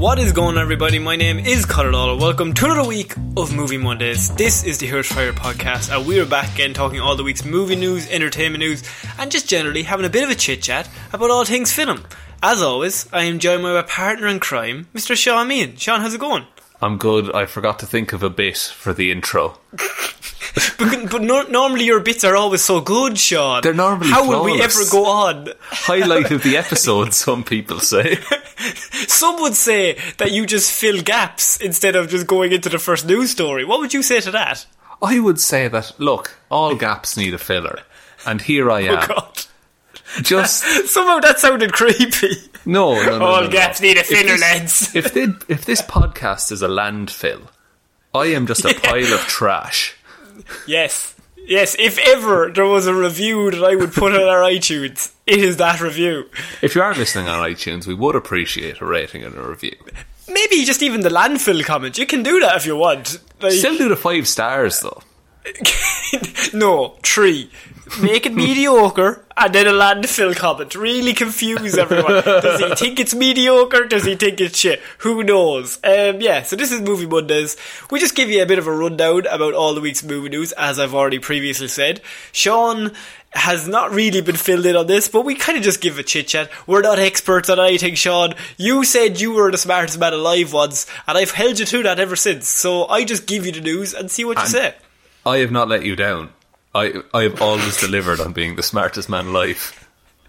What 0.00 0.18
is 0.18 0.32
going 0.32 0.56
on, 0.56 0.62
everybody? 0.62 0.98
My 0.98 1.14
name 1.14 1.38
is 1.38 1.66
Conor 1.66 1.92
Welcome 2.16 2.54
to 2.54 2.64
another 2.64 2.88
week 2.88 3.14
of 3.36 3.54
Movie 3.54 3.76
Mondays. 3.76 4.34
This 4.34 4.64
is 4.64 4.78
the 4.78 4.86
Heroes 4.86 5.08
Fire 5.08 5.34
podcast, 5.34 5.94
and 5.94 6.06
we 6.06 6.18
are 6.18 6.24
back 6.24 6.54
again 6.54 6.72
talking 6.72 7.00
all 7.00 7.16
the 7.16 7.22
week's 7.22 7.44
movie 7.44 7.76
news, 7.76 8.08
entertainment 8.08 8.60
news, 8.60 8.82
and 9.18 9.30
just 9.30 9.46
generally 9.46 9.82
having 9.82 10.06
a 10.06 10.08
bit 10.08 10.24
of 10.24 10.30
a 10.30 10.34
chit 10.34 10.62
chat 10.62 10.88
about 11.12 11.28
all 11.28 11.44
things 11.44 11.70
film. 11.70 12.02
As 12.42 12.62
always, 12.62 13.12
I 13.12 13.24
am 13.24 13.40
joined 13.40 13.62
by 13.62 13.74
my 13.74 13.82
partner 13.82 14.26
in 14.28 14.40
crime, 14.40 14.88
Mr. 14.94 15.14
Sean 15.14 15.46
Meehan. 15.48 15.76
Sean, 15.76 16.00
how's 16.00 16.14
it 16.14 16.20
going? 16.20 16.46
I'm 16.82 16.96
good. 16.98 17.32
I 17.34 17.46
forgot 17.46 17.78
to 17.80 17.86
think 17.86 18.12
of 18.12 18.22
a 18.22 18.30
bit 18.30 18.56
for 18.58 18.92
the 18.92 19.10
intro. 19.12 19.58
But, 20.78 21.10
but 21.10 21.22
no, 21.22 21.42
normally 21.42 21.84
your 21.84 22.00
bits 22.00 22.24
are 22.24 22.34
always 22.34 22.64
so 22.64 22.80
good, 22.80 23.16
Sean. 23.18 23.60
They're 23.62 23.72
normally 23.72 24.10
How 24.10 24.26
will 24.28 24.42
we 24.42 24.60
ever 24.60 24.80
go 24.90 25.06
on? 25.06 25.48
Highlight 25.60 26.32
of 26.32 26.42
the 26.42 26.56
episode, 26.56 27.14
some 27.14 27.44
people 27.44 27.78
say. 27.78 28.16
Some 29.06 29.40
would 29.42 29.54
say 29.54 29.96
that 30.18 30.32
you 30.32 30.46
just 30.46 30.72
fill 30.72 31.02
gaps 31.02 31.56
instead 31.60 31.94
of 31.94 32.08
just 32.08 32.26
going 32.26 32.50
into 32.52 32.68
the 32.68 32.78
first 32.80 33.06
news 33.06 33.30
story. 33.30 33.64
What 33.64 33.78
would 33.80 33.94
you 33.94 34.02
say 34.02 34.20
to 34.22 34.30
that? 34.32 34.66
I 35.00 35.20
would 35.20 35.38
say 35.38 35.68
that, 35.68 35.92
look, 35.98 36.38
all 36.50 36.74
gaps 36.74 37.16
need 37.16 37.32
a 37.32 37.38
filler. 37.38 37.80
And 38.26 38.42
here 38.42 38.70
I 38.70 38.88
Oh, 38.88 38.96
am. 38.96 39.08
God. 39.08 39.42
Just, 40.22 40.64
Somehow 40.88 41.20
that 41.20 41.38
sounded 41.38 41.72
creepy. 41.72 42.30
No, 42.66 42.94
no, 42.94 43.18
no. 43.18 43.24
All 43.26 43.40
no, 43.40 43.46
no. 43.46 43.50
gaps 43.52 43.80
need 43.80 43.96
a 43.96 44.00
If 44.00 44.06
filler, 44.08 44.22
this- 44.36 44.40
lads. 44.40 44.94
If, 44.96 45.12
they, 45.14 45.26
if 45.48 45.64
this 45.64 45.82
podcast 45.82 46.52
is 46.52 46.62
a 46.62 46.68
landfill, 46.68 47.48
I 48.14 48.26
am 48.26 48.46
just 48.46 48.64
a 48.64 48.74
pile 48.74 49.12
of 49.14 49.20
trash. 49.20 49.96
Yes. 50.66 51.14
Yes, 51.46 51.74
if 51.78 51.98
ever 51.98 52.50
there 52.54 52.66
was 52.66 52.86
a 52.86 52.94
review 52.94 53.50
that 53.50 53.64
I 53.64 53.74
would 53.74 53.92
put 53.92 54.12
on 54.14 54.22
our 54.22 54.42
iTunes, 54.42 55.10
it 55.26 55.38
is 55.40 55.56
that 55.56 55.80
review. 55.80 56.24
If 56.62 56.74
you 56.74 56.82
are 56.82 56.94
listening 56.94 57.28
on 57.28 57.38
iTunes, 57.48 57.86
we 57.86 57.94
would 57.94 58.14
appreciate 58.14 58.80
a 58.80 58.86
rating 58.86 59.24
and 59.24 59.34
a 59.34 59.42
review. 59.42 59.74
Maybe 60.28 60.64
just 60.64 60.82
even 60.82 61.00
the 61.00 61.08
landfill 61.08 61.64
comment. 61.64 61.98
You 61.98 62.06
can 62.06 62.22
do 62.22 62.38
that 62.40 62.56
if 62.56 62.66
you 62.66 62.76
want. 62.76 63.18
Like, 63.40 63.52
Still 63.52 63.76
do 63.76 63.88
the 63.88 63.96
five 63.96 64.28
stars, 64.28 64.80
though. 64.80 65.02
no, 66.54 66.96
tree. 67.02 67.50
Make 68.00 68.24
it 68.24 68.34
mediocre 68.34 69.24
and 69.36 69.52
then 69.52 69.66
a 69.66 69.72
landfill 69.72 70.36
comment. 70.36 70.76
Really 70.76 71.12
confuse 71.12 71.76
everyone. 71.76 72.22
Does 72.24 72.60
he 72.60 72.74
think 72.76 73.00
it's 73.00 73.14
mediocre? 73.14 73.84
Does 73.84 74.04
he 74.04 74.14
think 74.14 74.40
it's 74.40 74.58
shit? 74.58 74.80
Who 74.98 75.24
knows? 75.24 75.78
Um, 75.82 76.20
yeah, 76.20 76.42
so 76.42 76.54
this 76.54 76.70
is 76.70 76.80
Movie 76.80 77.06
Mondays. 77.06 77.56
We 77.90 77.98
just 77.98 78.14
give 78.14 78.30
you 78.30 78.42
a 78.42 78.46
bit 78.46 78.60
of 78.60 78.68
a 78.68 78.72
rundown 78.72 79.26
about 79.26 79.54
all 79.54 79.74
the 79.74 79.80
week's 79.80 80.04
movie 80.04 80.28
news, 80.28 80.52
as 80.52 80.78
I've 80.78 80.94
already 80.94 81.18
previously 81.18 81.66
said. 81.66 82.00
Sean 82.30 82.92
has 83.32 83.66
not 83.66 83.92
really 83.92 84.20
been 84.20 84.36
filled 84.36 84.66
in 84.66 84.76
on 84.76 84.86
this, 84.86 85.08
but 85.08 85.24
we 85.24 85.34
kind 85.34 85.58
of 85.58 85.64
just 85.64 85.80
give 85.80 85.98
a 85.98 86.02
chit 86.02 86.28
chat. 86.28 86.50
We're 86.66 86.82
not 86.82 86.98
experts 86.98 87.48
on 87.48 87.58
anything, 87.58 87.94
Sean. 87.96 88.34
You 88.56 88.84
said 88.84 89.20
you 89.20 89.32
were 89.32 89.50
the 89.50 89.58
smartest 89.58 89.98
man 89.98 90.12
alive 90.12 90.52
once, 90.52 90.86
and 91.08 91.18
I've 91.18 91.30
held 91.32 91.58
you 91.58 91.66
to 91.66 91.82
that 91.84 91.98
ever 91.98 92.14
since. 92.14 92.48
So 92.48 92.86
I 92.86 93.04
just 93.04 93.26
give 93.26 93.46
you 93.46 93.52
the 93.52 93.60
news 93.60 93.94
and 93.94 94.10
see 94.10 94.24
what 94.24 94.38
you 94.38 94.46
say. 94.46 94.74
I 95.24 95.38
have 95.38 95.50
not 95.50 95.68
let 95.68 95.84
you 95.84 95.96
down. 95.96 96.30
I, 96.74 97.02
I 97.12 97.22
have 97.24 97.42
always 97.42 97.80
delivered 97.80 98.20
on 98.20 98.32
being 98.32 98.56
the 98.56 98.62
smartest 98.62 99.08
man 99.08 99.26
alive. 99.26 99.76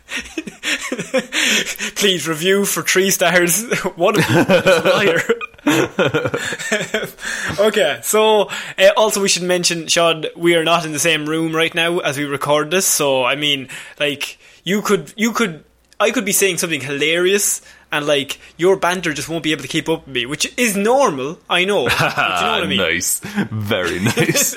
Please 1.96 2.28
review 2.28 2.66
for 2.66 2.82
three 2.82 3.12
stars. 3.12 3.64
Them 3.70 3.94
a 3.98 4.82
liar. 4.94 5.22
okay, 7.60 8.00
so 8.02 8.50
uh, 8.78 8.90
also 8.98 9.22
we 9.22 9.30
should 9.30 9.44
mention, 9.44 9.88
Sean, 9.88 10.26
we 10.36 10.56
are 10.56 10.64
not 10.64 10.86
in 10.86 10.92
the 10.92 11.00
same 11.00 11.28
room 11.28 11.56
right 11.56 11.74
now 11.74 12.00
as 12.00 12.18
we 12.18 12.26
record 12.26 12.72
this. 12.72 12.88
So 12.88 13.24
I 13.24 13.36
mean, 13.36 13.70
like 14.00 14.38
you 14.64 14.82
could, 14.82 15.14
you 15.16 15.32
could, 15.32 15.64
I 16.00 16.12
could 16.12 16.26
be 16.26 16.32
saying 16.32 16.58
something 16.58 16.82
hilarious. 16.82 17.62
And 17.92 18.08
like 18.08 18.40
your 18.58 18.78
banter 18.78 19.14
just 19.14 19.28
won't 19.28 19.44
be 19.44 19.52
able 19.52 19.64
to 19.64 19.68
keep 19.68 19.90
up 19.90 20.06
with 20.06 20.16
me, 20.16 20.26
which 20.26 20.52
is 20.58 20.78
normal, 20.78 21.40
I 21.50 21.66
know. 21.66 21.86
But 22.00 22.00
you 22.00 22.08
know 22.08 22.52
what 22.52 22.64
I 22.64 22.68
mean? 22.68 22.78
nice. 22.78 23.20
Very 23.52 24.00
nice. 24.16 24.56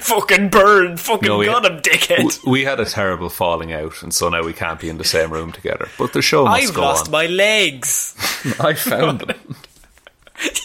fucking 0.00 0.48
burn, 0.48 0.96
fucking 0.96 1.28
No, 1.28 1.38
we- 1.38 1.46
got 1.46 1.64
him, 1.66 1.80
dickhead. 1.82 2.16
W- 2.16 2.50
we 2.50 2.64
had 2.64 2.80
a 2.80 2.86
terrible 2.86 3.28
falling 3.28 3.72
out, 3.74 4.02
and 4.02 4.12
so 4.14 4.28
now 4.30 4.42
we 4.42 4.52
can't 4.54 4.80
be 4.80 4.88
in 4.88 4.96
the 4.98 5.04
same 5.04 5.30
room 5.30 5.52
together. 5.52 5.88
But 5.98 6.12
the 6.14 6.22
show 6.22 6.44
must 6.44 6.68
I've 6.68 6.74
go 6.74 6.80
lost 6.82 7.06
on. 7.06 7.12
my 7.12 7.26
legs. 7.26 8.14
I 8.60 8.72
found 8.74 9.20
them 9.20 9.56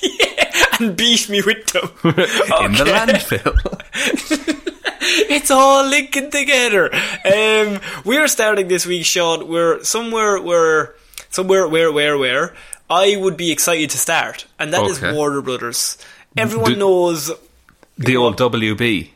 yeah, 0.01 0.65
and 0.79 0.95
beat 0.97 1.29
me 1.29 1.41
with 1.45 1.65
them. 1.67 1.89
in 2.03 2.71
the 2.73 2.85
landfill. 2.85 3.55
It's 5.03 5.49
all 5.51 5.85
linking 5.87 6.29
together. 6.31 6.89
Um, 6.93 7.79
we 8.05 8.17
are 8.17 8.27
starting 8.27 8.67
this 8.67 8.85
week, 8.85 9.05
Sean. 9.05 9.47
We're 9.47 9.83
somewhere 9.83 10.41
where, 10.41 10.93
somewhere 11.31 11.67
where, 11.67 11.91
where, 11.91 12.17
where 12.17 12.53
I 12.89 13.15
would 13.15 13.37
be 13.37 13.51
excited 13.51 13.89
to 13.91 13.97
start, 13.97 14.45
and 14.59 14.73
that 14.73 14.83
is 14.83 15.01
Okay. 15.01 15.15
Warner 15.15 15.41
Brothers. 15.41 15.97
Everyone 16.37 16.73
Do- 16.73 16.79
knows 16.79 17.31
the 17.97 18.17
old 18.17 18.37
WB. 18.37 19.09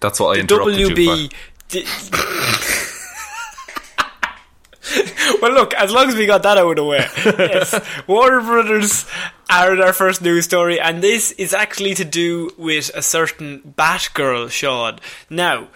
That's 0.00 0.20
what 0.20 0.36
I 0.36 0.40
interrupted 0.40 0.76
you 0.78 0.88
WB. 0.90 1.32
for. 1.32 1.38
well, 5.42 5.52
look, 5.52 5.74
as 5.74 5.92
long 5.92 6.08
as 6.08 6.14
we 6.14 6.26
got 6.26 6.42
that 6.44 6.56
out 6.58 6.70
of 6.70 6.76
the 6.76 6.84
way, 6.84 7.04
yes, 7.24 7.74
Warner 8.06 8.40
Brothers 8.40 9.04
are 9.50 9.80
our 9.82 9.92
first 9.92 10.22
news 10.22 10.44
story, 10.44 10.78
and 10.80 11.02
this 11.02 11.32
is 11.32 11.52
actually 11.52 11.94
to 11.94 12.04
do 12.04 12.50
with 12.56 12.90
a 12.94 13.02
certain 13.02 13.74
Batgirl, 13.76 14.50
Sean. 14.50 14.98
Now, 15.28 15.68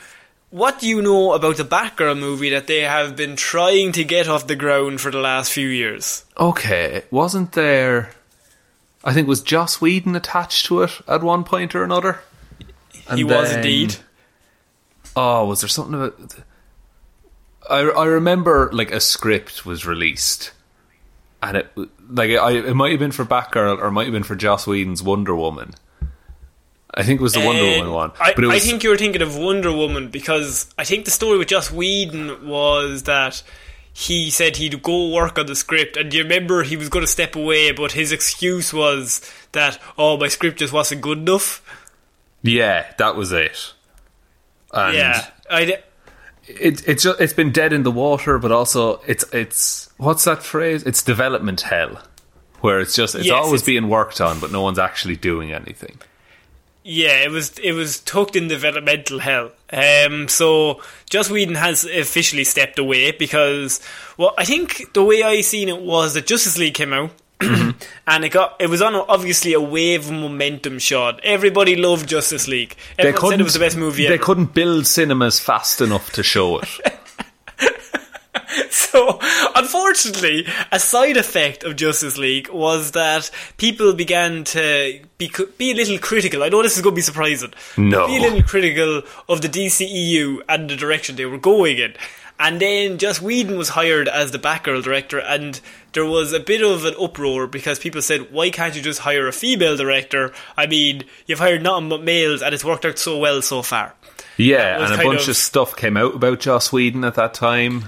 what 0.52 0.78
do 0.78 0.86
you 0.86 1.00
know 1.00 1.32
about 1.32 1.56
the 1.56 1.64
Batgirl 1.64 2.18
movie 2.18 2.50
that 2.50 2.66
they 2.66 2.82
have 2.82 3.16
been 3.16 3.36
trying 3.36 3.90
to 3.92 4.04
get 4.04 4.28
off 4.28 4.46
the 4.46 4.54
ground 4.54 5.00
for 5.00 5.10
the 5.10 5.18
last 5.18 5.50
few 5.50 5.66
years? 5.66 6.24
Okay, 6.38 7.02
wasn't 7.10 7.52
there? 7.52 8.12
I 9.02 9.12
think 9.14 9.26
was 9.26 9.40
Joss 9.40 9.80
Whedon 9.80 10.14
attached 10.14 10.66
to 10.66 10.82
it 10.82 11.00
at 11.08 11.22
one 11.22 11.42
point 11.42 11.74
or 11.74 11.82
another. 11.82 12.20
And 13.08 13.18
he 13.18 13.24
was 13.24 13.48
then- 13.48 13.58
indeed. 13.58 13.96
Oh, 15.16 15.46
was 15.46 15.60
there 15.60 15.68
something 15.68 15.94
about? 15.94 16.34
I 17.68 17.80
I 17.80 18.06
remember 18.06 18.70
like 18.72 18.90
a 18.92 19.00
script 19.00 19.66
was 19.66 19.86
released, 19.86 20.52
and 21.42 21.56
it 21.58 21.70
like 22.08 22.30
I 22.30 22.52
it 22.52 22.74
might 22.74 22.90
have 22.92 23.00
been 23.00 23.12
for 23.12 23.24
Batgirl 23.24 23.78
or 23.78 23.86
it 23.86 23.92
might 23.92 24.04
have 24.04 24.12
been 24.12 24.22
for 24.22 24.36
Joss 24.36 24.66
Whedon's 24.66 25.02
Wonder 25.02 25.34
Woman. 25.34 25.74
I 26.94 27.02
think 27.04 27.20
it 27.20 27.22
was 27.22 27.32
the 27.32 27.40
Wonder 27.40 27.62
Uh, 27.62 27.78
Woman 27.78 27.92
one, 27.92 28.12
I, 28.20 28.34
but 28.34 28.44
it 28.44 28.48
was 28.48 28.56
I 28.56 28.58
think 28.66 28.82
you 28.82 28.90
were 28.90 28.96
thinking 28.98 29.22
of 29.22 29.36
Wonder 29.36 29.72
Woman 29.72 30.08
because 30.08 30.72
I 30.76 30.84
think 30.84 31.04
the 31.06 31.10
story 31.10 31.38
with 31.38 31.48
Joss 31.48 31.70
Whedon 31.70 32.46
was 32.46 33.04
that 33.04 33.42
he 33.94 34.30
said 34.30 34.56
he'd 34.56 34.82
go 34.82 35.08
work 35.10 35.38
on 35.38 35.46
the 35.46 35.54
script, 35.56 35.96
and 35.96 36.12
you 36.12 36.22
remember 36.22 36.62
he 36.62 36.76
was 36.76 36.88
going 36.88 37.02
to 37.04 37.10
step 37.10 37.34
away, 37.36 37.72
but 37.72 37.92
his 37.92 38.12
excuse 38.12 38.72
was 38.72 39.20
that 39.52 39.78
oh 39.96 40.16
my 40.18 40.28
script 40.28 40.58
just 40.58 40.72
wasn't 40.72 41.00
good 41.00 41.18
enough. 41.18 41.62
yeah, 42.42 42.92
that 42.98 43.16
was 43.16 43.32
it. 43.32 43.72
And 44.74 44.96
yeah, 44.96 45.26
I. 45.50 45.78
it, 46.46 46.82
it's 46.88 47.02
just, 47.04 47.20
it's 47.20 47.32
been 47.34 47.52
dead 47.52 47.72
in 47.72 47.82
the 47.84 47.90
water, 47.90 48.38
but 48.38 48.50
also 48.52 49.00
it's 49.06 49.24
it's 49.32 49.90
what's 49.98 50.24
that 50.24 50.42
phrase? 50.42 50.82
It's 50.84 51.02
development 51.02 51.62
hell, 51.62 52.00
where 52.60 52.80
it's 52.80 52.94
just 52.94 53.14
it's 53.14 53.26
Yes, 53.26 53.34
always 53.34 53.60
it's- 53.62 53.66
being 53.66 53.88
worked 53.88 54.20
on, 54.20 54.40
but 54.40 54.50
no 54.52 54.60
one's 54.62 54.78
actually 54.78 55.16
doing 55.16 55.52
anything. 55.52 55.98
Yeah, 56.84 57.22
it 57.22 57.30
was 57.30 57.58
it 57.58 57.72
was 57.72 58.00
tucked 58.00 58.34
in 58.36 58.48
developmental 58.48 59.20
hell. 59.20 59.52
Um, 59.72 60.28
so 60.28 60.80
Joss 61.08 61.30
Whedon 61.30 61.54
has 61.54 61.84
officially 61.84 62.44
stepped 62.44 62.78
away 62.78 63.12
because, 63.12 63.80
well, 64.18 64.34
I 64.36 64.44
think 64.44 64.92
the 64.92 65.04
way 65.04 65.22
I 65.22 65.40
seen 65.42 65.68
it 65.68 65.80
was 65.80 66.14
that 66.14 66.26
Justice 66.26 66.58
League 66.58 66.74
came 66.74 66.92
out. 66.92 67.10
and 68.06 68.24
it 68.24 68.28
got 68.28 68.54
it 68.60 68.68
was 68.68 68.80
on 68.80 68.94
obviously 68.94 69.52
a 69.52 69.60
wave 69.60 70.06
of 70.06 70.12
momentum 70.12 70.78
shot. 70.78 71.18
Everybody 71.24 71.74
loved 71.74 72.08
Justice 72.08 72.46
League. 72.46 72.76
Everyone 72.98 73.30
said 73.32 73.40
it 73.40 73.44
was 73.44 73.54
the 73.54 73.58
best 73.60 73.76
movie 73.76 74.06
They 74.06 74.14
ever. 74.14 74.22
couldn't 74.22 74.54
build 74.54 74.86
cinemas 74.86 75.40
fast 75.40 75.80
enough 75.80 76.12
to 76.12 76.22
show 76.22 76.58
it. 76.58 76.68
So, 78.70 79.18
unfortunately, 79.54 80.46
a 80.70 80.78
side 80.78 81.16
effect 81.16 81.64
of 81.64 81.76
Justice 81.76 82.18
League 82.18 82.48
was 82.50 82.90
that 82.92 83.30
people 83.56 83.92
began 83.94 84.44
to 84.44 85.00
be, 85.18 85.30
be 85.56 85.70
a 85.70 85.74
little 85.74 85.98
critical. 85.98 86.42
I 86.42 86.48
know 86.48 86.62
this 86.62 86.76
is 86.76 86.82
going 86.82 86.94
to 86.94 86.96
be 86.96 87.02
surprising. 87.02 87.52
No. 87.76 88.06
Be 88.06 88.18
a 88.18 88.20
little 88.20 88.42
critical 88.42 89.02
of 89.28 89.40
the 89.40 89.48
DCEU 89.48 90.42
and 90.48 90.68
the 90.68 90.76
direction 90.76 91.16
they 91.16 91.24
were 91.26 91.38
going 91.38 91.78
in. 91.78 91.94
And 92.38 92.60
then 92.60 92.98
Joss 92.98 93.20
Whedon 93.22 93.56
was 93.56 93.70
hired 93.70 94.08
as 94.08 94.32
the 94.32 94.38
Batgirl 94.38 94.82
director, 94.82 95.18
and 95.20 95.60
there 95.92 96.04
was 96.04 96.32
a 96.32 96.40
bit 96.40 96.60
of 96.62 96.84
an 96.84 96.94
uproar 97.00 97.46
because 97.46 97.78
people 97.78 98.02
said, 98.02 98.32
why 98.32 98.50
can't 98.50 98.74
you 98.74 98.82
just 98.82 99.00
hire 99.00 99.28
a 99.28 99.32
female 99.32 99.76
director? 99.76 100.32
I 100.56 100.66
mean, 100.66 101.04
you've 101.26 101.38
hired 101.38 101.62
nothing 101.62 101.88
but 101.88 102.02
males, 102.02 102.42
and 102.42 102.52
it's 102.52 102.64
worked 102.64 102.84
out 102.84 102.98
so 102.98 103.16
well 103.18 103.42
so 103.42 103.62
far. 103.62 103.94
Yeah, 104.38 104.82
and 104.84 105.00
a 105.00 105.04
bunch 105.04 105.22
of- 105.24 105.28
of 105.30 105.36
stuff 105.36 105.76
came 105.76 105.96
out 105.96 106.16
about 106.16 106.40
Joss 106.40 106.72
Whedon 106.72 107.04
at 107.04 107.14
that 107.14 107.32
time. 107.34 107.84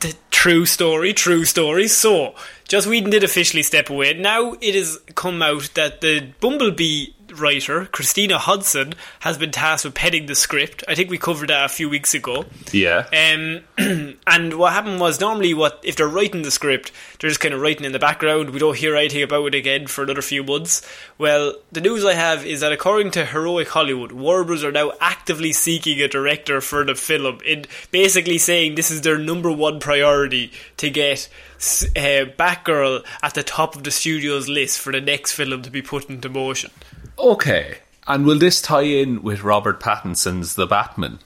The 0.00 0.14
true 0.30 0.66
story, 0.66 1.12
true 1.12 1.44
story. 1.44 1.88
So, 1.88 2.34
Joss 2.68 2.86
Whedon 2.86 3.10
did 3.10 3.24
officially 3.24 3.62
step 3.62 3.90
away. 3.90 4.14
Now 4.14 4.54
it 4.60 4.74
has 4.74 4.98
come 5.14 5.42
out 5.42 5.70
that 5.74 6.00
the 6.00 6.32
Bumblebee 6.40 7.08
writer, 7.40 7.86
Christina 7.86 8.38
Hodson, 8.38 8.94
has 9.20 9.38
been 9.38 9.50
tasked 9.50 9.84
with 9.84 9.94
penning 9.94 10.26
the 10.26 10.34
script. 10.34 10.82
I 10.88 10.94
think 10.94 11.10
we 11.10 11.18
covered 11.18 11.50
that 11.50 11.64
a 11.64 11.68
few 11.68 11.88
weeks 11.88 12.14
ago. 12.14 12.44
Yeah. 12.72 13.06
Um, 13.12 13.60
and 14.26 14.54
what 14.54 14.72
happened 14.72 15.00
was 15.00 15.20
normally 15.20 15.54
what 15.54 15.80
if 15.82 15.96
they're 15.96 16.08
writing 16.08 16.42
the 16.42 16.50
script, 16.50 16.92
they're 17.18 17.30
just 17.30 17.40
kind 17.40 17.54
of 17.54 17.60
writing 17.60 17.84
in 17.84 17.92
the 17.92 17.98
background. 17.98 18.50
We 18.50 18.58
don't 18.58 18.76
hear 18.76 18.96
anything 18.96 19.22
about 19.22 19.46
it 19.46 19.54
again 19.54 19.86
for 19.86 20.04
another 20.04 20.22
few 20.22 20.42
months. 20.42 20.86
Well, 21.18 21.54
the 21.72 21.80
news 21.80 22.04
I 22.04 22.14
have 22.14 22.44
is 22.44 22.60
that 22.60 22.72
according 22.72 23.12
to 23.12 23.26
Heroic 23.26 23.68
Hollywood, 23.68 24.12
Warner 24.12 24.44
Bros 24.44 24.64
are 24.64 24.72
now 24.72 24.92
actively 25.00 25.52
seeking 25.52 26.00
a 26.00 26.08
director 26.08 26.60
for 26.60 26.84
the 26.84 26.94
film, 26.94 27.40
in 27.46 27.66
basically 27.90 28.38
saying 28.38 28.74
this 28.74 28.90
is 28.90 29.02
their 29.02 29.18
number 29.18 29.50
one 29.50 29.80
priority 29.80 30.52
to 30.76 30.90
get 30.90 31.28
uh, 31.56 32.28
Batgirl 32.38 33.04
at 33.22 33.34
the 33.34 33.42
top 33.42 33.76
of 33.76 33.84
the 33.84 33.90
studio's 33.90 34.48
list 34.48 34.78
for 34.78 34.92
the 34.92 35.00
next 35.00 35.32
film 35.32 35.62
to 35.62 35.70
be 35.70 35.82
put 35.82 36.08
into 36.08 36.28
motion. 36.28 36.70
Okay. 37.18 37.78
And 38.06 38.24
will 38.24 38.38
this 38.38 38.62
tie 38.62 38.82
in 38.82 39.22
with 39.22 39.42
Robert 39.42 39.80
Pattinson's 39.80 40.54
The 40.54 40.66
Batman? 40.66 41.18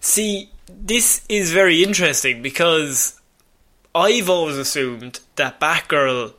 See, 0.00 0.50
this 0.68 1.24
is 1.28 1.52
very 1.52 1.82
interesting 1.84 2.42
because 2.42 3.20
I've 3.94 4.28
always 4.28 4.56
assumed 4.56 5.20
that 5.36 5.60
Batgirl 5.60 6.34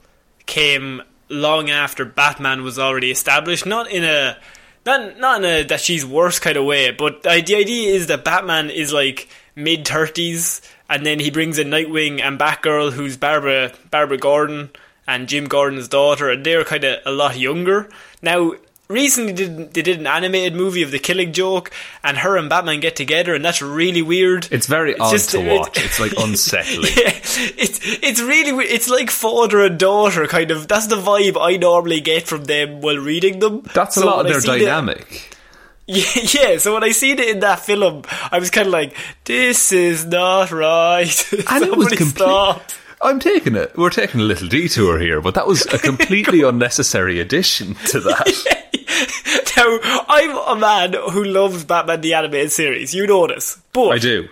came 0.45 1.01
long 1.29 1.69
after 1.69 2.05
Batman 2.05 2.63
was 2.63 2.77
already 2.77 3.11
established, 3.11 3.65
not 3.65 3.89
in 3.89 4.03
a 4.03 4.37
not 4.85 5.17
not 5.17 5.43
in 5.43 5.45
a 5.45 5.63
that 5.63 5.81
she's 5.81 6.05
worse 6.05 6.37
kind 6.37 6.57
of 6.57 6.65
way, 6.65 6.91
but 6.91 7.23
the 7.23 7.31
idea 7.31 7.93
is 7.93 8.07
that 8.07 8.23
Batman 8.23 8.69
is 8.69 8.93
like 8.93 9.29
mid 9.55 9.87
thirties, 9.87 10.61
and 10.89 11.05
then 11.05 11.19
he 11.19 11.31
brings 11.31 11.57
in 11.57 11.69
Nightwing 11.69 12.21
and 12.21 12.37
Batgirl, 12.37 12.91
who's 12.91 13.17
Barbara 13.17 13.71
Barbara 13.89 14.17
Gordon 14.17 14.69
and 15.07 15.27
Jim 15.27 15.45
Gordon's 15.47 15.87
daughter, 15.87 16.29
and 16.29 16.45
they're 16.45 16.63
kind 16.65 16.83
of 16.83 16.99
a 17.05 17.11
lot 17.11 17.37
younger 17.37 17.89
now. 18.21 18.53
Recently, 18.87 19.33
did, 19.33 19.73
they 19.73 19.81
did 19.81 19.97
an 19.99 20.05
animated 20.05 20.53
movie 20.53 20.83
of 20.83 20.91
the 20.91 20.99
Killing 20.99 21.33
Joke, 21.33 21.71
and 22.03 22.17
her 22.17 22.37
and 22.37 22.47
Batman 22.47 22.81
get 22.81 22.95
together, 22.95 23.33
and 23.33 23.43
that's 23.43 23.59
really 23.59 24.03
weird. 24.03 24.47
It's 24.51 24.67
very 24.67 24.95
odd 24.95 25.09
just- 25.09 25.31
to 25.31 25.39
watch. 25.39 25.83
it's 25.83 25.99
like 25.99 26.11
unsettling. 26.19 26.91
Yeah, 26.95 27.09
it's 27.57 27.79
it's 27.83 28.21
really 28.21 28.51
weird. 28.53 28.69
It's 28.69 28.87
like 28.87 29.09
father 29.09 29.61
and 29.65 29.79
daughter 29.79 30.27
kind 30.27 30.51
of. 30.51 30.67
That's 30.67 30.85
the 30.85 30.97
vibe 30.97 31.35
I 31.41 31.57
normally 31.57 31.99
get 31.99 32.27
from 32.27 32.43
them 32.43 32.81
while 32.81 32.97
reading 32.99 33.39
them. 33.39 33.61
That's 33.73 33.97
a 33.97 34.05
lot 34.05 34.23
of 34.23 34.31
their 34.31 34.39
dynamic. 34.39 35.35
yeah, 35.87 36.05
yeah. 36.15 36.57
So 36.59 36.75
when 36.75 36.83
I 36.83 36.91
seen 36.91 37.17
it 37.17 37.27
in 37.29 37.39
that 37.39 37.61
film, 37.61 38.03
I 38.31 38.37
was 38.37 38.51
kind 38.51 38.67
of 38.67 38.71
like, 38.73 38.95
"This 39.23 39.71
is 39.71 40.05
not 40.05 40.51
right." 40.51 41.33
And 41.33 41.63
it 41.63 41.75
was 41.75 41.89
Somebody 41.89 41.95
complete. 41.97 42.17
stop. 42.17 42.71
I'm 43.01 43.19
taking 43.19 43.55
it. 43.55 43.77
We're 43.77 43.89
taking 43.89 44.21
a 44.21 44.23
little 44.23 44.47
detour 44.47 44.99
here, 44.99 45.21
but 45.21 45.35
that 45.35 45.47
was 45.47 45.65
a 45.67 45.77
completely 45.79 46.41
unnecessary 46.41 47.19
addition 47.19 47.75
to 47.87 47.99
that. 48.01 49.51
now, 49.57 49.79
I'm 50.07 50.57
a 50.57 50.59
man 50.59 50.93
who 51.11 51.23
loves 51.23 51.65
Batman 51.65 52.01
the 52.01 52.13
animated 52.13 52.51
series. 52.51 52.93
You 52.93 53.07
know 53.07 53.27
this, 53.27 53.61
but 53.73 53.89
I 53.89 53.97
do. 53.97 54.27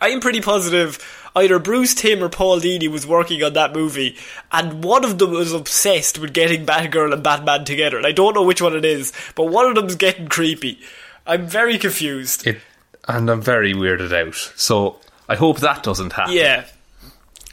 I'm 0.00 0.20
pretty 0.20 0.40
positive 0.40 0.98
either 1.36 1.58
Bruce 1.58 1.94
Timm 1.94 2.22
or 2.22 2.28
Paul 2.28 2.60
Dini 2.60 2.88
was 2.88 3.06
working 3.06 3.42
on 3.42 3.52
that 3.52 3.74
movie, 3.74 4.16
and 4.50 4.82
one 4.82 5.04
of 5.04 5.18
them 5.18 5.32
was 5.32 5.52
obsessed 5.52 6.18
with 6.18 6.32
getting 6.32 6.64
Batgirl 6.66 7.12
and 7.12 7.22
Batman 7.22 7.64
together. 7.64 7.98
And 7.98 8.06
I 8.06 8.12
don't 8.12 8.34
know 8.34 8.42
which 8.42 8.62
one 8.62 8.74
it 8.74 8.84
is, 8.84 9.12
but 9.34 9.44
one 9.44 9.66
of 9.66 9.74
them's 9.74 9.94
getting 9.94 10.28
creepy. 10.28 10.80
I'm 11.26 11.46
very 11.46 11.78
confused. 11.78 12.46
It, 12.46 12.60
and 13.06 13.30
I'm 13.30 13.42
very 13.42 13.74
weirded 13.74 14.12
out. 14.12 14.34
So 14.56 14.98
I 15.28 15.36
hope 15.36 15.60
that 15.60 15.82
doesn't 15.82 16.14
happen. 16.14 16.34
Yeah. 16.34 16.64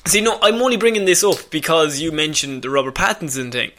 See, 0.06 0.22
no, 0.22 0.38
I'm 0.42 0.62
only 0.62 0.78
bringing 0.78 1.06
this 1.06 1.24
up 1.24 1.50
because 1.50 2.00
you 2.00 2.12
mentioned 2.12 2.62
the 2.62 2.70
Robert 2.70 2.96
Pattinson 2.96 3.52
thing. 3.52 3.72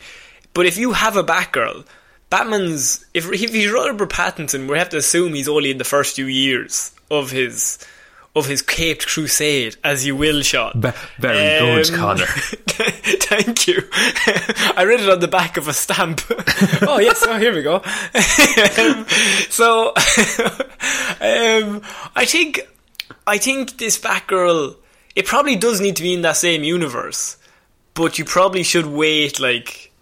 But 0.55 0.67
if 0.67 0.79
you 0.79 0.93
have 0.93 1.17
a 1.17 1.23
Batgirl, 1.25 1.85
Batman's 2.31 3.05
if 3.12 3.31
if 3.31 3.53
he's 3.53 3.71
Robert 3.71 4.09
Pattinson, 4.11 4.69
we 4.69 4.79
have 4.79 4.88
to 4.91 4.97
assume 4.97 5.35
he's 5.35 5.49
only 5.49 5.71
in 5.71 5.79
the 5.79 5.85
first 5.85 6.17
few 6.17 6.26
years 6.26 6.93
of 7.11 7.31
his 7.31 7.79
of 8.37 8.47
his 8.47 8.62
caped 8.62 9.06
crusade, 9.06 9.76
as 9.85 10.05
you 10.06 10.17
will. 10.17 10.41
Be- 10.43 10.91
very 11.21 11.59
good, 11.61 11.91
Um, 11.91 11.97
Connor. 11.97 12.26
Thank 12.67 13.69
you. 13.69 13.81
I 14.76 14.85
read 14.87 15.00
it 15.00 15.09
on 15.09 15.21
the 15.21 15.29
back 15.29 15.56
of 15.56 15.69
a 15.69 15.73
stamp. 15.73 16.23
oh 16.82 16.99
yes, 16.99 17.23
oh 17.29 17.38
here 17.38 17.55
we 17.55 17.62
go. 17.62 17.76
um, 17.76 19.06
so, 19.50 19.93
um, 21.21 21.82
I 22.17 22.25
think, 22.26 22.61
I 23.26 23.38
think 23.38 23.79
this 23.79 23.99
Batgirl, 24.00 24.76
it 25.16 25.26
probably 25.26 25.56
does 25.56 25.81
need 25.81 25.96
to 25.96 26.02
be 26.02 26.14
in 26.14 26.22
that 26.22 26.37
same 26.37 26.64
universe, 26.64 27.37
but 27.94 28.19
you 28.19 28.25
probably 28.25 28.62
should 28.62 28.87
wait 28.87 29.38
like 29.38 29.93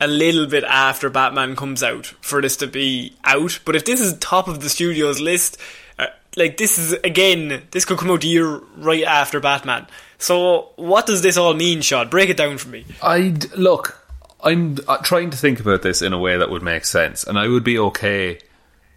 a 0.00 0.06
little 0.06 0.46
bit 0.46 0.64
after 0.64 1.10
Batman 1.10 1.56
comes 1.56 1.82
out 1.82 2.06
for 2.20 2.42
this 2.42 2.56
to 2.58 2.66
be 2.66 3.16
out. 3.24 3.60
But 3.64 3.76
if 3.76 3.84
this 3.84 4.00
is 4.00 4.16
top 4.18 4.48
of 4.48 4.60
the 4.60 4.68
studio's 4.68 5.20
list, 5.20 5.56
uh, 5.98 6.06
like 6.36 6.56
this 6.56 6.78
is 6.78 6.92
again, 7.04 7.62
this 7.70 7.84
could 7.84 7.98
come 7.98 8.10
out 8.10 8.24
a 8.24 8.28
year 8.28 8.58
right 8.76 9.04
after 9.04 9.40
Batman. 9.40 9.86
So 10.18 10.70
what 10.76 11.06
does 11.06 11.22
this 11.22 11.36
all 11.36 11.54
mean, 11.54 11.80
Sean? 11.80 12.08
Break 12.08 12.30
it 12.30 12.36
down 12.36 12.58
for 12.58 12.68
me. 12.68 12.84
I'd 13.02 13.52
look. 13.52 14.00
I'm 14.42 14.76
uh, 14.86 14.98
trying 14.98 15.30
to 15.30 15.38
think 15.38 15.58
about 15.58 15.82
this 15.82 16.02
in 16.02 16.12
a 16.12 16.18
way 16.18 16.36
that 16.36 16.50
would 16.50 16.62
make 16.62 16.84
sense, 16.84 17.24
and 17.24 17.38
I 17.38 17.48
would 17.48 17.64
be 17.64 17.78
okay 17.78 18.38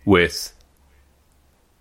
with. 0.06 0.54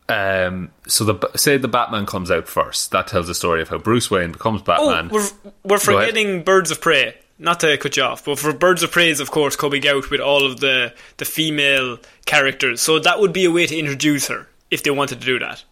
Um. 0.08 0.70
So 0.86 1.04
the 1.04 1.30
say 1.36 1.56
the 1.56 1.68
Batman 1.68 2.06
comes 2.06 2.30
out 2.30 2.46
first. 2.48 2.92
That 2.92 3.08
tells 3.08 3.26
the 3.26 3.34
story 3.34 3.62
of 3.62 3.68
how 3.68 3.78
Bruce 3.78 4.10
Wayne 4.10 4.32
becomes 4.32 4.62
Batman. 4.62 5.10
Oh, 5.10 5.14
we're 5.14 5.52
we're 5.64 5.78
forgetting 5.78 6.42
Birds 6.42 6.70
of 6.70 6.80
Prey. 6.80 7.14
Not 7.38 7.60
to 7.60 7.76
cut 7.76 7.96
you 7.96 8.02
off, 8.02 8.24
but 8.24 8.38
for 8.38 8.52
Birds 8.52 8.82
of 8.82 8.92
Prey 8.92 9.10
is 9.10 9.20
of 9.20 9.30
course 9.30 9.56
coming 9.56 9.86
out 9.86 10.10
with 10.10 10.20
all 10.20 10.46
of 10.46 10.60
the 10.60 10.94
the 11.16 11.24
female 11.24 11.98
characters. 12.24 12.80
So 12.80 12.98
that 12.98 13.20
would 13.20 13.32
be 13.32 13.44
a 13.44 13.50
way 13.50 13.66
to 13.66 13.76
introduce 13.76 14.28
her 14.28 14.48
if 14.70 14.82
they 14.82 14.90
wanted 14.90 15.20
to 15.20 15.26
do 15.26 15.38
that. 15.40 15.64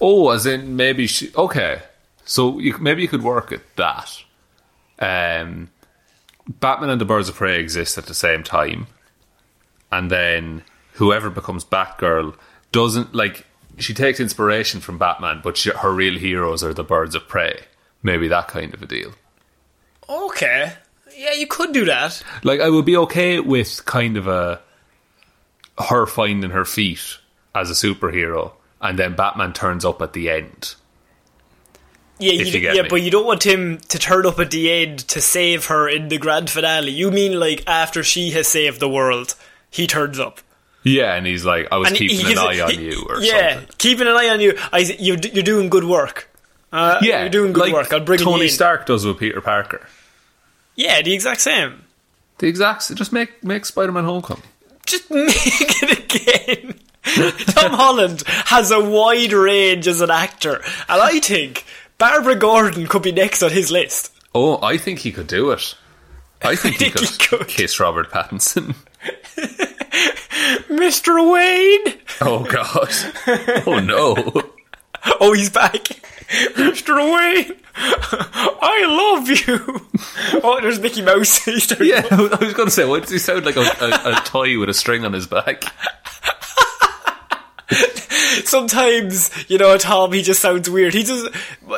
Oh, 0.00 0.30
as 0.30 0.46
in 0.46 0.74
maybe 0.74 1.06
she. 1.06 1.30
Okay, 1.36 1.80
so 2.24 2.58
you, 2.58 2.76
maybe 2.78 3.02
you 3.02 3.08
could 3.08 3.22
work 3.22 3.52
at 3.52 3.60
that. 3.76 4.22
Um, 4.98 5.70
Batman 6.48 6.90
and 6.90 7.00
the 7.00 7.04
Birds 7.04 7.28
of 7.28 7.36
Prey 7.36 7.60
exist 7.60 7.98
at 7.98 8.06
the 8.06 8.14
same 8.14 8.42
time, 8.42 8.88
and 9.92 10.10
then 10.10 10.64
whoever 10.94 11.30
becomes 11.30 11.64
Batgirl 11.64 12.34
doesn't 12.72 13.14
like. 13.14 13.46
She 13.78 13.94
takes 13.94 14.20
inspiration 14.20 14.80
from 14.80 14.98
Batman, 14.98 15.40
but 15.42 15.56
she, 15.56 15.70
her 15.70 15.92
real 15.92 16.18
heroes 16.18 16.62
are 16.62 16.74
the 16.74 16.84
Birds 16.84 17.14
of 17.14 17.26
Prey. 17.26 17.60
Maybe 18.02 18.28
that 18.28 18.48
kind 18.48 18.74
of 18.74 18.82
a 18.82 18.86
deal. 18.86 19.12
Okay. 20.08 20.72
Yeah, 21.16 21.32
you 21.32 21.46
could 21.46 21.72
do 21.72 21.84
that. 21.86 22.22
Like 22.42 22.60
I 22.60 22.68
would 22.68 22.84
be 22.84 22.96
okay 22.96 23.40
with 23.40 23.84
kind 23.84 24.16
of 24.16 24.26
a 24.26 24.60
her 25.78 26.06
finding 26.06 26.50
her 26.50 26.64
feet 26.64 27.18
as 27.54 27.70
a 27.70 27.74
superhero, 27.74 28.52
and 28.80 28.98
then 28.98 29.14
Batman 29.14 29.52
turns 29.52 29.84
up 29.84 30.02
at 30.02 30.12
the 30.12 30.30
end. 30.30 30.74
Yeah, 32.18 32.32
you, 32.32 32.44
you 32.44 32.60
yeah, 32.60 32.82
me. 32.82 32.88
but 32.88 33.02
you 33.02 33.10
don't 33.10 33.26
want 33.26 33.44
him 33.44 33.78
to 33.88 33.98
turn 33.98 34.26
up 34.26 34.38
at 34.38 34.50
the 34.50 34.70
end 34.70 35.00
to 35.08 35.20
save 35.20 35.66
her 35.66 35.88
in 35.88 36.08
the 36.08 36.18
grand 36.18 36.50
finale. 36.50 36.92
You 36.92 37.10
mean 37.10 37.38
like 37.38 37.64
after 37.66 38.02
she 38.02 38.30
has 38.30 38.48
saved 38.48 38.80
the 38.80 38.88
world, 38.88 39.34
he 39.70 39.86
turns 39.86 40.20
up. 40.20 40.40
Yeah, 40.84 41.14
and 41.14 41.26
he's 41.26 41.44
like, 41.44 41.68
I 41.70 41.76
was 41.76 41.88
And 41.88 41.96
keeping 41.96 42.26
he 42.26 42.32
an 42.32 42.38
eye 42.38 42.60
on 42.60 42.70
he- 42.72 42.84
you, 42.90 43.06
or 43.08 43.20
yeah, 43.20 43.54
something. 43.54 43.74
keeping 43.78 44.06
an 44.08 44.14
eye 44.14 44.28
on 44.30 44.40
you. 44.40 44.58
I, 44.72 44.78
you're, 44.98 45.16
you're 45.18 45.44
doing 45.44 45.68
good 45.68 45.84
work. 45.84 46.28
Uh, 46.72 46.98
Yeah, 47.02 47.20
you're 47.20 47.28
doing 47.30 47.52
good 47.52 47.64
like 47.64 47.72
work. 47.72 47.92
I'll 47.92 48.00
bring 48.00 48.18
Tony. 48.18 48.48
Stark 48.48 48.86
does 48.86 49.04
with 49.06 49.18
Peter 49.18 49.40
Parker. 49.40 49.86
Yeah, 50.74 51.02
the 51.02 51.12
exact 51.14 51.40
same. 51.42 51.82
The 52.38 52.46
exact, 52.48 52.92
just 52.96 53.12
make 53.12 53.44
make 53.44 53.64
Spider-Man 53.64 54.04
Homecoming. 54.04 54.42
just 54.86 55.08
make 55.10 55.28
it 55.36 55.98
again. 56.62 56.78
Tom 57.54 57.72
Holland 57.72 58.22
has 58.26 58.70
a 58.70 58.80
wide 58.82 59.32
range 59.32 59.86
as 59.86 60.00
an 60.00 60.10
actor, 60.10 60.54
and 60.88 61.02
I 61.02 61.20
think 61.20 61.64
Barbara 61.98 62.36
Gordon 62.36 62.86
could 62.86 63.02
be 63.02 63.12
next 63.12 63.42
on 63.42 63.50
his 63.50 63.70
list. 63.70 64.12
Oh, 64.34 64.58
I 64.62 64.78
think 64.78 65.00
he 65.00 65.12
could 65.12 65.26
do 65.28 65.50
it. 65.50 65.74
I 66.42 66.56
think, 66.56 66.76
think 66.78 66.98
he, 66.98 67.04
he 67.04 67.18
could 67.18 67.38
could. 67.40 67.48
kiss 67.48 67.78
Robert 67.78 68.10
Pattinson. 68.10 68.74
Mr. 70.68 71.32
Wayne! 71.32 71.98
Oh 72.20 72.44
God! 72.44 73.64
Oh 73.66 73.78
no! 73.80 74.42
Oh, 75.20 75.32
he's 75.32 75.50
back. 75.50 75.82
Mr. 76.54 76.94
Wayne! 76.94 77.56
I 77.74 78.84
love 78.86 79.28
you! 79.28 80.40
Oh, 80.44 80.60
there's 80.60 80.78
Mickey 80.78 81.02
Mouse. 81.02 81.44
Yeah, 81.80 82.06
I 82.08 82.16
was 82.40 82.54
going 82.54 82.68
to 82.68 82.70
say, 82.70 82.84
what 82.84 83.02
does 83.02 83.10
he 83.10 83.18
sound 83.18 83.44
like 83.44 83.56
a, 83.56 83.62
a, 83.62 84.12
a 84.12 84.22
toy 84.24 84.56
with 84.60 84.68
a 84.68 84.74
string 84.74 85.04
on 85.04 85.12
his 85.12 85.26
back? 85.26 85.64
Sometimes, 88.44 89.30
you 89.48 89.58
know, 89.58 89.76
Tom, 89.78 90.12
he 90.12 90.22
just 90.22 90.40
sounds 90.40 90.68
weird. 90.68 90.94
He 90.94 91.02
does. 91.02 91.28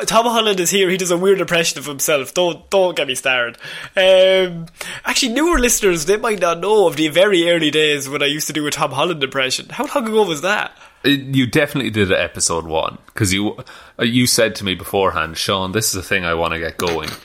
Tom 0.05 0.25
Holland 0.25 0.59
is 0.59 0.69
here. 0.69 0.89
He 0.89 0.97
does 0.97 1.11
a 1.11 1.17
weird 1.17 1.39
impression 1.41 1.79
of 1.79 1.85
himself. 1.85 2.33
Don't 2.33 2.69
don't 2.69 2.95
get 2.95 3.07
me 3.07 3.15
started. 3.15 3.57
Um, 3.95 4.67
actually, 5.05 5.33
newer 5.33 5.59
listeners 5.59 6.05
they 6.05 6.17
might 6.17 6.39
not 6.39 6.59
know 6.59 6.87
of 6.87 6.95
the 6.95 7.07
very 7.09 7.49
early 7.49 7.71
days 7.71 8.09
when 8.09 8.21
I 8.21 8.27
used 8.27 8.47
to 8.47 8.53
do 8.53 8.65
a 8.67 8.71
Tom 8.71 8.91
Holland 8.91 9.23
impression. 9.23 9.67
How 9.69 9.85
long 9.95 10.07
ago 10.07 10.23
was 10.23 10.41
that? 10.41 10.71
Uh, 11.05 11.09
You 11.09 11.45
definitely 11.47 11.91
did 11.91 12.11
it 12.11 12.17
episode 12.19 12.65
one 12.65 12.97
because 13.07 13.33
you 13.33 13.57
uh, 13.99 14.03
you 14.03 14.27
said 14.27 14.55
to 14.55 14.63
me 14.65 14.75
beforehand, 14.75 15.37
Sean, 15.37 15.71
this 15.71 15.89
is 15.89 15.95
a 15.95 16.03
thing 16.03 16.25
I 16.25 16.33
want 16.33 16.53
to 16.53 16.59
get 16.59 16.77
going. 16.77 17.09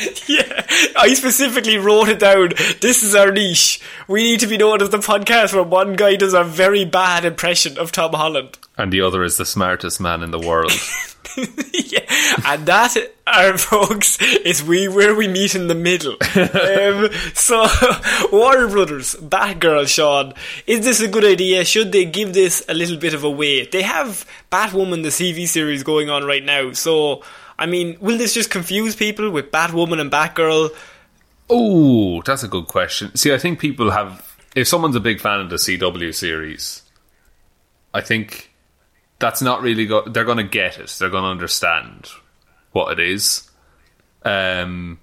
Yeah, 0.26 0.66
I 0.96 1.14
specifically 1.14 1.76
wrote 1.76 2.08
it 2.08 2.20
down. 2.20 2.50
This 2.80 3.02
is 3.02 3.14
our 3.14 3.32
niche. 3.32 3.80
We 4.06 4.22
need 4.22 4.40
to 4.40 4.46
be 4.46 4.56
known 4.56 4.80
as 4.80 4.90
the 4.90 4.98
podcast 4.98 5.52
where 5.52 5.62
one 5.62 5.94
guy 5.94 6.16
does 6.16 6.34
a 6.34 6.44
very 6.44 6.84
bad 6.84 7.24
impression 7.24 7.78
of 7.78 7.90
Tom 7.90 8.12
Holland. 8.12 8.58
And 8.78 8.92
the 8.92 9.00
other 9.00 9.24
is 9.24 9.36
the 9.36 9.44
smartest 9.44 10.00
man 10.00 10.22
in 10.22 10.30
the 10.30 10.38
world. 10.38 10.72
yeah, 11.36 12.00
and 12.46 12.66
that, 12.66 12.96
our 13.26 13.58
folks, 13.58 14.20
is 14.20 14.62
we 14.62 14.88
where 14.88 15.14
we 15.14 15.28
meet 15.28 15.54
in 15.54 15.68
the 15.68 15.74
middle. 15.74 16.16
um, 16.34 17.10
so, 17.34 17.66
Warner 18.32 18.68
Brothers, 18.68 19.16
Batgirl, 19.16 19.88
Sean, 19.88 20.34
is 20.66 20.84
this 20.84 21.00
a 21.00 21.08
good 21.08 21.24
idea? 21.24 21.64
Should 21.64 21.92
they 21.92 22.04
give 22.04 22.32
this 22.34 22.64
a 22.68 22.74
little 22.74 22.96
bit 22.96 23.14
of 23.14 23.24
a 23.24 23.30
weight? 23.30 23.72
They 23.72 23.82
have 23.82 24.24
Batwoman, 24.52 25.02
the 25.02 25.08
TV 25.08 25.46
series, 25.46 25.82
going 25.82 26.08
on 26.08 26.24
right 26.24 26.44
now. 26.44 26.72
So, 26.72 27.22
I 27.60 27.66
mean, 27.66 27.96
will 28.00 28.18
this 28.18 28.34
just 28.34 28.50
confuse 28.50 28.96
people 28.96 29.30
with 29.30 29.52
Batwoman 29.52 30.00
and 30.00 30.10
Batgirl? 30.10 30.70
Oh, 31.48 32.22
that's 32.22 32.42
a 32.42 32.48
good 32.48 32.66
question. 32.66 33.14
See, 33.16 33.32
I 33.32 33.38
think 33.38 33.58
people 33.60 33.90
have. 33.90 34.26
If 34.56 34.66
someone's 34.66 34.96
a 34.96 35.00
big 35.00 35.20
fan 35.20 35.40
of 35.40 35.50
the 35.50 35.56
CW 35.56 36.12
series, 36.14 36.82
I 37.94 38.00
think 38.00 38.50
that's 39.18 39.42
not 39.42 39.62
really. 39.62 39.86
Go- 39.86 40.08
they're 40.08 40.24
going 40.24 40.38
to 40.38 40.42
get 40.44 40.78
it. 40.78 40.96
They're 40.98 41.10
going 41.10 41.22
to 41.24 41.28
understand 41.28 42.08
what 42.72 42.98
it 42.98 43.00
is. 43.00 43.48
Um, 44.24 44.98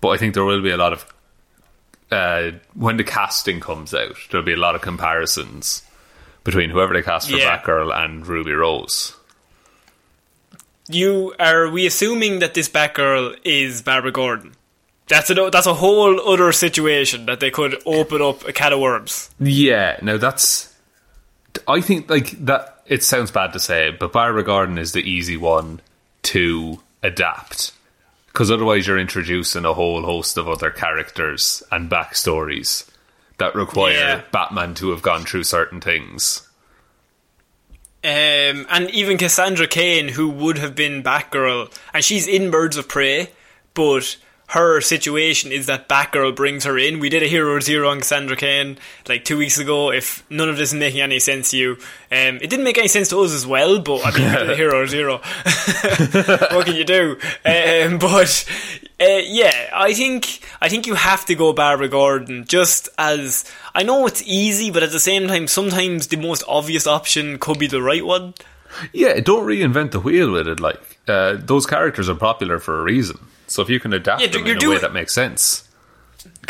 but 0.00 0.08
I 0.10 0.16
think 0.18 0.34
there 0.34 0.44
will 0.44 0.62
be 0.62 0.70
a 0.70 0.76
lot 0.76 0.92
of. 0.92 1.06
Uh, 2.10 2.52
when 2.74 2.96
the 2.96 3.04
casting 3.04 3.60
comes 3.60 3.94
out, 3.94 4.16
there'll 4.30 4.44
be 4.44 4.52
a 4.52 4.56
lot 4.56 4.74
of 4.74 4.80
comparisons 4.82 5.82
between 6.42 6.68
whoever 6.70 6.92
they 6.92 7.02
cast 7.02 7.30
for 7.30 7.36
Yeah. 7.36 7.58
Batgirl 7.58 7.94
and 7.96 8.26
Ruby 8.26 8.52
Rose. 8.52 9.14
You 10.90 11.34
are 11.38 11.68
we 11.68 11.86
assuming 11.86 12.40
that 12.40 12.54
this 12.54 12.68
Batgirl 12.68 13.36
is 13.44 13.82
Barbara 13.82 14.12
Gordon? 14.12 14.54
That's 15.08 15.30
a 15.30 15.50
that's 15.50 15.66
a 15.66 15.74
whole 15.74 16.20
other 16.20 16.52
situation 16.52 17.26
that 17.26 17.40
they 17.40 17.50
could 17.50 17.80
open 17.84 18.22
up 18.22 18.46
a 18.46 18.52
can 18.52 18.72
of 18.72 18.80
worms. 18.80 19.30
Yeah, 19.40 19.98
no, 20.02 20.18
that's. 20.18 20.74
I 21.66 21.80
think 21.80 22.08
like 22.08 22.30
that. 22.46 22.82
It 22.86 23.04
sounds 23.04 23.30
bad 23.30 23.52
to 23.52 23.60
say, 23.60 23.90
but 23.90 24.12
Barbara 24.12 24.42
Gordon 24.42 24.78
is 24.78 24.92
the 24.92 25.00
easy 25.02 25.36
one 25.36 25.80
to 26.24 26.80
adapt 27.02 27.72
because 28.26 28.50
otherwise 28.50 28.86
you're 28.86 28.98
introducing 28.98 29.64
a 29.64 29.74
whole 29.74 30.02
host 30.02 30.36
of 30.36 30.48
other 30.48 30.70
characters 30.70 31.62
and 31.70 31.90
backstories 31.90 32.88
that 33.38 33.54
require 33.54 33.92
Yeah. 33.94 34.20
Batman 34.32 34.74
to 34.76 34.90
have 34.90 35.02
gone 35.02 35.24
through 35.24 35.44
certain 35.44 35.80
things. 35.80 36.48
Um, 38.02 38.66
and 38.70 38.90
even 38.90 39.18
Cassandra 39.18 39.66
Cain, 39.66 40.08
who 40.08 40.28
would 40.30 40.56
have 40.56 40.74
been 40.74 41.02
Batgirl, 41.02 41.70
and 41.92 42.02
she's 42.02 42.26
in 42.26 42.50
Birds 42.50 42.78
of 42.78 42.88
Prey, 42.88 43.28
but 43.74 44.16
her 44.50 44.80
situation 44.80 45.52
is 45.52 45.66
that 45.66 45.88
Batgirl 45.88 46.34
brings 46.34 46.64
her 46.64 46.76
in. 46.76 46.98
We 46.98 47.08
did 47.08 47.22
a 47.22 47.26
Hero 47.26 47.60
Zero 47.60 47.88
on 47.88 47.98
Cassandra 47.98 48.36
Cain 48.36 48.78
like 49.08 49.24
two 49.24 49.38
weeks 49.38 49.58
ago. 49.58 49.92
If 49.92 50.28
none 50.28 50.48
of 50.48 50.56
this 50.56 50.72
is 50.72 50.78
making 50.78 51.00
any 51.00 51.20
sense 51.20 51.52
to 51.52 51.56
you, 51.56 51.72
um, 52.10 52.36
it 52.42 52.50
didn't 52.50 52.64
make 52.64 52.76
any 52.76 52.88
sense 52.88 53.08
to 53.10 53.20
us 53.20 53.32
as 53.32 53.46
well. 53.46 53.78
But 53.78 54.04
I 54.04 54.10
mean, 54.10 54.28
we 54.28 54.36
did 54.38 54.50
a 54.50 54.56
Hero 54.56 54.86
Zero. 54.88 55.18
what 56.50 56.66
can 56.66 56.74
you 56.74 56.84
do? 56.84 57.16
Um, 57.44 58.00
but 58.00 58.44
uh, 59.00 59.20
yeah, 59.22 59.70
I 59.72 59.94
think 59.94 60.40
I 60.60 60.68
think 60.68 60.88
you 60.88 60.94
have 60.94 61.24
to 61.26 61.36
go 61.36 61.52
Barbara 61.52 61.88
Gordon. 61.88 62.44
Just 62.44 62.88
as 62.98 63.44
I 63.72 63.84
know 63.84 64.04
it's 64.08 64.22
easy, 64.26 64.72
but 64.72 64.82
at 64.82 64.90
the 64.90 64.98
same 64.98 65.28
time, 65.28 65.46
sometimes 65.46 66.08
the 66.08 66.16
most 66.16 66.42
obvious 66.48 66.88
option 66.88 67.38
could 67.38 67.60
be 67.60 67.68
the 67.68 67.82
right 67.82 68.04
one. 68.04 68.34
Yeah, 68.92 69.20
don't 69.20 69.46
reinvent 69.46 69.92
the 69.92 70.00
wheel 70.00 70.32
with 70.32 70.48
it. 70.48 70.58
Like 70.58 70.98
uh, 71.06 71.36
those 71.38 71.66
characters 71.66 72.08
are 72.08 72.16
popular 72.16 72.58
for 72.58 72.80
a 72.80 72.82
reason. 72.82 73.18
So 73.50 73.62
if 73.62 73.68
you 73.68 73.80
can 73.80 73.92
adapt 73.92 74.20
Yeah, 74.22 74.28
them 74.28 74.46
in 74.46 74.56
a 74.56 74.60
doing- 74.60 74.76
way 74.76 74.80
that 74.80 74.92
makes 74.92 75.12
sense. 75.12 75.64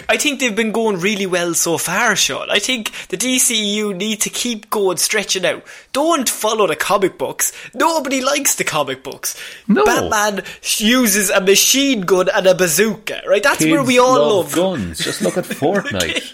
I 0.08 0.16
think 0.16 0.40
they've 0.40 0.54
been 0.56 0.72
going 0.72 0.98
really 0.98 1.26
well 1.26 1.54
so 1.54 1.78
far, 1.78 2.16
Sean. 2.16 2.50
I 2.50 2.58
think 2.58 2.90
the 3.08 3.16
DCU 3.16 3.94
need 3.94 4.20
to 4.22 4.28
keep 4.30 4.68
going, 4.68 4.96
stretching 4.96 5.46
out. 5.46 5.62
Don't 5.92 6.28
follow 6.28 6.66
the 6.66 6.74
comic 6.74 7.16
books. 7.18 7.52
Nobody 7.72 8.20
likes 8.20 8.56
the 8.56 8.64
comic 8.64 9.04
books. 9.04 9.36
No. 9.68 9.84
Batman 9.84 10.42
uses 10.78 11.30
a 11.30 11.40
machine 11.40 12.00
gun 12.00 12.28
and 12.34 12.46
a 12.48 12.54
bazooka, 12.54 13.22
right? 13.28 13.42
That's 13.42 13.64
where 13.64 13.84
we 13.84 13.98
all 14.00 14.38
love. 14.38 14.52
guns. 14.54 14.98
Just 14.98 15.22
look 15.22 15.36
at 15.38 15.44
Fortnite. 15.62 16.32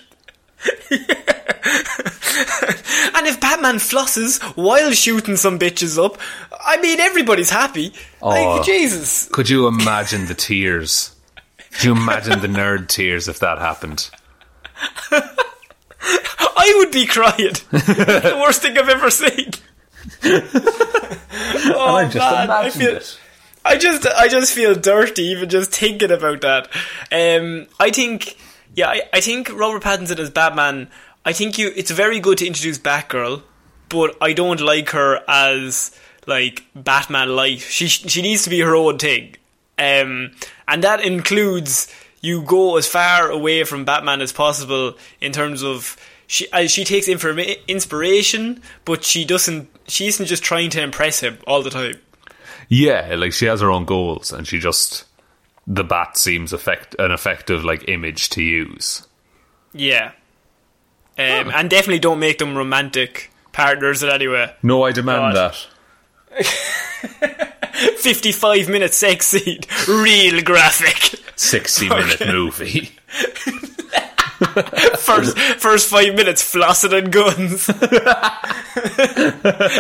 And 3.15 3.27
if 3.27 3.41
Batman 3.41 3.77
flosses 3.77 4.43
while 4.57 4.93
shooting 4.93 5.37
some 5.37 5.59
bitches 5.59 6.03
up, 6.03 6.19
I 6.65 6.77
mean, 6.81 7.01
everybody's 7.01 7.51
happy. 7.51 7.93
Oh. 8.21 8.29
Like, 8.29 8.67
Jesus. 8.67 9.29
Could 9.29 9.49
you 9.49 9.67
imagine 9.69 10.27
the 10.27 10.35
tears? 10.35 11.15
Could 11.73 11.85
you 11.85 11.93
imagine 11.93 12.41
the 12.41 12.49
nerd 12.49 12.89
tears 12.89 13.29
if 13.29 13.39
that 13.39 13.59
happened? 13.59 14.11
I 15.11 16.75
would 16.79 16.91
be 16.91 17.07
crying. 17.07 17.55
the 17.71 18.39
worst 18.41 18.63
thing 18.63 18.77
I've 18.77 18.89
ever 18.89 19.11
seen. 19.11 19.51
oh, 20.25 21.97
I 21.97 22.05
just 22.05 22.17
man, 22.17 22.51
I 22.51 22.71
feel, 22.71 22.97
it. 22.97 23.19
I 23.65 23.77
just, 23.77 24.07
I 24.07 24.29
just 24.29 24.53
feel 24.53 24.75
dirty 24.75 25.23
even 25.25 25.49
just 25.49 25.73
thinking 25.73 26.11
about 26.11 26.41
that. 26.43 26.69
Um, 27.11 27.67
I 27.81 27.91
think, 27.91 28.37
yeah, 28.75 28.89
I, 28.89 29.03
I 29.13 29.21
think 29.21 29.53
Robert 29.53 29.83
Pattinson 29.83 30.19
as 30.19 30.31
Batman. 30.31 30.89
I 31.27 31.33
think 31.33 31.59
you, 31.59 31.73
it's 31.75 31.91
very 31.91 32.21
good 32.21 32.39
to 32.39 32.47
introduce 32.47 32.79
Batgirl, 32.79 33.43
but 33.89 34.17
I 34.21 34.33
don't 34.33 34.61
like 34.61 34.91
her 34.91 35.21
as 35.27 35.91
like 36.27 36.65
Batman 36.75 37.35
light. 37.35 37.59
She, 37.59 37.89
she 37.89 38.23
needs 38.23 38.45
to 38.45 38.51
be 38.51 38.61
her 38.61 38.77
own 38.77 38.99
thing, 38.99 39.35
um, 39.77 40.31
and 40.69 40.85
that 40.85 41.01
includes 41.01 41.93
you 42.21 42.43
go 42.43 42.77
as 42.77 42.87
far 42.87 43.29
away 43.29 43.65
from 43.65 43.85
Batman 43.85 44.21
as 44.21 44.33
possible 44.33 44.97
in 45.21 45.33
terms 45.33 45.63
of. 45.63 45.97
She 46.29 46.51
uh, 46.51 46.67
she 46.67 46.85
takes 46.85 47.07
informa- 47.07 47.65
inspiration, 47.69 48.63
but 48.85 49.05
she 49.05 49.25
doesn't. 49.25 49.69
She 49.87 50.07
isn't 50.07 50.27
just 50.27 50.43
trying 50.43 50.71
to 50.71 50.83
impress 50.83 51.21
him 51.21 51.39
all 51.47 51.63
the 51.63 51.71
time. 51.71 52.01
Yeah, 52.69 53.15
like 53.17 53.33
she 53.33 53.47
has 53.47 53.61
her 53.61 53.71
own 53.71 53.85
goals, 53.85 54.33
and 54.33 54.47
she 54.47 54.59
just 54.59 55.05
the 55.69 55.85
bat 55.85 56.17
seems 56.17 56.53
effect 56.53 56.97
an 56.99 57.11
effective 57.13 57.65
like 57.65 57.89
image 57.89 58.29
to 58.31 58.43
use. 58.43 59.07
Yeah. 59.73 60.13
Um, 61.19 61.51
And 61.55 61.71
definitely 61.71 61.99
don't 62.01 62.19
make 62.19 62.39
them 62.39 62.57
romantic 62.57 63.31
partners 63.53 64.03
in 64.03 64.11
any 64.11 64.29
way. 64.29 64.53
No, 64.63 64.83
I 64.85 64.93
demand 64.93 65.35
God. 65.35 65.55
that. 65.55 65.67
55 67.99 68.69
minute 68.69 68.93
sex 68.95 69.27
scene. 69.29 69.61
Real 69.89 70.43
graphic. 70.43 71.19
Sixty 71.37 71.89
minute 71.91 72.27
movie. 72.27 72.91
First, 74.99 75.39
first 75.39 75.89
five 75.89 76.15
minutes 76.15 76.43
flossing 76.55 76.93
and 76.99 77.11
guns. 77.11 77.67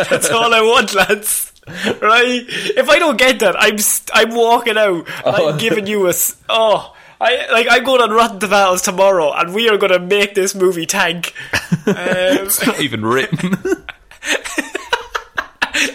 That's 0.08 0.30
all 0.30 0.54
I 0.54 0.60
want, 0.62 0.94
lads. 0.94 1.52
Right? 2.00 2.44
If 2.48 2.88
I 2.88 2.98
don't 2.98 3.18
get 3.18 3.40
that, 3.40 3.54
I'm 3.58 3.76
st- 3.78 4.10
I'm 4.14 4.34
walking 4.34 4.78
out. 4.78 5.06
I'm 5.26 5.58
giving 5.58 5.86
you 5.86 6.06
a 6.06 6.10
s- 6.10 6.36
oh. 6.48 6.94
I 7.20 7.46
like 7.50 7.66
I'm 7.70 7.84
going 7.84 8.02
on 8.02 8.10
Rotten 8.10 8.40
Tomatoes 8.40 8.82
tomorrow, 8.82 9.32
and 9.32 9.54
we 9.54 9.68
are 9.68 9.78
going 9.78 9.92
to 9.92 9.98
make 9.98 10.34
this 10.34 10.54
movie 10.54 10.86
tank. 10.86 11.32
Um, 11.88 11.94
It's 11.94 12.66
not 12.66 12.80
even 12.80 13.04
written. 13.04 13.52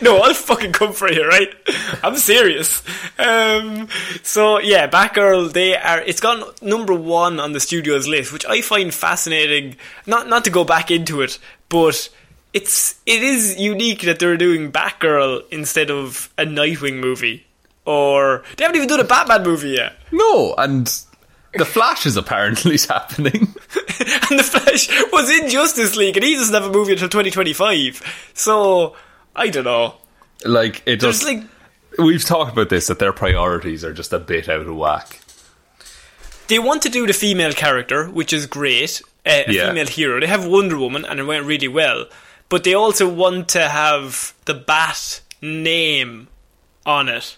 no, 0.02 0.20
I'll 0.20 0.34
fucking 0.34 0.72
come 0.72 0.94
for 0.94 1.12
you, 1.12 1.28
right? 1.28 1.50
I'm 2.04 2.16
serious. 2.16 2.82
Um, 3.20 3.88
so 4.24 4.60
yeah, 4.60 4.88
Batgirl, 4.88 5.52
they 5.52 5.76
are. 5.76 6.00
It's 6.00 6.22
gone 6.22 6.44
number 6.62 6.94
one 6.94 7.40
on 7.40 7.54
the 7.54 7.60
studio's 7.60 8.08
list, 8.08 8.32
which 8.32 8.46
I 8.46 8.62
find 8.62 8.94
fascinating. 8.94 9.76
Not 10.06 10.30
not 10.30 10.44
to 10.46 10.50
go 10.50 10.64
back 10.64 10.92
into 10.92 11.22
it, 11.22 11.40
but 11.70 12.10
it's 12.54 13.00
it 13.06 13.22
is 13.22 13.60
unique 13.60 14.02
that 14.04 14.20
they're 14.20 14.38
doing 14.38 14.72
Batgirl 14.72 15.44
instead 15.52 15.92
of 15.92 16.32
a 16.38 16.46
Nightwing 16.46 17.00
movie, 17.00 17.46
or 17.86 18.44
they 18.58 18.64
haven't 18.64 18.78
even 18.78 18.90
done 18.90 19.00
a 19.00 19.04
Batman 19.06 19.44
movie 19.44 19.72
yet. 19.72 19.94
No, 20.12 20.54
and 20.58 20.88
the 21.54 21.66
Flash 21.66 22.06
is 22.06 22.18
apparently 22.18 22.78
happening. 22.90 23.34
and 24.30 24.40
the 24.40 24.44
Flash 24.44 24.88
was 25.12 25.30
in 25.30 25.50
Justice 25.50 25.96
League, 25.96 26.16
and 26.18 26.24
he 26.26 26.36
doesn't 26.36 26.54
have 26.54 26.66
a 26.70 26.72
movie 26.74 26.94
until 26.94 27.10
2025. 27.10 28.32
So 28.34 28.96
I 29.36 29.50
don't 29.50 29.66
know. 29.66 29.96
Like 30.46 30.82
it 30.86 31.00
There's 31.02 31.20
just. 31.20 31.26
like 31.26 31.44
we've 32.00 32.24
talked 32.24 32.54
about 32.54 32.70
this 32.70 32.88
that 32.88 33.00
their 33.00 33.14
priorities 33.14 33.84
are 33.84 33.94
just 33.94 34.14
a 34.14 34.20
bit 34.20 34.48
out 34.50 34.62
of 34.62 34.76
whack. 34.76 35.20
they 36.48 36.58
want 36.60 36.82
to 36.84 36.90
do 36.90 37.06
the 37.06 37.14
female 37.14 37.54
character, 37.54 38.08
which 38.08 38.34
is 38.34 38.46
great, 38.48 39.02
uh, 39.26 39.44
a 39.48 39.52
Yeah. 39.52 39.68
female 39.70 39.88
hero. 39.88 40.20
They 40.20 40.28
have 40.28 40.46
Wonder 40.46 40.78
Woman, 40.78 41.06
and 41.06 41.20
it 41.20 41.24
went 41.24 41.46
really 41.46 41.68
well. 41.68 42.06
But 42.50 42.64
they 42.64 42.74
also 42.74 43.08
want 43.08 43.50
to 43.50 43.70
have 43.70 44.34
the 44.46 44.54
Bat 44.54 45.22
name 45.42 46.28
on 46.86 47.08
it. 47.10 47.38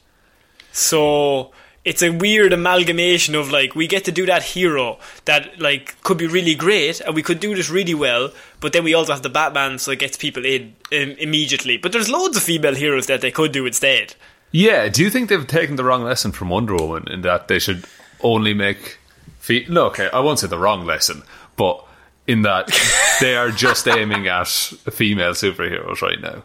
So 0.71 1.51
it's 1.85 2.01
a 2.01 2.09
weird 2.09 2.53
amalgamation 2.53 3.35
of 3.35 3.51
like 3.51 3.75
we 3.75 3.87
get 3.87 4.05
to 4.05 4.11
do 4.11 4.25
that 4.25 4.43
hero 4.43 4.99
that 5.25 5.59
like 5.59 6.01
could 6.03 6.17
be 6.17 6.27
really 6.27 6.55
great, 6.55 7.01
and 7.01 7.15
we 7.15 7.21
could 7.21 7.39
do 7.39 7.55
this 7.55 7.69
really 7.69 7.93
well. 7.93 8.31
But 8.59 8.73
then 8.73 8.83
we 8.83 8.93
also 8.93 9.13
have 9.13 9.23
the 9.23 9.29
Batman, 9.29 9.79
so 9.79 9.91
it 9.91 9.99
gets 9.99 10.15
people 10.15 10.45
in 10.45 10.75
um, 10.91 11.11
immediately. 11.19 11.77
But 11.77 11.91
there's 11.91 12.09
loads 12.09 12.37
of 12.37 12.43
female 12.43 12.75
heroes 12.75 13.07
that 13.07 13.21
they 13.21 13.31
could 13.31 13.51
do 13.51 13.65
instead. 13.65 14.15
Yeah, 14.51 14.87
do 14.87 15.03
you 15.03 15.09
think 15.09 15.29
they've 15.29 15.47
taken 15.47 15.75
the 15.75 15.83
wrong 15.83 16.03
lesson 16.03 16.31
from 16.31 16.49
Wonder 16.49 16.75
Woman 16.75 17.07
in 17.09 17.21
that 17.21 17.47
they 17.47 17.59
should 17.59 17.85
only 18.21 18.53
make 18.53 18.99
fe- 19.39 19.65
no? 19.67 19.87
Okay, 19.87 20.09
I 20.13 20.19
won't 20.19 20.39
say 20.39 20.47
the 20.47 20.59
wrong 20.59 20.85
lesson, 20.85 21.23
but 21.57 21.83
in 22.27 22.43
that 22.43 22.69
they 23.19 23.35
are 23.35 23.49
just 23.49 23.87
aiming 23.87 24.27
at 24.27 24.47
female 24.47 25.31
superheroes 25.31 26.01
right 26.01 26.21
now. 26.21 26.43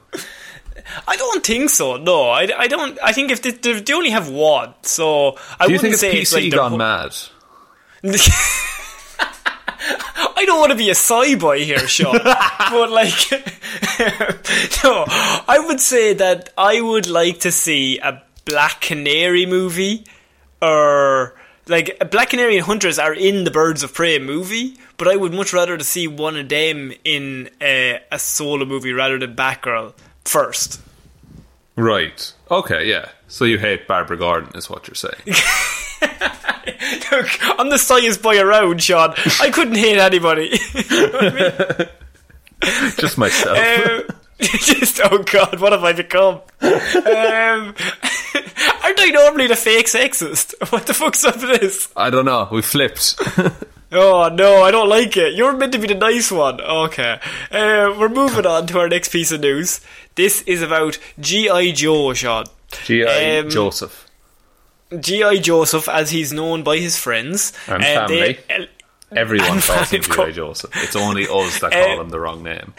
I 1.06 1.16
don't 1.16 1.44
think 1.44 1.70
so. 1.70 1.97
No, 1.97 2.30
I, 2.30 2.49
I 2.56 2.68
don't. 2.68 2.99
I 3.02 3.12
think 3.12 3.30
if 3.30 3.42
they, 3.42 3.50
they, 3.50 3.80
they 3.80 3.92
only 3.92 4.11
have 4.11 4.28
one, 4.28 4.75
so 4.82 5.37
I 5.58 5.66
Do 5.66 5.73
you 5.73 5.78
wouldn't 5.78 5.80
think 5.80 5.92
it's 5.94 6.00
say 6.00 6.12
PC 6.12 6.20
it's 6.20 6.32
like 6.35 6.52
gone 6.52 6.78
mad? 6.78 7.16
I 10.37 10.44
don't 10.44 10.61
want 10.61 10.70
to 10.70 10.78
be 10.78 10.88
a 10.88 10.94
sci 10.94 11.35
boy 11.37 11.64
here, 11.64 11.87
Sean, 11.88 12.12
but 12.23 12.90
like, 12.90 13.30
no, 14.85 15.04
I 15.49 15.62
would 15.66 15.80
say 15.80 16.14
that 16.14 16.52
I 16.56 16.80
would 16.80 17.08
like 17.08 17.40
to 17.40 17.52
see 17.52 17.99
a 17.99 18.23
Black 18.44 18.80
Canary 18.80 19.47
movie, 19.47 20.04
or 20.62 21.35
like 21.66 22.11
Black 22.11 22.30
Canary 22.30 22.56
and 22.56 22.66
Hunters 22.66 22.99
are 22.99 23.12
in 23.12 23.44
the 23.44 23.50
Birds 23.50 23.82
of 23.82 23.92
Prey 23.92 24.18
movie, 24.18 24.76
but 24.97 25.08
I 25.08 25.16
would 25.16 25.32
much 25.32 25.52
rather 25.52 25.76
to 25.76 25.85
see 25.85 26.06
one 26.06 26.37
of 26.37 26.49
them 26.49 26.92
in 27.04 27.50
a, 27.61 28.00
a 28.11 28.18
solo 28.18 28.64
movie 28.64 28.92
rather 28.92 29.18
than 29.18 29.35
Batgirl 29.35 29.92
first. 30.28 30.80
Right. 31.76 32.32
Okay. 32.50 32.88
Yeah. 32.88 33.08
So 33.28 33.44
you 33.44 33.58
hate 33.58 33.87
Barbara 33.87 34.16
Gordon, 34.16 34.50
is 34.56 34.70
what 34.70 34.88
you're 34.88 34.94
saying? 34.94 35.20
Look, 37.11 37.28
I'm 37.58 37.68
the 37.70 37.78
science 37.78 38.16
boy 38.16 38.40
around, 38.40 38.82
Sean. 38.82 39.14
I 39.40 39.50
couldn't 39.50 39.76
hate 39.76 39.99
anybody. 39.99 40.50
just 42.99 43.18
myself. 43.18 43.58
Um, 43.58 44.02
just 44.40 45.00
oh 45.02 45.23
god, 45.25 45.61
what 45.61 45.73
have 45.73 45.85
I 45.85 45.92
become? 45.92 46.40
Um, 46.61 47.75
aren't 48.85 49.00
I 49.00 49.11
normally 49.12 49.49
the 49.49 49.56
fake 49.56 49.87
sexist? 49.87 50.54
What 50.73 50.87
the 50.87 50.94
fuck's 50.94 51.25
up 51.25 51.37
with 51.37 51.61
this? 51.61 51.88
I 51.97 52.11
don't 52.11 52.25
know. 52.25 52.49
We 52.50 52.62
flipped. 52.62 53.20
Oh 53.90 54.28
no, 54.28 54.62
I 54.62 54.71
don't 54.71 54.88
like 54.88 55.16
it. 55.16 55.35
You're 55.35 55.57
meant 55.57 55.73
to 55.73 55.78
be 55.78 55.87
the 55.87 55.95
nice 55.95 56.30
one. 56.30 56.61
Okay, 56.61 57.18
uh, 57.50 57.95
we're 57.99 58.09
moving 58.11 58.45
on 58.47 58.66
to 58.68 58.78
our 58.80 58.88
next 58.88 59.11
piece 59.11 59.33
of 59.33 59.40
news. 59.40 59.80
This 60.14 60.42
is 60.42 60.61
about 60.62 60.99
GI 61.21 61.73
Joe, 61.73 62.12
Sean. 62.12 62.45
G.I. 62.85 63.38
Um, 63.38 63.49
Joseph 63.50 64.04
GI 65.00 65.40
Joseph, 65.40 65.88
as 65.88 66.11
he's 66.11 66.33
known 66.33 66.62
by 66.62 66.78
his 66.78 66.99
friends 66.99 67.52
and 67.66 67.83
uh, 67.85 68.07
they- 68.09 68.35
family. 68.35 68.68
Everyone 69.16 69.52
and 69.52 69.62
calls 69.62 69.89
him 69.91 70.02
family. 70.02 70.32
G.I. 70.32 70.36
Joseph. 70.36 70.71
It's 70.84 70.95
only 70.97 71.23
us 71.26 71.60
that 71.60 71.73
call 71.73 71.99
Uh, 71.99 72.02
him 72.02 72.10
the 72.10 72.21
wrong 72.21 72.43
name. 72.43 72.75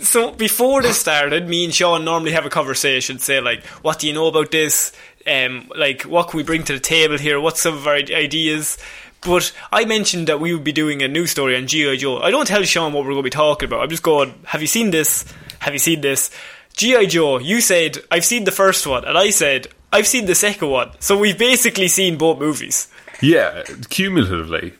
So 0.00 0.32
before 0.32 0.82
this 0.82 0.98
started, 0.98 1.48
me 1.48 1.64
and 1.64 1.72
Sean 1.72 2.04
normally 2.04 2.32
have 2.32 2.44
a 2.44 2.50
conversation, 2.50 3.20
say 3.20 3.40
like, 3.40 3.64
"What 3.82 4.00
do 4.00 4.08
you 4.08 4.12
know 4.12 4.26
about 4.26 4.50
this? 4.50 4.92
Um, 5.28 5.70
like, 5.76 6.02
what 6.02 6.28
can 6.28 6.38
we 6.38 6.42
bring 6.42 6.64
to 6.64 6.72
the 6.72 6.80
table 6.80 7.18
here? 7.18 7.38
What's 7.38 7.60
some 7.60 7.74
of 7.74 7.86
our 7.86 7.94
ideas?" 7.94 8.78
But 9.22 9.52
I 9.70 9.84
mentioned 9.84 10.28
that 10.28 10.40
we 10.40 10.54
would 10.54 10.64
be 10.64 10.72
doing 10.72 11.02
a 11.02 11.08
news 11.08 11.30
story 11.30 11.56
on 11.56 11.66
GI 11.66 11.98
Joe. 11.98 12.18
I 12.20 12.30
don't 12.30 12.46
tell 12.46 12.62
Sean 12.62 12.92
what 12.92 13.04
we're 13.04 13.12
going 13.12 13.22
to 13.22 13.22
be 13.24 13.30
talking 13.30 13.66
about. 13.68 13.82
I'm 13.82 13.90
just 13.90 14.02
going, 14.02 14.34
"Have 14.46 14.60
you 14.60 14.66
seen 14.66 14.90
this? 14.90 15.24
Have 15.60 15.72
you 15.72 15.78
seen 15.78 16.00
this?" 16.00 16.30
GI 16.74 17.06
Joe. 17.08 17.38
You 17.38 17.60
said 17.60 17.98
I've 18.10 18.24
seen 18.24 18.44
the 18.44 18.52
first 18.52 18.86
one, 18.86 19.04
and 19.04 19.18
I 19.18 19.30
said 19.30 19.68
I've 19.92 20.06
seen 20.06 20.26
the 20.26 20.34
second 20.34 20.68
one. 20.70 20.90
So 21.00 21.18
we've 21.18 21.38
basically 21.38 21.88
seen 21.88 22.16
both 22.16 22.38
movies. 22.38 22.88
Yeah, 23.20 23.64
cumulatively, 23.90 24.72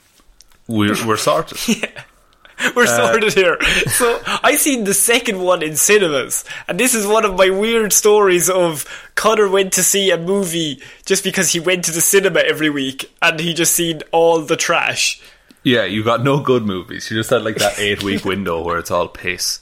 we're, 0.66 1.06
we're 1.06 1.18
sorted. 1.18 1.58
We're 2.76 2.84
uh, 2.84 3.12
sorted 3.12 3.34
here. 3.34 3.60
So 3.88 4.20
I 4.42 4.56
seen 4.56 4.84
the 4.84 4.94
second 4.94 5.40
one 5.40 5.62
in 5.62 5.76
cinemas, 5.76 6.44
and 6.68 6.78
this 6.78 6.94
is 6.94 7.06
one 7.06 7.24
of 7.24 7.36
my 7.36 7.50
weird 7.50 7.92
stories 7.92 8.48
of 8.48 8.86
Connor 9.14 9.48
went 9.48 9.72
to 9.74 9.82
see 9.82 10.10
a 10.10 10.18
movie 10.18 10.80
just 11.04 11.24
because 11.24 11.52
he 11.52 11.60
went 11.60 11.84
to 11.86 11.92
the 11.92 12.00
cinema 12.00 12.40
every 12.40 12.70
week, 12.70 13.12
and 13.20 13.40
he 13.40 13.54
just 13.54 13.74
seen 13.74 14.02
all 14.12 14.40
the 14.40 14.56
trash. 14.56 15.20
Yeah, 15.62 15.84
you 15.84 16.02
got 16.02 16.22
no 16.22 16.40
good 16.40 16.64
movies. 16.64 17.10
You 17.10 17.18
just 17.18 17.30
had 17.30 17.42
like 17.42 17.56
that 17.56 17.78
eight 17.78 18.02
week 18.02 18.24
window 18.26 18.62
where 18.62 18.78
it's 18.78 18.90
all 18.90 19.08
piss. 19.08 19.60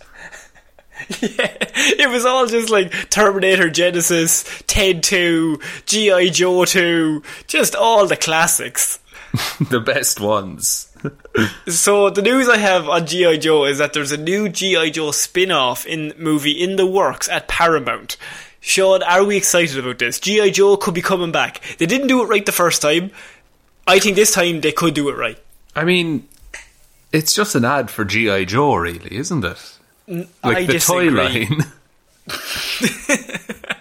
Yeah, 1.20 1.54
it 1.60 2.10
was 2.10 2.24
all 2.24 2.46
just 2.46 2.70
like 2.70 2.92
Terminator 3.08 3.70
Genisys, 3.70 4.64
Ted 4.66 5.02
2, 5.04 5.60
G.I. 5.86 6.28
Joe 6.30 6.64
2, 6.64 7.22
just 7.46 7.76
all 7.76 8.06
the 8.06 8.16
classics. 8.16 8.98
the 9.70 9.80
best 9.80 10.20
ones. 10.20 10.87
So 11.68 12.10
the 12.10 12.22
news 12.22 12.48
I 12.48 12.56
have 12.56 12.88
on 12.88 13.06
GI 13.06 13.38
Joe 13.38 13.64
is 13.64 13.78
that 13.78 13.92
there's 13.92 14.10
a 14.12 14.16
new 14.16 14.48
GI 14.48 14.90
Joe 14.90 15.10
spin-off 15.10 15.86
in 15.86 16.12
movie 16.18 16.52
in 16.52 16.76
the 16.76 16.86
works 16.86 17.28
at 17.28 17.46
Paramount. 17.46 18.16
Sean, 18.60 19.02
are 19.02 19.22
we 19.24 19.36
excited 19.36 19.78
about 19.78 19.98
this? 19.98 20.18
GI 20.18 20.50
Joe 20.50 20.76
could 20.76 20.94
be 20.94 21.02
coming 21.02 21.30
back. 21.30 21.60
They 21.78 21.86
didn't 21.86 22.08
do 22.08 22.22
it 22.22 22.26
right 22.26 22.44
the 22.44 22.52
first 22.52 22.82
time. 22.82 23.10
I 23.86 23.98
think 23.98 24.16
this 24.16 24.32
time 24.32 24.60
they 24.60 24.72
could 24.72 24.94
do 24.94 25.08
it 25.08 25.16
right. 25.16 25.38
I 25.76 25.84
mean, 25.84 26.26
it's 27.12 27.34
just 27.34 27.54
an 27.54 27.64
ad 27.64 27.90
for 27.90 28.04
G.I. 28.04 28.44
Joe, 28.44 28.74
really, 28.74 29.16
isn't 29.16 29.44
it? 29.44 29.78
Like 30.08 30.28
I 30.42 30.66
the 30.66 30.72
disagree. 30.72 31.10
toy 31.10 31.16
line. 31.16 31.64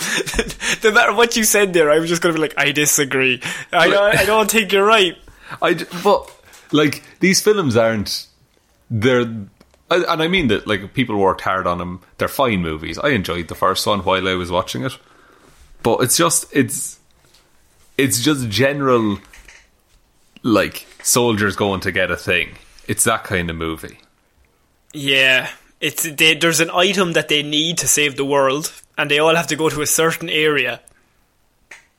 no 0.84 0.92
matter 0.92 1.12
what 1.14 1.36
you 1.36 1.44
said 1.44 1.72
there, 1.72 1.90
I 1.90 1.98
was 1.98 2.08
just 2.08 2.22
going 2.22 2.34
to 2.34 2.40
be 2.40 2.42
like, 2.42 2.54
I 2.56 2.72
disagree. 2.72 3.40
I 3.72 3.88
don't, 3.88 4.16
I 4.16 4.24
don't 4.24 4.50
think 4.50 4.72
you're 4.72 4.84
right. 4.84 5.16
I 5.62 5.74
but 6.02 6.30
like 6.72 7.02
these 7.20 7.40
films 7.40 7.76
aren't 7.76 8.26
they're 8.90 9.22
and 9.90 10.22
I 10.22 10.28
mean 10.28 10.48
that 10.48 10.66
like 10.66 10.94
people 10.94 11.16
worked 11.16 11.40
hard 11.40 11.66
on 11.66 11.78
them. 11.78 12.00
They're 12.18 12.28
fine 12.28 12.62
movies. 12.62 12.98
I 12.98 13.08
enjoyed 13.08 13.48
the 13.48 13.54
first 13.54 13.86
one 13.86 14.00
while 14.00 14.28
I 14.28 14.34
was 14.34 14.50
watching 14.50 14.84
it, 14.84 14.96
but 15.82 16.00
it's 16.00 16.16
just 16.16 16.46
it's 16.52 16.98
it's 17.98 18.22
just 18.22 18.48
general 18.48 19.18
like 20.42 20.86
soldiers 21.02 21.56
going 21.56 21.80
to 21.80 21.92
get 21.92 22.10
a 22.10 22.16
thing. 22.16 22.56
It's 22.86 23.04
that 23.04 23.24
kind 23.24 23.50
of 23.50 23.56
movie. 23.56 23.98
Yeah, 24.92 25.50
it's 25.80 26.04
they, 26.04 26.34
there's 26.34 26.60
an 26.60 26.70
item 26.70 27.12
that 27.12 27.28
they 27.28 27.42
need 27.42 27.78
to 27.78 27.88
save 27.88 28.16
the 28.16 28.24
world, 28.24 28.72
and 28.96 29.10
they 29.10 29.18
all 29.18 29.34
have 29.34 29.48
to 29.48 29.56
go 29.56 29.68
to 29.68 29.82
a 29.82 29.86
certain 29.86 30.28
area. 30.28 30.80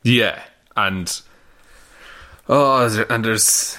Yeah, 0.03 0.41
and 0.75 1.21
oh, 2.51 2.87
there- 2.89 3.11
and 3.11 3.25
there's 3.25 3.77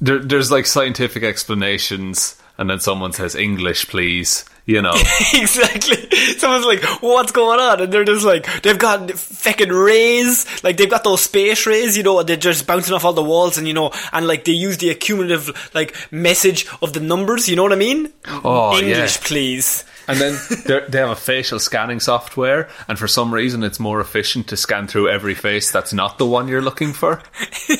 there, 0.00 0.18
there's 0.20 0.50
like 0.52 0.66
scientific 0.66 1.22
explanations, 1.24 2.36
and 2.58 2.68
then 2.70 2.78
someone 2.80 3.12
says 3.12 3.34
English, 3.34 3.88
please. 3.88 4.44
You 4.68 4.82
know, 4.82 4.94
exactly. 5.34 6.10
Someone's 6.38 6.66
like, 6.66 6.82
"What's 7.00 7.30
going 7.30 7.60
on?" 7.60 7.80
And 7.82 7.92
they're 7.92 8.02
just 8.04 8.26
like, 8.26 8.62
they've 8.62 8.76
got 8.76 9.12
fucking 9.12 9.68
rays, 9.68 10.44
like 10.64 10.76
they've 10.76 10.90
got 10.90 11.04
those 11.04 11.20
space 11.22 11.66
rays, 11.66 11.96
you 11.96 12.02
know, 12.02 12.18
and 12.18 12.28
they're 12.28 12.36
just 12.36 12.66
bouncing 12.66 12.92
off 12.92 13.04
all 13.04 13.12
the 13.12 13.22
walls, 13.22 13.58
and 13.58 13.68
you 13.68 13.74
know, 13.74 13.92
and 14.12 14.26
like 14.26 14.44
they 14.44 14.50
use 14.50 14.78
the 14.78 14.90
accumulative 14.90 15.70
like 15.72 15.94
message 16.10 16.66
of 16.82 16.94
the 16.94 17.00
numbers. 17.00 17.48
You 17.48 17.54
know 17.54 17.62
what 17.62 17.72
I 17.72 17.76
mean? 17.76 18.12
Oh, 18.26 18.76
English, 18.76 19.16
yeah. 19.18 19.22
please. 19.28 19.84
And 20.08 20.18
then 20.18 20.38
they're- 20.64 20.86
have 20.92 21.10
a 21.10 21.16
facial 21.16 21.58
scanning 21.58 22.00
software, 22.00 22.68
and 22.88 22.98
for 22.98 23.08
some 23.08 23.34
reason, 23.34 23.64
it's 23.64 23.80
more 23.80 24.00
efficient 24.00 24.46
to 24.48 24.56
scan 24.56 24.86
through 24.86 25.08
every 25.08 25.34
face 25.34 25.70
that's 25.70 25.92
not 25.92 26.18
the 26.18 26.26
one 26.26 26.48
you're 26.48 26.62
looking 26.62 26.92
for. 26.92 27.22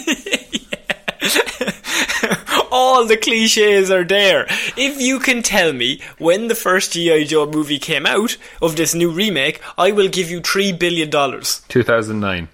all 2.71 3.07
the 3.07 3.17
cliches 3.17 3.91
are 3.91 4.05
there. 4.05 4.47
If 4.77 5.01
you 5.01 5.19
can 5.19 5.43
tell 5.43 5.73
me 5.73 6.01
when 6.19 6.49
the 6.49 6.55
first 6.55 6.93
G.I. 6.93 7.25
Joe 7.25 7.47
movie 7.47 7.79
came 7.79 8.07
out 8.07 8.37
of 8.61 8.77
this 8.77 8.95
new 8.95 9.11
remake, 9.11 9.61
I 9.79 9.93
will 9.93 10.09
give 10.09 10.31
you 10.31 10.41
$3 10.41 10.79
billion. 10.79 11.11
2009. 11.11 12.49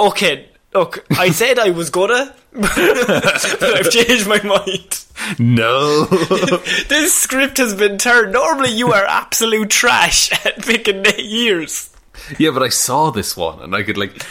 Okay, 0.00 0.48
look, 0.72 1.04
I 1.10 1.30
said 1.30 1.58
I 1.58 1.70
was 1.70 1.90
gonna, 1.90 2.34
but 2.52 3.62
I've 3.62 3.90
changed 3.90 4.26
my 4.26 4.42
mind. 4.42 5.03
No. 5.38 6.06
This 6.88 7.14
script 7.14 7.58
has 7.58 7.74
been 7.74 7.98
turned. 7.98 8.32
Normally, 8.32 8.70
you 8.70 8.92
are 8.92 9.04
absolute 9.04 9.70
trash 9.70 10.30
at 10.46 10.62
picking 10.62 11.04
years. 11.18 11.90
yeah, 12.38 12.50
but 12.50 12.62
I 12.62 12.68
saw 12.68 13.10
this 13.10 13.36
one 13.36 13.60
and 13.60 13.74
I 13.74 13.82
could 13.82 13.96
like, 13.96 14.22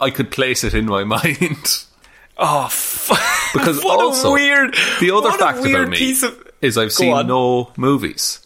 I 0.00 0.10
could 0.10 0.30
place 0.30 0.64
it 0.64 0.74
in 0.74 0.86
my 0.86 1.04
mind. 1.16 1.84
Oh, 2.36 2.68
fuck. 2.68 3.18
Because 3.52 3.82
what 3.84 4.00
also, 4.00 4.32
weird. 4.32 4.74
the 5.00 5.10
other 5.12 5.30
fact 5.32 5.58
about 5.64 5.88
me 5.88 6.12
of. 6.22 6.48
is 6.60 6.76
I've 6.76 6.88
Go 6.88 6.94
seen 6.94 7.12
on. 7.12 7.26
no 7.28 7.70
movies. 7.76 8.40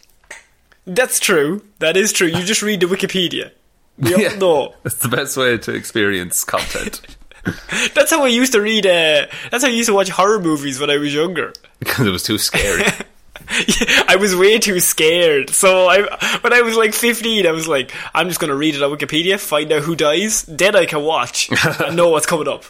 That's 0.87 1.19
true. 1.21 1.63
That 1.79 1.97
is 1.97 2.13
true. 2.13 2.27
You 2.29 2.45
just 2.45 2.63
read 2.63 2.81
the 2.81 2.87
Wikipedia. 2.87 3.53
We 3.99 4.15
all 4.15 4.21
Yeah. 4.21 4.37
know. 4.37 4.75
That's 4.83 4.97
the 4.97 5.09
best 5.09 5.37
way 5.37 5.57
to 5.59 5.73
experience 5.75 6.45
content. 6.45 7.01
That's 7.95 8.11
how 8.11 8.25
I 8.25 8.29
used 8.29 8.53
to 8.53 8.61
read. 8.61 8.87
Uh, 8.87 9.27
that's 9.51 9.65
how 9.65 9.71
I 9.71 9.73
used 9.73 9.89
to 9.89 9.95
watch 9.95 10.09
horror 10.09 10.41
movies 10.41 10.81
when 10.81 10.91
I 10.91 10.97
was 10.97 11.15
younger. 11.15 11.53
because 11.79 12.07
it 12.07 12.11
was 12.11 12.23
too 12.23 12.39
scary. 12.39 12.85
I 14.09 14.17
was 14.17 14.37
way 14.37 14.59
too 14.59 14.81
scared. 14.81 15.51
So 15.51 15.87
I, 15.89 16.03
when 16.41 16.53
I 16.53 16.63
was 16.63 16.77
like 16.77 16.93
15, 16.93 17.47
I 17.47 17.53
was 17.53 17.67
like, 17.67 17.93
I'm 18.15 18.29
just 18.29 18.41
going 18.41 18.51
to 18.51 18.57
read 18.57 18.75
it 18.75 18.83
on 18.83 18.91
Wikipedia, 18.91 19.39
find 19.39 19.73
out 19.73 19.83
who 19.83 19.97
dies, 19.97 20.43
then 20.43 20.77
I 20.77 20.85
can 20.87 21.03
watch 21.03 21.49
and 21.81 21.97
know 21.97 22.11
what's 22.11 22.27
coming 22.27 22.49
up. 22.49 22.65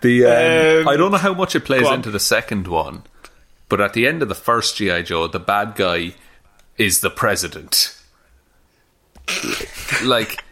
The 0.00 0.24
um, 0.24 0.82
Um, 0.82 0.88
I 0.88 0.96
don't 0.96 1.10
know 1.12 1.18
how 1.18 1.34
much 1.34 1.54
it 1.54 1.64
plays 1.64 1.88
into 1.88 2.10
the 2.10 2.20
second 2.20 2.68
one, 2.68 3.02
but 3.68 3.80
at 3.80 3.92
the 3.92 4.06
end 4.06 4.22
of 4.22 4.28
the 4.28 4.34
first 4.34 4.76
GI 4.76 5.02
Joe, 5.02 5.26
the 5.26 5.40
bad 5.40 5.74
guy 5.74 6.14
is 6.78 7.00
the 7.00 7.10
president. 7.10 7.98
like, 10.04 10.42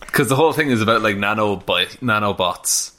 because 0.00 0.28
the 0.28 0.36
whole 0.36 0.52
thing 0.52 0.70
is 0.70 0.80
about 0.80 1.02
like 1.02 1.16
nano 1.16 1.56
nanobots 1.56 2.92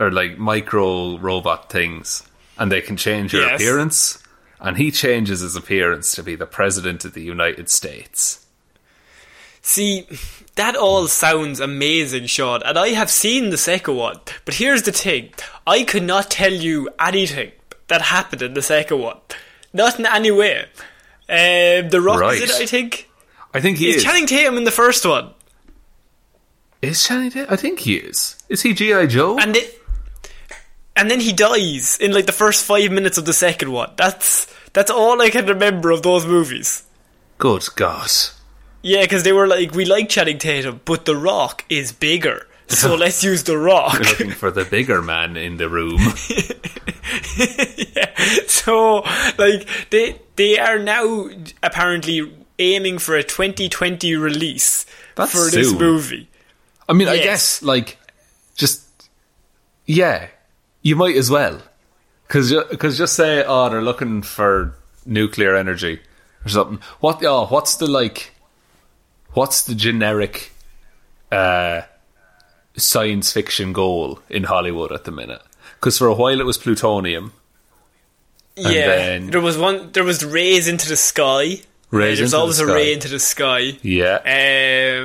or 0.00 0.10
like 0.10 0.38
micro 0.38 1.18
robot 1.18 1.70
things, 1.70 2.22
and 2.58 2.70
they 2.70 2.80
can 2.80 2.96
change 2.96 3.32
your 3.32 3.42
Yes. 3.42 3.60
appearance. 3.60 4.18
And 4.60 4.76
he 4.76 4.90
changes 4.90 5.38
his 5.40 5.54
appearance 5.54 6.12
to 6.16 6.22
be 6.24 6.34
the 6.34 6.44
president 6.46 7.04
of 7.04 7.14
the 7.14 7.22
United 7.22 7.68
States. 7.70 8.44
See, 9.62 10.06
that 10.56 10.74
all 10.74 11.06
sounds 11.06 11.60
amazing, 11.60 12.26
Sean, 12.26 12.62
and 12.64 12.76
I 12.76 12.88
have 12.88 13.08
seen 13.10 13.50
the 13.50 13.56
second 13.58 13.94
one. 13.96 14.18
But 14.44 14.54
here's 14.54 14.82
the 14.82 14.90
thing 14.92 15.30
I 15.66 15.84
could 15.84 16.02
not 16.02 16.30
tell 16.30 16.52
you 16.52 16.88
anything 16.98 17.52
that 17.86 18.02
happened 18.02 18.42
in 18.42 18.54
the 18.54 18.62
second 18.62 18.98
one. 19.00 19.18
Not 19.72 19.98
in 20.00 20.06
any 20.06 20.32
way. 20.32 20.62
Um, 21.28 21.90
the 21.90 22.00
Rock 22.02 22.34
is 22.34 22.42
it, 22.50 22.62
I 22.62 22.66
think? 22.66 23.08
I 23.54 23.60
think 23.60 23.78
he 23.78 23.90
Is 23.90 23.96
is. 23.96 24.04
Channing 24.04 24.26
Tatum 24.26 24.56
in 24.56 24.64
the 24.64 24.70
first 24.72 25.04
one? 25.06 25.30
is 26.82 27.02
Channing 27.06 27.30
Tatum? 27.30 27.52
I 27.52 27.56
think 27.56 27.80
he 27.80 27.94
is. 27.96 28.36
Is 28.48 28.62
he 28.62 28.72
GI 28.72 29.06
Joe? 29.08 29.38
And 29.38 29.54
it, 29.56 29.77
and 30.98 31.08
then 31.08 31.20
he 31.20 31.32
dies 31.32 31.96
in 31.98 32.12
like 32.12 32.26
the 32.26 32.32
first 32.32 32.64
five 32.64 32.90
minutes 32.90 33.16
of 33.18 33.24
the 33.24 33.32
second 33.32 33.70
one. 33.70 33.92
That's 33.96 34.52
that's 34.72 34.90
all 34.90 35.22
I 35.22 35.30
can 35.30 35.46
remember 35.46 35.92
of 35.92 36.02
those 36.02 36.26
movies. 36.26 36.82
Good 37.38 37.64
God. 37.76 38.10
Yeah, 38.82 39.02
because 39.02 39.22
they 39.22 39.32
were 39.32 39.46
like, 39.46 39.72
we 39.72 39.84
like 39.84 40.08
Channing 40.08 40.38
Tatum, 40.38 40.80
but 40.84 41.04
The 41.04 41.16
Rock 41.16 41.64
is 41.68 41.92
bigger, 41.92 42.46
so 42.66 42.94
let's 42.96 43.22
use 43.22 43.44
The 43.44 43.56
Rock. 43.56 43.94
You're 43.94 44.02
looking 44.02 44.30
for 44.32 44.50
the 44.50 44.64
bigger 44.64 45.00
man 45.00 45.36
in 45.36 45.56
the 45.56 45.68
room. 45.68 45.98
yeah. 47.96 48.14
So, 48.46 49.02
like, 49.38 49.68
they 49.90 50.20
they 50.36 50.58
are 50.58 50.78
now 50.78 51.28
apparently 51.62 52.32
aiming 52.58 52.98
for 52.98 53.14
a 53.14 53.22
2020 53.22 54.16
release 54.16 54.84
That's 55.14 55.32
for 55.32 55.50
this 55.50 55.72
movie. 55.72 56.28
I 56.88 56.92
mean, 56.92 57.08
I 57.08 57.18
guess, 57.18 57.62
like, 57.62 57.98
just, 58.56 58.82
yeah, 59.86 60.28
you 60.82 60.96
might 60.96 61.16
as 61.16 61.30
well. 61.30 61.60
Because 62.26 62.52
cause 62.78 62.98
just 62.98 63.14
say, 63.16 63.42
oh, 63.46 63.68
they're 63.70 63.82
looking 63.82 64.22
for 64.22 64.74
nuclear 65.06 65.54
energy 65.56 66.00
or 66.44 66.48
something. 66.48 66.78
What, 67.00 67.24
oh, 67.24 67.46
what's 67.46 67.76
the, 67.76 67.86
like, 67.86 68.32
what's 69.32 69.62
the 69.64 69.74
generic 69.74 70.52
uh, 71.32 71.82
science 72.76 73.32
fiction 73.32 73.72
goal 73.72 74.20
in 74.28 74.44
Hollywood 74.44 74.92
at 74.92 75.04
the 75.04 75.10
minute? 75.10 75.42
Because 75.74 75.96
for 75.96 76.06
a 76.06 76.14
while 76.14 76.38
it 76.40 76.44
was 76.46 76.58
plutonium. 76.58 77.32
yeah, 78.56 78.86
then- 78.86 79.30
there 79.30 79.40
was 79.40 79.56
one. 79.56 79.92
There 79.92 80.04
was 80.04 80.24
rays 80.24 80.68
into 80.68 80.88
the 80.88 80.96
sky. 80.96 81.60
Rays 81.90 82.18
There's 82.18 82.20
into 82.20 82.30
the 82.32 82.38
always 82.40 82.58
a 82.58 82.66
ray 82.66 82.92
into 82.92 83.08
the 83.08 83.18
sky. 83.20 83.78
Yeah. 83.82 84.16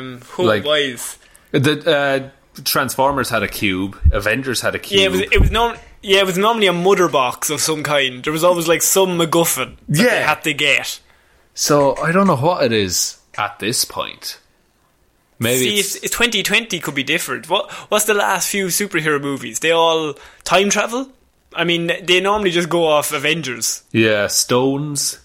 Um, 0.02 0.20
who 0.32 0.44
Like- 0.44 0.66
wise? 0.66 1.18
The 1.52 1.90
uh, 1.96 2.30
Transformers 2.64 3.30
had 3.30 3.44
a 3.44 3.48
cube. 3.48 3.98
Avengers 4.12 4.62
had 4.62 4.76
a 4.76 4.80
cube. 4.80 5.00
Yeah, 5.00 5.06
it 5.08 5.12
was. 5.12 5.22
It 5.22 5.42
was 5.42 5.52
not. 5.52 5.80
Yeah, 6.02 6.20
it 6.20 6.26
was 6.26 6.38
normally 6.38 6.68
a 6.68 6.74
mother 6.74 7.08
box 7.08 7.50
of 7.50 7.62
some 7.62 7.82
kind. 7.84 8.24
There 8.24 8.34
was 8.34 8.44
always 8.44 8.68
like 8.68 8.82
some 8.82 9.18
MacGuffin 9.18 9.78
that 9.88 9.98
they 9.98 10.04
Yeah. 10.04 10.28
had 10.28 10.44
to 10.44 10.54
get. 10.54 11.00
so 11.54 11.96
I 11.98 12.12
don't 12.12 12.28
know 12.28 12.36
what 12.36 12.64
it 12.64 12.72
is 12.72 13.18
at 13.38 13.60
this 13.60 13.86
point. 13.86 14.40
Maybe 15.40 15.60
See, 15.72 15.80
it's, 15.80 15.96
it's, 15.96 16.12
2020 16.16 16.80
could 16.80 16.96
be 16.96 17.04
different. 17.04 17.50
What 17.50 17.72
What's 17.90 18.06
the 18.06 18.14
last 18.14 18.50
few 18.50 18.68
superhero 18.68 19.20
movies? 19.22 19.60
They 19.60 19.72
all 19.72 20.16
time 20.44 20.70
travel. 20.70 21.10
I 21.56 21.64
mean, 21.66 21.92
they 22.04 22.20
normally 22.20 22.52
just 22.52 22.70
go 22.70 22.86
off 22.86 23.12
Avengers, 23.14 23.84
yeah, 23.92 24.28
stones. 24.28 25.20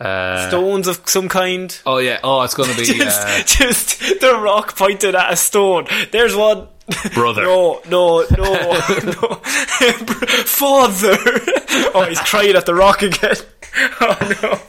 Uh, 0.00 0.48
stones 0.48 0.86
of 0.86 1.00
some 1.06 1.28
kind. 1.28 1.76
oh 1.84 1.98
yeah. 1.98 2.20
Oh, 2.22 2.42
it's 2.42 2.54
going 2.54 2.70
to 2.70 2.76
be 2.76 2.84
Just, 2.98 3.20
uh, 3.26 3.42
just 3.42 4.20
the 4.20 4.38
rock 4.40 4.76
pointed 4.76 5.14
at 5.16 5.32
a 5.32 5.36
stone. 5.36 5.86
There's 6.12 6.36
one. 6.36 6.68
brother. 7.14 7.42
No, 7.48 7.80
no, 7.88 8.24
no, 8.36 8.52
no. 9.04 9.34
Father. 10.44 11.16
Oh, 11.94 12.06
he's 12.08 12.20
crying 12.20 12.54
at 12.56 12.64
the 12.66 12.74
rock 12.74 13.02
again. 13.02 13.36
Oh 14.00 14.36
no. 14.42 14.60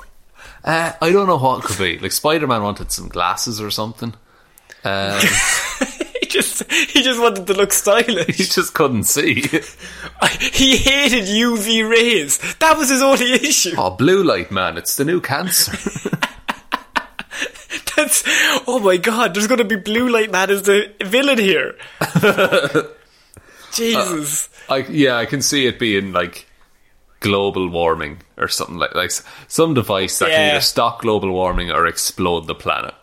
Uh, 0.63 0.91
I 1.01 1.11
don't 1.11 1.27
know 1.27 1.37
what 1.37 1.63
it 1.63 1.67
could 1.67 1.77
be. 1.77 1.97
Like 1.99 2.11
Spider 2.11 2.47
Man 2.47 2.61
wanted 2.63 2.91
some 2.91 3.07
glasses 3.07 3.61
or 3.61 3.71
something. 3.71 4.13
Um, 4.83 5.19
He 5.19 5.27
just, 6.29 6.71
he 6.71 7.01
just 7.03 7.19
wanted 7.19 7.45
to 7.47 7.53
look 7.53 7.73
stylish. 7.73 8.37
he 8.37 8.43
just 8.45 8.73
couldn't 8.73 9.03
see. 9.03 9.41
He 10.53 10.77
hated 10.77 11.25
UV 11.25 11.89
rays. 11.89 12.37
That 12.59 12.77
was 12.77 12.89
his 12.89 13.01
only 13.01 13.33
issue. 13.33 13.73
oh, 13.77 13.91
blue 13.91 14.23
light, 14.23 14.51
man! 14.51 14.77
It's 14.77 14.95
the 14.95 15.05
new 15.05 15.19
cancer. 15.21 15.71
That's 17.95 18.23
oh 18.67 18.79
my 18.79 18.97
god! 18.97 19.33
There's 19.33 19.47
going 19.47 19.57
to 19.59 19.65
be 19.65 19.75
Blue 19.75 20.07
Light 20.09 20.31
Man 20.31 20.49
as 20.49 20.63
the 20.63 20.93
villain 21.01 21.37
here. 21.37 21.75
Jesus. 23.73 24.49
Uh, 24.69 24.73
I 24.73 24.77
yeah, 24.87 25.17
I 25.17 25.25
can 25.25 25.41
see 25.41 25.67
it 25.67 25.79
being 25.79 26.13
like 26.13 26.47
global 27.19 27.67
warming 27.67 28.19
or 28.37 28.47
something 28.47 28.77
like 28.77 28.95
like 28.95 29.11
some 29.47 29.73
device 29.73 30.19
that 30.19 30.29
can 30.29 30.51
either 30.51 30.61
stop 30.61 31.01
global 31.01 31.31
warming 31.31 31.71
or 31.71 31.85
explode 31.87 32.47
the 32.47 32.55
planet. 32.55 32.93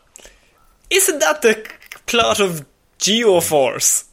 Isn't 0.88 1.18
that 1.18 1.42
the 1.42 1.68
plot 2.06 2.40
of 2.40 2.64
Geoforce? 2.98 4.04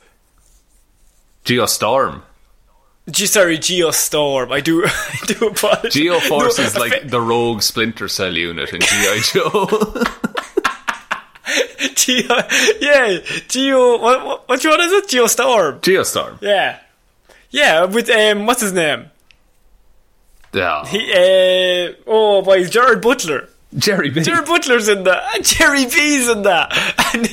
Geostorm. 1.46 2.22
Ge- 3.10 3.28
sorry, 3.28 3.58
Geostorm. 3.58 4.52
I 4.52 4.62
do, 4.62 4.84
I 4.86 5.20
do 5.28 5.48
apologize. 5.48 5.94
Geoforce 5.94 6.58
No, 6.58 6.64
is 6.64 6.78
like 6.78 6.94
affa- 6.94 7.10
the 7.12 7.22
rogue 7.22 7.62
splinter 7.62 8.08
cell 8.08 8.36
unit 8.36 8.74
in 8.74 8.82
GI 8.82 9.20
Joe. 9.34 10.04
Geo, 11.96 12.36
yeah, 12.80 13.18
Geo. 13.48 13.98
What, 14.00 14.26
what, 14.26 14.50
which 14.50 14.66
one 14.66 14.80
is 14.82 14.92
it? 14.92 15.08
Geostorm. 15.08 15.80
Geostorm. 15.82 16.42
Yeah, 16.42 16.80
yeah. 17.50 17.84
With 17.86 18.10
um, 18.10 18.46
what's 18.46 18.62
his 18.62 18.74
name? 18.74 19.10
Yeah. 20.54 20.86
He, 20.86 21.12
uh, 21.12 21.94
oh 22.08 22.42
boy, 22.42 22.66
Gerard 22.68 23.02
Butler. 23.02 23.50
Jerry 23.78 24.10
B. 24.10 24.22
Gerard 24.22 24.46
Butler's 24.46 24.88
in 24.88 25.04
that, 25.04 25.36
and 25.36 25.46
Jerry 25.46 25.86
B's 25.86 26.30
in 26.30 26.44
that, 26.44 26.72
and 27.14 27.26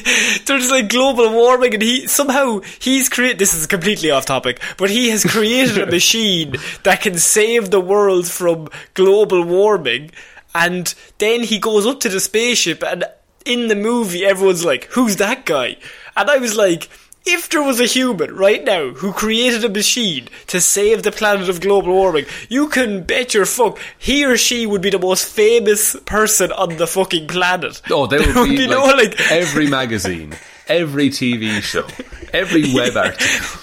there's 0.46 0.70
like 0.70 0.88
global 0.88 1.30
warming, 1.30 1.74
and 1.74 1.82
he 1.82 2.06
somehow 2.06 2.60
he's 2.78 3.08
created. 3.08 3.38
This 3.38 3.54
is 3.54 3.66
completely 3.66 4.10
off 4.10 4.26
topic, 4.26 4.60
but 4.78 4.90
he 4.90 5.10
has 5.10 5.24
created 5.24 5.78
a 5.78 5.86
machine 5.90 6.56
that 6.84 7.00
can 7.02 7.18
save 7.18 7.70
the 7.70 7.80
world 7.80 8.26
from 8.26 8.68
global 8.94 9.44
warming, 9.44 10.10
and 10.54 10.94
then 11.18 11.42
he 11.42 11.58
goes 11.58 11.86
up 11.86 12.00
to 12.00 12.08
the 12.08 12.20
spaceship, 12.20 12.82
and 12.82 13.04
in 13.44 13.68
the 13.68 13.76
movie, 13.76 14.24
everyone's 14.24 14.64
like, 14.64 14.84
"Who's 14.92 15.16
that 15.16 15.46
guy?" 15.46 15.76
And 16.16 16.30
I 16.30 16.38
was 16.38 16.56
like. 16.56 16.88
If 17.26 17.50
there 17.50 17.62
was 17.62 17.78
a 17.80 17.84
human 17.86 18.34
right 18.34 18.64
now 18.64 18.90
who 18.90 19.12
created 19.12 19.62
a 19.64 19.68
machine 19.68 20.28
to 20.48 20.60
save 20.60 21.02
the 21.02 21.12
planet 21.12 21.48
of 21.50 21.60
global 21.60 21.92
warming, 21.92 22.24
you 22.48 22.68
can 22.68 23.02
bet 23.02 23.34
your 23.34 23.44
fuck 23.44 23.78
he 23.98 24.24
or 24.24 24.36
she 24.38 24.66
would 24.66 24.80
be 24.80 24.90
the 24.90 24.98
most 24.98 25.26
famous 25.26 25.94
person 26.06 26.50
on 26.52 26.76
the 26.78 26.86
fucking 26.86 27.28
planet. 27.28 27.82
Oh, 27.90 28.06
there 28.08 28.20
There 28.20 28.34
would 28.42 28.48
be, 28.50 28.66
no, 28.66 28.84
like, 28.84 29.18
like 29.18 29.30
every 29.30 29.68
magazine, 29.80 30.34
every 30.66 31.10
TV 31.10 31.60
show, 31.60 31.86
every 32.32 32.72
web 32.74 32.96
article. 32.96 33.60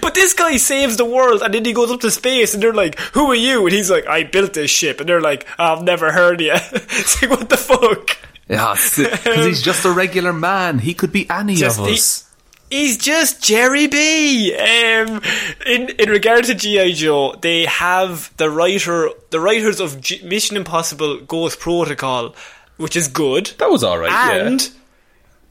But 0.00 0.14
this 0.14 0.32
guy 0.32 0.56
saves 0.56 0.96
the 0.96 1.04
world, 1.04 1.42
and 1.42 1.52
then 1.52 1.64
he 1.64 1.72
goes 1.74 1.90
up 1.90 2.00
to 2.00 2.10
space, 2.10 2.54
and 2.54 2.62
they're 2.62 2.72
like, 2.72 2.98
"Who 3.12 3.26
are 3.30 3.34
you?" 3.34 3.66
And 3.66 3.74
he's 3.74 3.90
like, 3.90 4.06
"I 4.06 4.22
built 4.24 4.54
this 4.54 4.70
ship," 4.70 5.00
and 5.00 5.08
they're 5.08 5.20
like, 5.20 5.46
"I've 5.58 5.82
never 5.82 6.12
heard 6.12 6.40
of 6.40 6.46
you." 6.46 6.52
it's 6.72 7.20
like, 7.20 7.30
what 7.30 7.50
the 7.50 7.58
fuck? 7.58 8.16
Yeah, 8.48 8.74
because 8.96 9.44
he's 9.46 9.60
just 9.60 9.84
a 9.84 9.90
regular 9.90 10.32
man. 10.32 10.78
He 10.78 10.94
could 10.94 11.12
be 11.12 11.28
any 11.28 11.56
Just 11.56 11.78
of 11.78 11.86
he- 11.88 11.94
us. 11.94 12.22
He's 12.70 12.96
just 12.98 13.42
Jerry 13.44 13.86
B. 13.86 14.54
Um, 14.56 15.22
in 15.66 15.90
in 15.90 16.08
regard 16.10 16.44
to 16.44 16.54
GI 16.54 16.94
Joe, 16.94 17.34
they 17.40 17.64
have 17.66 18.36
the 18.38 18.50
writer, 18.50 19.10
the 19.30 19.38
writers 19.40 19.78
of 19.80 20.00
G- 20.00 20.20
Mission 20.24 20.56
Impossible: 20.56 21.20
Ghost 21.20 21.60
Protocol, 21.60 22.34
which 22.76 22.96
is 22.96 23.06
good, 23.08 23.52
That 23.58 23.70
was 23.70 23.84
all 23.84 23.98
right. 23.98 24.10
and 24.42 24.60
yeah. 24.60 24.68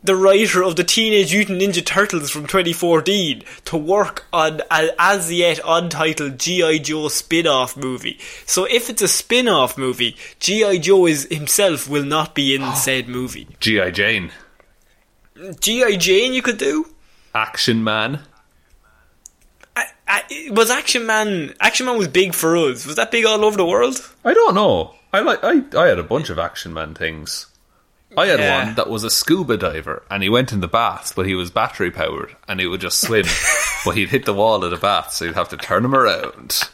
the 0.04 0.16
writer 0.18 0.62
of 0.62 0.76
the 0.76 0.84
Teenage 0.84 1.34
Mutant 1.34 1.62
Ninja 1.62 1.84
Turtles 1.86 2.30
from 2.30 2.48
2014 2.48 3.44
to 3.66 3.78
work 3.78 4.26
on 4.34 4.62
an 4.70 4.90
as 5.00 5.32
yet 5.32 5.60
untitled 5.66 6.38
GI 6.38 6.80
Joe 6.80 7.08
spin-off 7.08 7.78
movie. 7.78 8.20
So 8.46 8.66
if 8.66 8.90
it's 8.90 9.02
a 9.02 9.08
spin-off 9.08 9.78
movie, 9.78 10.18
GI 10.42 10.80
Joe 10.80 11.06
is 11.08 11.28
himself 11.32 11.88
will 11.88 12.04
not 12.06 12.36
be 12.36 12.54
in 12.56 12.76
said 12.76 13.08
movie. 13.08 13.48
GI 13.62 13.92
Jane, 13.92 14.32
GI 15.62 15.98
Jane, 15.98 16.34
you 16.34 16.42
could 16.42 16.58
do. 16.58 16.88
Action 17.36 17.84
Man. 17.84 18.22
I, 19.76 19.86
I, 20.08 20.22
was 20.52 20.72
Action 20.72 21.06
Man 21.06 21.54
Action 21.60 21.86
Man 21.86 21.98
was 21.98 22.08
big 22.08 22.34
for 22.34 22.56
us? 22.56 22.86
Was 22.86 22.96
that 22.96 23.12
big 23.12 23.26
all 23.26 23.44
over 23.44 23.58
the 23.58 23.66
world? 23.66 23.98
I 24.24 24.34
don't 24.34 24.56
know. 24.56 24.96
I 25.14 25.20
like. 25.20 25.40
I 25.44 25.62
I 25.78 25.88
had 25.88 26.00
a 26.00 26.04
bunch 26.04 26.30
of 26.30 26.40
Action 26.40 26.74
Man 26.74 26.94
things. 26.96 27.48
I 28.18 28.28
had 28.28 28.40
Yeah. 28.40 28.66
one 28.66 28.76
that 28.76 28.90
was 28.90 29.04
a 29.04 29.10
scuba 29.10 29.58
diver, 29.58 30.04
and 30.10 30.24
he 30.24 30.30
went 30.30 30.54
in 30.54 30.62
the 30.62 30.70
bath, 30.70 31.12
but 31.16 31.26
he 31.26 31.36
was 31.36 31.52
battery 31.52 31.92
powered, 31.92 32.36
and 32.48 32.62
he 32.62 32.66
would 32.68 32.80
just 32.80 33.02
swim. 33.02 33.26
but 33.86 33.98
he'd 33.98 34.10
hit 34.10 34.24
the 34.24 34.34
wall 34.34 34.64
of 34.64 34.72
the 34.72 34.78
bath, 34.78 35.12
so 35.12 35.26
you'd 35.26 35.36
have 35.36 35.50
to 35.50 35.58
turn 35.58 35.84
him 35.84 35.94
around. 35.94 36.62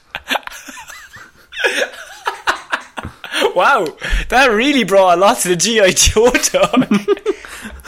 Wow, 3.56 3.86
that 4.30 4.48
really 4.48 4.84
brought 4.86 5.18
a 5.18 5.20
lot 5.20 5.38
to 5.40 5.50
the 5.50 5.56
GI 5.58 5.94
Joe 5.94 6.30
talk. 6.32 6.90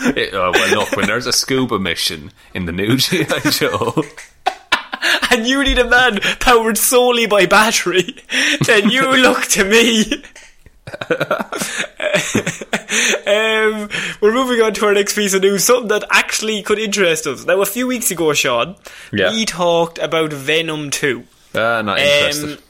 It- 0.06 0.34
uh, 0.34 0.52
well, 0.54 0.76
look, 0.80 0.92
when 0.96 1.08
there's 1.08 1.26
a 1.28 1.34
scuba 1.34 1.80
mission 1.80 2.32
in 2.54 2.66
the 2.66 2.72
new 2.72 2.98
GI 2.98 3.26
Joe, 3.52 4.04
and 5.32 5.46
you 5.48 5.63
need 5.63 5.80
a 5.80 5.88
man 5.89 6.20
powered 6.39 6.78
solely 6.78 7.26
by 7.28 7.46
battery, 7.46 8.16
then 8.66 8.89
you 8.89 9.10
look 9.18 9.44
to 9.44 9.63
me. 9.63 10.24
um, 13.26 13.89
we're 14.22 14.34
moving 14.34 14.62
on 14.62 14.74
to 14.74 14.86
our 14.86 14.94
next 14.94 15.16
piece 15.16 15.34
of 15.34 15.42
news, 15.42 15.63
something 15.63 15.88
that 15.88 16.04
actually 16.12 16.62
could 16.62 16.80
interest 16.80 17.26
us. 17.28 17.46
Now, 17.46 17.62
a 17.62 17.66
few 17.66 17.88
weeks 17.88 18.12
ago, 18.12 18.34
Sean, 18.34 18.76
Yeah. 19.12 19.32
we 19.32 19.46
talked 19.46 19.98
about 20.00 20.32
Venom 20.34 20.89
2. 20.92 21.24
uh, 21.56 21.82
not 21.84 22.00
interested. 22.00 22.58
Um, 22.58 22.63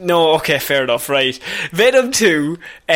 no, 0.00 0.34
okay, 0.36 0.58
fair 0.58 0.84
enough, 0.84 1.08
right. 1.08 1.38
Venom 1.70 2.12
2, 2.12 2.58
uh, 2.88 2.92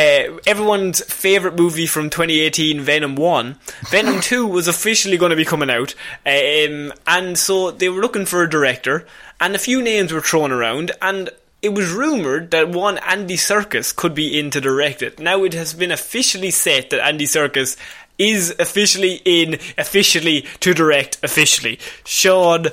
everyone's 0.47 1.03
favourite 1.05 1.57
movie 1.57 1.87
from 1.87 2.11
2018, 2.11 2.81
Venom 2.81 3.17
1. 3.17 3.57
Venom 3.89 4.21
2 4.23 4.47
was 4.47 4.69
officially 4.69 5.17
going 5.17 5.31
to 5.31 5.37
be 5.37 5.45
coming 5.45 5.71
out, 5.71 5.95
um, 6.27 6.93
and 7.07 7.39
so 7.39 7.71
they 7.71 7.89
were 7.89 8.01
looking 8.01 8.27
for 8.27 8.43
a 8.43 8.51
director, 8.51 9.07
and 9.41 9.55
a 9.55 9.59
few 9.59 9.83
names 9.83 10.13
were 10.13 10.21
thrown 10.21 10.53
around, 10.53 10.93
and 11.01 11.31
it 11.61 11.71
was 11.71 11.91
rumoured 11.91 12.51
that 12.53 12.69
one 12.69 12.99
Andy 12.99 13.37
Serkis 13.37 13.95
could 13.95 14.15
be 14.15 14.39
in 14.39 14.51
to 14.51 14.61
direct 14.61 15.03
it. 15.03 15.19
Now 15.19 15.45
it 15.45 15.55
has 15.55 15.75
been 15.75 15.91
officially 15.91 16.51
said 16.51 16.91
that 16.91 17.05
Andy 17.05 17.27
Serkis 17.27 17.77
is 18.17 18.55
officially 18.59 19.23
in, 19.25 19.55
officially 19.77 20.43
to 20.61 20.75
direct, 20.75 21.19
officially. 21.23 21.79
Sean, 22.05 22.67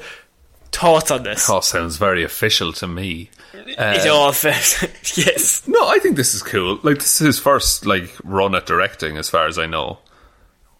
thoughts 0.71 1.11
on 1.11 1.23
this? 1.23 1.49
oh, 1.49 1.61
sounds 1.61 1.97
very 1.97 2.23
official 2.23 2.73
to 2.73 2.87
me. 2.87 3.29
It 3.67 4.07
all 4.07 4.31
felt, 4.31 4.83
yes. 5.17 5.67
No, 5.67 5.87
I 5.87 5.99
think 5.99 6.15
this 6.15 6.33
is 6.33 6.43
cool. 6.43 6.79
Like 6.83 6.97
this 6.97 7.19
is 7.21 7.25
his 7.27 7.39
first 7.39 7.85
like 7.85 8.15
run 8.23 8.55
at 8.55 8.65
directing, 8.65 9.17
as 9.17 9.29
far 9.29 9.47
as 9.47 9.57
I 9.59 9.65
know. 9.65 9.99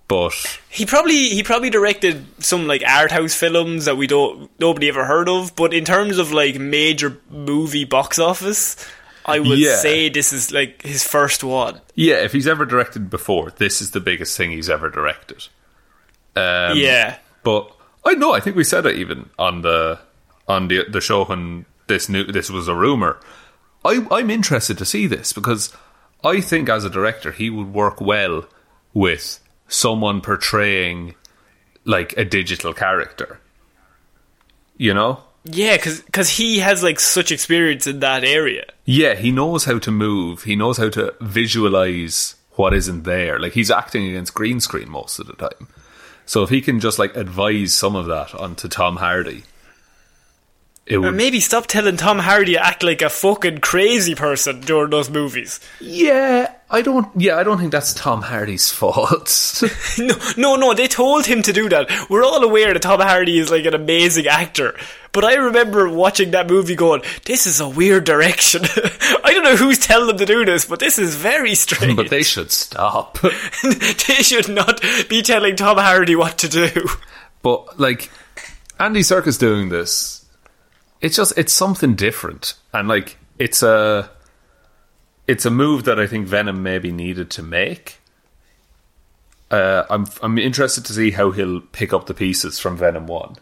But 0.08 0.34
He 0.70 0.86
probably 0.86 1.30
he 1.30 1.42
probably 1.42 1.72
directed 1.72 2.26
some 2.44 2.68
like 2.68 2.84
art 2.88 3.12
house 3.12 3.34
films 3.34 3.86
that 3.86 3.98
we 3.98 4.06
don't 4.06 4.52
nobody 4.60 4.88
ever 4.88 5.04
heard 5.06 5.28
of, 5.28 5.56
but 5.56 5.74
in 5.74 5.84
terms 5.84 6.20
of 6.20 6.32
like 6.32 6.60
major 6.60 7.18
movie 7.32 7.86
box 7.86 8.20
office, 8.20 8.76
I 9.26 9.40
would 9.40 9.58
Yeah. 9.58 9.78
say 9.78 10.10
this 10.10 10.32
is 10.32 10.52
like 10.52 10.84
his 10.84 11.04
first 11.04 11.44
one. 11.44 11.82
yeah, 11.96 12.18
if 12.18 12.34
he's 12.34 12.46
ever 12.48 12.66
directed 12.66 13.10
before, 13.10 13.50
this 13.58 13.82
is 13.82 13.92
the 13.92 14.00
biggest 14.00 14.38
thing 14.38 14.52
he's 14.52 14.70
ever 14.70 14.92
directed. 14.92 15.48
Um, 16.36 16.78
yeah. 16.78 17.18
but 17.44 17.72
I 18.06 18.14
know. 18.14 18.32
I 18.34 18.40
think 18.42 18.56
we 18.56 18.64
said 18.64 18.86
it 18.86 18.98
even 18.98 19.30
on 19.40 19.64
the 19.64 19.98
on 20.48 20.68
the 20.68 20.86
the 20.88 21.02
show 21.02 21.26
when 21.26 21.66
this 21.88 22.10
new 22.10 22.26
this 22.26 22.50
was 22.50 22.68
a 22.68 22.76
rumor. 22.76 23.20
I 23.84 24.06
I'm 24.12 24.30
interested 24.30 24.78
to 24.78 24.86
see 24.86 25.08
this 25.08 25.34
because 25.34 25.74
I 26.24 26.42
think 26.42 26.70
as 26.70 26.84
a 26.84 26.90
director 26.90 27.32
he 27.32 27.50
would 27.50 27.74
work 27.74 28.02
well 28.02 28.46
with 28.94 29.40
someone 29.68 30.22
portraying 30.22 31.16
like 31.84 32.16
a 32.18 32.26
digital 32.26 32.74
character. 32.74 33.40
You 34.78 34.94
know? 34.94 35.22
Yeah, 35.46 35.78
because 35.78 36.30
he 36.30 36.60
has 36.60 36.82
like 36.82 37.00
such 37.00 37.32
experience 37.32 37.86
in 37.86 38.00
that 38.00 38.24
area. 38.24 38.66
Yeah, 38.84 39.14
he 39.14 39.32
knows 39.32 39.66
how 39.66 39.78
to 39.80 39.92
move. 39.92 40.44
He 40.44 40.56
knows 40.56 40.78
how 40.78 40.90
to 40.90 41.14
visualize 41.22 42.36
what 42.54 42.74
isn't 42.74 43.04
there. 43.04 43.40
Like 43.40 43.54
he's 43.54 43.70
acting 43.70 44.08
against 44.08 44.34
green 44.34 44.60
screen 44.60 44.90
most 44.90 45.20
of 45.20 45.28
the 45.28 45.34
time. 45.34 45.68
So 46.26 46.42
if 46.42 46.50
he 46.50 46.62
can 46.62 46.80
just 46.80 46.98
like 46.98 47.16
advise 47.16 47.74
some 47.74 47.96
of 47.96 48.08
that 48.08 48.34
onto 48.34 48.68
Tom 48.68 48.98
Hardy, 48.98 49.44
it 50.86 50.98
Or 50.98 51.12
maybe 51.12 51.40
stop 51.40 51.66
telling 51.66 51.98
Tom 51.98 52.20
Hardy 52.20 52.54
to 52.54 52.64
act 52.64 52.84
like 52.84 53.02
a 53.02 53.10
fucking 53.10 53.58
crazy 53.60 54.14
person 54.14 54.62
during 54.62 54.92
those 54.92 55.10
movies. 55.10 55.60
Yeah, 55.80 56.54
I 56.70 56.82
don't. 56.84 57.08
Yeah, 57.20 57.38
I 57.38 57.44
don't 57.44 57.58
think 57.58 57.72
that's 57.72 57.94
Tom 57.94 58.22
Hardy's 58.22 58.70
fault. 58.72 59.64
No, 59.98 60.16
no, 60.38 60.56
no, 60.56 60.74
they 60.74 60.88
told 60.88 61.26
him 61.26 61.42
to 61.44 61.54
do 61.54 61.70
that. 61.70 61.90
We're 62.10 62.24
all 62.24 62.44
aware 62.44 62.74
that 62.74 62.82
Tom 62.82 63.00
Hardy 63.00 63.40
is 63.40 63.50
like 63.50 63.66
an 63.66 63.74
amazing 63.74 64.28
actor. 64.28 64.78
But 65.12 65.24
I 65.24 65.36
remember 65.36 65.88
watching 65.90 66.32
that 66.32 66.50
movie 66.50 66.76
going, 66.76 67.02
this 67.24 67.48
is 67.48 67.62
a 67.62 67.70
weird 67.70 68.04
direction. 68.04 68.64
I 69.24 69.32
don't 69.34 69.44
know 69.44 69.56
who's 69.56 69.80
telling 69.80 70.08
them 70.08 70.18
to 70.18 70.26
do 70.26 70.44
this, 70.44 70.66
but 70.66 70.80
this 70.80 71.00
is 71.00 71.16
very 71.16 71.56
strange. 71.56 71.96
but 71.96 72.10
they 72.10 72.22
should 72.22 72.52
stop. 72.52 73.18
they 73.64 74.22
should 74.22 74.50
not 74.50 74.82
be 75.10 75.22
telling 75.22 75.56
Tom 75.56 75.78
Hardy 75.78 76.16
what 76.18 76.38
to 76.40 76.50
do. 76.50 76.90
But 77.42 77.80
like 77.80 78.12
Andy 78.78 79.00
Serkis 79.02 79.40
doing 79.40 79.70
this, 79.70 80.25
it's 81.06 81.16
just 81.16 81.38
it's 81.38 81.54
something 81.54 81.94
different, 81.94 82.56
and 82.74 82.88
like 82.88 83.18
it's 83.38 83.62
a 83.62 84.10
it's 85.28 85.46
a 85.46 85.52
move 85.52 85.84
that 85.84 86.00
I 86.00 86.08
think 86.08 86.28
Venom 86.28 86.64
maybe 86.64 86.92
needed 86.92 87.30
to 87.32 87.44
make. 87.44 88.00
Uh, 89.52 89.84
I'm 89.88 90.08
I'm 90.24 90.40
interested 90.40 90.84
to 90.86 90.94
see 90.94 91.12
how 91.12 91.30
he'll 91.30 91.62
pick 91.62 91.94
up 91.94 92.08
the 92.08 92.16
pieces 92.16 92.58
from 92.58 92.76
Venom 92.76 93.06
One. 93.06 93.36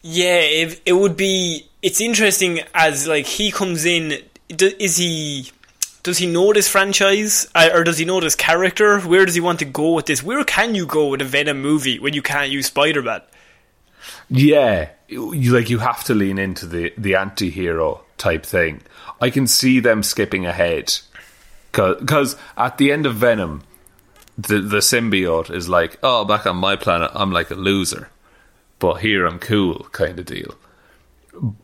Yeah, 0.00 0.38
it, 0.38 0.80
it 0.86 0.92
would 0.92 1.16
be. 1.16 1.68
It's 1.82 2.00
interesting 2.00 2.60
as 2.74 3.08
like 3.08 3.26
he 3.26 3.50
comes 3.50 3.84
in. 3.84 4.22
Do, 4.46 4.70
is 4.78 4.98
he? 4.98 5.50
Does 6.04 6.18
he 6.18 6.26
know 6.26 6.52
this 6.52 6.68
franchise, 6.68 7.48
uh, 7.56 7.70
or 7.74 7.82
does 7.82 7.98
he 7.98 8.04
know 8.04 8.20
this 8.20 8.36
character? 8.36 9.00
Where 9.00 9.26
does 9.26 9.34
he 9.34 9.40
want 9.40 9.58
to 9.58 9.64
go 9.64 9.94
with 9.94 10.06
this? 10.06 10.22
Where 10.22 10.44
can 10.44 10.76
you 10.76 10.86
go 10.86 11.08
with 11.08 11.20
a 11.20 11.24
Venom 11.24 11.60
movie 11.60 11.98
when 11.98 12.14
you 12.14 12.22
can't 12.22 12.52
use 12.52 12.66
Spider 12.66 13.02
Man? 13.02 13.20
Yeah, 14.30 14.90
you, 15.08 15.52
like 15.54 15.70
you 15.70 15.78
have 15.78 16.04
to 16.04 16.14
lean 16.14 16.38
into 16.38 16.66
the 16.66 16.92
the 16.96 17.14
anti-hero 17.16 18.02
type 18.18 18.44
thing. 18.44 18.82
I 19.20 19.30
can 19.30 19.46
see 19.46 19.80
them 19.80 20.02
skipping 20.02 20.46
ahead 20.46 20.98
because 21.72 22.36
at 22.56 22.78
the 22.78 22.92
end 22.92 23.06
of 23.06 23.16
Venom, 23.16 23.62
the 24.36 24.60
the 24.60 24.78
symbiote 24.78 25.50
is 25.50 25.68
like, 25.68 25.98
"Oh, 26.02 26.24
back 26.24 26.46
on 26.46 26.56
my 26.56 26.76
planet, 26.76 27.10
I'm 27.14 27.32
like 27.32 27.50
a 27.50 27.54
loser, 27.54 28.10
but 28.78 28.96
here 29.00 29.26
I'm 29.26 29.38
cool," 29.38 29.86
kind 29.92 30.18
of 30.18 30.26
deal. 30.26 30.54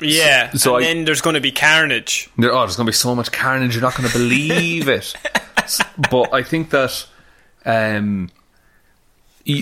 Yeah, 0.00 0.52
so 0.52 0.76
and 0.76 0.84
I- 0.84 0.88
then 0.88 1.04
there's 1.04 1.20
going 1.20 1.34
to 1.34 1.40
be 1.40 1.50
Carnage. 1.50 2.30
There, 2.38 2.52
oh, 2.52 2.60
there's 2.60 2.76
going 2.76 2.86
to 2.86 2.90
be 2.90 2.94
so 2.96 3.14
much 3.14 3.32
carnage, 3.32 3.74
you're 3.74 3.82
not 3.82 3.96
going 3.96 4.08
to 4.08 4.16
believe 4.18 4.88
it. 4.88 5.14
But 6.10 6.34
I 6.34 6.42
think 6.42 6.70
that 6.70 7.06
um, 7.64 8.28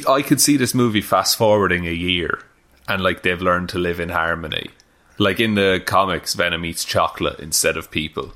I 0.09 0.23
could 0.23 0.41
see 0.41 0.57
this 0.57 0.75
movie 0.75 1.01
fast 1.01 1.37
forwarding 1.37 1.87
a 1.87 1.93
year, 1.93 2.41
and 2.89 3.03
like 3.03 3.23
they've 3.23 3.41
learned 3.41 3.69
to 3.71 3.79
live 3.79 4.01
in 4.01 4.11
harmony. 4.11 4.71
Like 5.19 5.41
in 5.41 5.55
the 5.55 5.83
comics, 5.85 6.35
Venom 6.35 6.65
eats 6.65 6.85
chocolate 6.85 7.39
instead 7.41 7.77
of 7.77 7.91
people, 7.91 8.33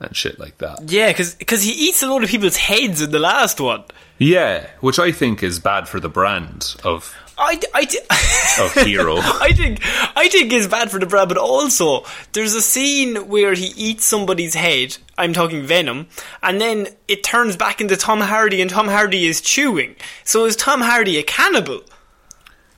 and 0.00 0.16
shit 0.16 0.38
like 0.38 0.58
that. 0.58 0.90
Yeah, 0.90 1.12
because 1.12 1.62
he 1.62 1.72
eats 1.72 2.02
a 2.02 2.08
lot 2.08 2.24
of 2.24 2.30
people's 2.30 2.56
heads 2.56 3.00
in 3.00 3.10
the 3.10 3.18
last 3.18 3.60
one. 3.60 3.84
Yeah, 4.18 4.66
which 4.80 4.98
I 4.98 5.12
think 5.12 5.42
is 5.42 5.58
bad 5.58 5.88
for 5.88 6.00
the 6.00 6.08
brand 6.08 6.76
of 6.84 7.14
I, 7.36 7.60
I, 7.74 7.82
of 8.60 8.72
hero. 8.86 9.16
I 9.18 9.52
think 9.52 9.80
I 10.16 10.28
think 10.28 10.52
it's 10.52 10.66
bad 10.66 10.90
for 10.90 11.00
the 11.00 11.06
brand, 11.06 11.28
but 11.28 11.38
also 11.38 12.04
there's 12.32 12.54
a 12.54 12.62
scene 12.62 13.28
where 13.28 13.54
he 13.54 13.66
eats 13.76 14.04
somebody's 14.04 14.54
head. 14.54 14.96
I'm 15.18 15.32
talking 15.32 15.62
Venom, 15.62 16.06
and 16.42 16.60
then 16.60 16.88
it 17.08 17.24
turns 17.24 17.56
back 17.56 17.80
into 17.80 17.96
Tom 17.96 18.20
Hardy, 18.20 18.60
and 18.60 18.70
Tom 18.70 18.88
Hardy 18.88 19.26
is 19.26 19.40
chewing. 19.40 19.96
So 20.22 20.44
is 20.44 20.56
Tom 20.56 20.80
Hardy 20.80 21.18
a 21.18 21.22
cannibal? 21.22 21.82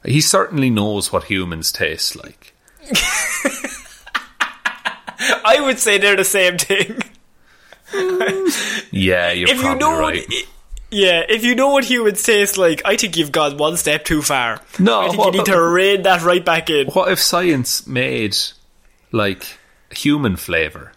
He 0.07 0.21
certainly 0.21 0.71
knows 0.71 1.13
what 1.13 1.25
humans 1.25 1.73
taste 1.73 2.17
like. 2.17 2.55
I 5.45 5.61
would 5.61 5.79
say 5.79 5.99
they're 5.99 6.17
the 6.17 6.25
same 6.25 6.59
thing. 6.59 7.01
Yeah, 8.91 9.33
you're 9.33 9.49
if 9.51 9.57
you 9.57 9.63
probably 9.63 9.81
know 9.81 9.99
right. 9.99 10.27
what, 10.27 10.47
yeah, 10.91 11.23
if 11.29 11.45
you 11.45 11.55
know 11.55 11.71
what 11.71 11.85
humans 11.85 12.23
taste 12.23 12.57
like, 12.57 12.83
I 12.85 12.97
think 12.97 13.17
you've 13.17 13.33
gone 13.33 13.59
one 13.59 13.77
step 13.77 14.05
too 14.05 14.23
far. 14.23 14.61
No, 14.79 15.01
I 15.01 15.09
think 15.09 15.19
what 15.19 15.35
you 15.35 15.41
need 15.41 15.47
to 15.47 15.61
rein 15.61 16.03
that 16.03 16.23
right 16.23 16.45
back 16.45 16.71
in. 16.71 16.87
What 16.89 17.11
if 17.11 17.21
science 17.21 17.87
made 17.87 18.37
like 19.13 19.59
human 19.91 20.37
flavor? 20.37 20.93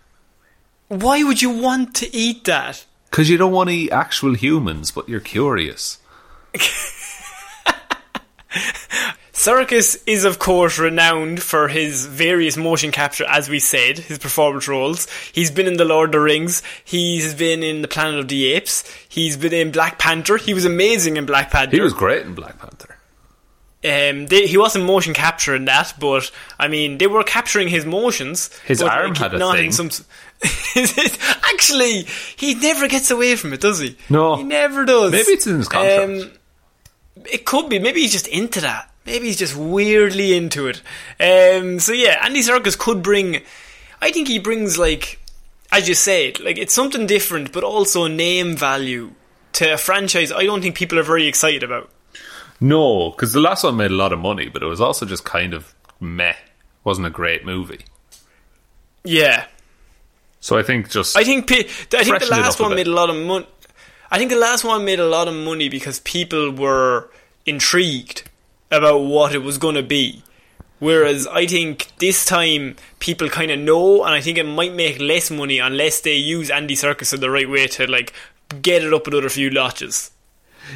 Why 0.88 1.24
would 1.24 1.42
you 1.42 1.50
want 1.50 1.96
to 1.96 2.16
eat 2.16 2.46
that? 2.46 2.86
Because 3.10 3.30
you 3.30 3.38
don't 3.38 3.52
want 3.52 3.70
to 3.70 3.76
eat 3.76 3.92
actual 3.92 4.36
humans, 4.36 4.92
but 4.92 5.10
you're 5.10 5.20
curious. 5.20 5.98
Serkis 9.34 10.02
is, 10.06 10.26
of 10.26 10.38
course, 10.38 10.78
renowned 10.80 11.42
for 11.42 11.70
his 11.70 12.06
various 12.06 12.58
motion 12.58 12.92
capture, 12.92 13.26
as 13.26 13.48
we 13.48 13.60
said, 13.60 13.98
his 13.98 14.18
performance 14.18 14.68
roles. 14.68 15.08
He's 15.32 15.50
been 15.50 15.66
in 15.68 15.78
The 15.78 15.86
Lord 15.86 16.10
of 16.10 16.12
the 16.14 16.20
Rings. 16.20 16.62
He's 16.84 17.34
been 17.34 17.64
in 17.64 17.82
The 17.82 17.88
Planet 17.88 18.20
of 18.20 18.28
the 18.28 18.52
Apes. 18.52 18.84
He's 19.08 19.38
been 19.38 19.54
in 19.54 19.72
Black 19.72 19.98
Panther. 19.98 20.38
He 20.38 20.54
was 20.54 20.66
amazing 20.66 21.16
in 21.16 21.26
Black 21.26 21.52
Panther. 21.52 21.76
He 21.76 21.82
was 21.82 21.94
great 21.94 22.26
in 22.26 22.36
Black 22.36 22.60
Panther. 22.60 22.98
Um, 23.82 24.28
they, 24.28 24.46
he 24.46 24.58
wasn't 24.58 24.84
motion 24.84 25.14
capture 25.14 25.56
in 25.56 25.64
that, 25.66 25.94
but 25.98 26.30
I 26.60 26.68
mean, 26.68 26.98
they 26.98 27.08
were 27.08 27.24
capturing 27.24 27.70
his 27.70 27.86
motions. 27.86 28.50
His 28.66 28.82
arm 28.82 29.16
had 29.16 29.34
a 29.34 29.40
thing. 29.54 29.68
In 29.68 29.72
some, 29.72 29.90
actually, 31.54 32.06
he 32.36 32.56
never 32.56 32.90
gets 32.90 33.10
away 33.10 33.38
from 33.38 33.54
it, 33.54 33.62
does 33.62 33.80
he? 33.80 33.96
No. 34.10 34.36
he 34.36 34.44
never 34.44 34.84
does. 34.84 35.14
Maybe 35.14 35.32
it's 35.32 35.48
in 35.48 35.60
his 35.60 35.70
contract. 35.70 36.24
Um, 36.26 36.32
it 37.26 37.46
could 37.46 37.70
be. 37.70 37.80
Maybe 37.80 38.02
he's 38.02 38.12
just 38.12 38.28
into 38.28 38.62
that. 38.62 38.92
Maybe 39.06 39.28
he's 39.28 39.38
just 39.38 39.56
weirdly 39.56 40.36
into 40.38 40.68
it. 40.68 40.82
Um, 41.20 41.80
so 41.80 41.94
yeah, 41.94 42.20
Andy 42.24 42.42
Serkis 42.42 42.78
could 42.78 43.02
bring. 43.02 43.42
I 44.02 44.12
think 44.12 44.28
he 44.28 44.40
brings 44.40 44.78
like, 44.78 45.20
as 45.72 45.88
you 45.88 45.96
said, 45.96 46.40
like 46.40 46.58
it's 46.58 46.74
something 46.74 47.06
different, 47.08 47.52
but 47.52 47.64
also 47.64 48.08
name 48.08 48.56
value 48.56 49.12
to 49.54 49.74
a 49.74 49.78
franchise. 49.78 50.32
I 50.32 50.44
don't 50.44 50.62
think 50.62 50.76
people 50.76 51.00
are 51.00 51.04
very 51.04 51.28
excited 51.28 51.64
about. 51.64 51.90
No, 52.62 53.12
because 53.12 53.34
the 53.34 53.40
last 53.40 53.64
one 53.64 53.78
made 53.78 53.92
a 53.92 53.96
lot 53.96 54.14
of 54.14 54.20
money, 54.20 54.50
but 54.50 54.62
it 54.62 54.68
was 54.68 54.82
also 54.82 55.06
just 55.06 55.24
kind 55.24 55.54
of 55.54 55.74
meh. 56.00 56.36
Wasn't 56.84 57.08
a 57.08 57.10
great 57.10 57.46
movie. 57.46 57.80
Yeah, 59.04 59.46
So 60.42 60.58
I 60.58 60.64
think 60.64 60.90
just 60.90 61.18
I 61.18 61.24
think 61.24 61.52
I 61.52 62.04
think 62.04 62.20
the 62.20 62.28
last 62.30 62.60
one 62.60 62.76
made 62.76 62.88
a 62.88 62.92
lot 62.92 63.10
of 63.10 63.16
money. 63.16 63.48
I 64.12 64.18
think 64.18 64.32
the 64.32 64.38
last 64.38 64.64
one 64.64 64.86
made 64.86 65.00
a 65.00 65.08
lot 65.08 65.28
of 65.28 65.36
money 65.36 65.70
because 65.70 66.00
people 66.00 66.52
were 66.52 67.10
intrigued 67.46 68.24
about 68.72 69.00
what 69.00 69.34
it 69.34 69.40
was 69.40 69.58
going 69.58 69.76
to 69.76 69.84
be. 69.84 70.24
Whereas 70.80 71.28
I 71.28 71.46
think 71.46 71.92
this 71.98 72.24
time 72.26 72.78
people 73.00 73.30
kind 73.30 73.52
of 73.52 73.60
know, 73.60 74.04
and 74.04 74.14
I 74.14 74.22
think 74.22 74.38
it 74.38 74.46
might 74.46 74.74
make 74.74 75.00
less 75.00 75.30
money 75.30 75.60
unless 75.60 76.02
they 76.02 76.16
use 76.16 76.50
Andy 76.50 76.76
Serkis 76.76 77.14
in 77.14 77.20
the 77.20 77.30
right 77.30 77.50
way 77.50 77.68
to 77.68 77.86
like 77.86 78.14
get 78.62 78.84
it 78.84 78.94
up 78.94 79.06
another 79.08 79.30
few 79.30 79.50
notches. 79.50 80.12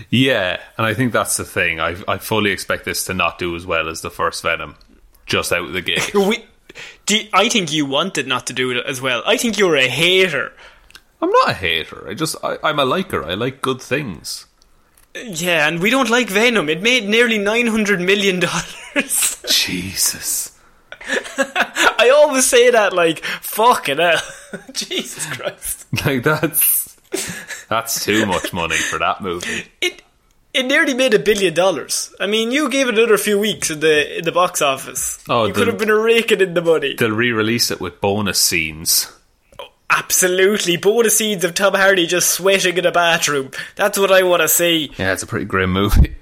yeah, 0.09 0.59
and 0.77 0.85
I 0.85 0.93
think 0.93 1.13
that's 1.13 1.37
the 1.37 1.45
thing. 1.45 1.79
I 1.79 1.95
I 2.07 2.17
fully 2.17 2.51
expect 2.51 2.83
this 2.83 3.05
to 3.05 3.13
not 3.13 3.39
do 3.39 3.55
as 3.55 3.65
well 3.65 3.87
as 3.87 4.01
the 4.01 4.11
first 4.11 4.43
Venom, 4.43 4.75
just 5.25 5.53
out 5.53 5.65
of 5.65 5.73
the 5.73 5.81
gate. 5.81 6.11
We, 6.13 6.43
I 7.33 7.49
think 7.49 7.71
you 7.71 7.85
wanted 7.85 8.27
not 8.27 8.47
to 8.47 8.53
do 8.53 8.71
it 8.71 8.85
as 8.85 8.99
well. 8.99 9.21
I 9.27 9.37
think 9.37 9.57
you're 9.57 9.75
a 9.75 9.87
hater. 9.87 10.51
I'm 11.23 11.29
not 11.29 11.51
a 11.51 11.53
hater. 11.53 12.05
I 12.09 12.15
just 12.15 12.35
I, 12.43 12.57
I'm 12.61 12.79
a 12.79 12.85
liker. 12.85 13.23
I 13.23 13.35
like 13.35 13.61
good 13.61 13.81
things. 13.81 14.45
Yeah, 15.15 15.69
and 15.69 15.79
we 15.79 15.89
don't 15.89 16.09
like 16.09 16.27
Venom. 16.27 16.67
It 16.67 16.81
made 16.81 17.07
nearly 17.07 17.37
nine 17.37 17.67
hundred 17.67 18.01
million 18.01 18.41
dollars. 18.41 19.41
Jesus. 19.49 20.59
I 21.07 22.11
always 22.13 22.45
say 22.45 22.71
that 22.71 22.91
like 22.91 23.23
fucking 23.23 24.01
uh, 24.01 24.19
hell. 24.51 24.59
Jesus 24.73 25.25
Christ. 25.33 25.87
Like 26.05 26.23
that's 26.23 26.97
that's 27.69 28.03
too 28.03 28.25
much 28.25 28.51
money 28.51 28.75
for 28.75 28.99
that 28.99 29.21
movie. 29.21 29.67
It 29.79 30.01
it 30.53 30.65
nearly 30.65 30.93
made 30.93 31.13
a 31.13 31.19
billion 31.19 31.53
dollars. 31.53 32.13
I 32.19 32.27
mean, 32.27 32.51
you 32.51 32.69
gave 32.69 32.89
it 32.89 32.97
another 32.97 33.17
few 33.17 33.39
weeks 33.39 33.69
in 33.69 33.79
the 33.79 34.17
in 34.17 34.25
the 34.25 34.33
box 34.33 34.61
office. 34.61 35.23
Oh, 35.29 35.45
you 35.45 35.53
could 35.53 35.67
have 35.67 35.77
been 35.77 35.89
raking 35.89 36.41
in 36.41 36.53
the 36.53 36.61
money. 36.61 36.95
They'll 36.95 37.11
re-release 37.11 37.71
it 37.71 37.79
with 37.79 38.01
bonus 38.01 38.41
scenes. 38.41 39.09
Absolutely, 39.89 40.77
bonus 40.77 41.17
scenes 41.17 41.43
of 41.43 41.53
Tom 41.53 41.73
Hardy 41.75 42.07
just 42.07 42.29
sweating 42.29 42.77
in 42.77 42.85
a 42.85 42.91
bathroom. 42.91 43.51
That's 43.75 43.97
what 43.97 44.11
I 44.11 44.23
want 44.23 44.41
to 44.41 44.47
see. 44.47 44.91
Yeah, 44.97 45.13
it's 45.13 45.23
a 45.23 45.27
pretty 45.27 45.45
grim 45.45 45.71
movie. 45.71 46.15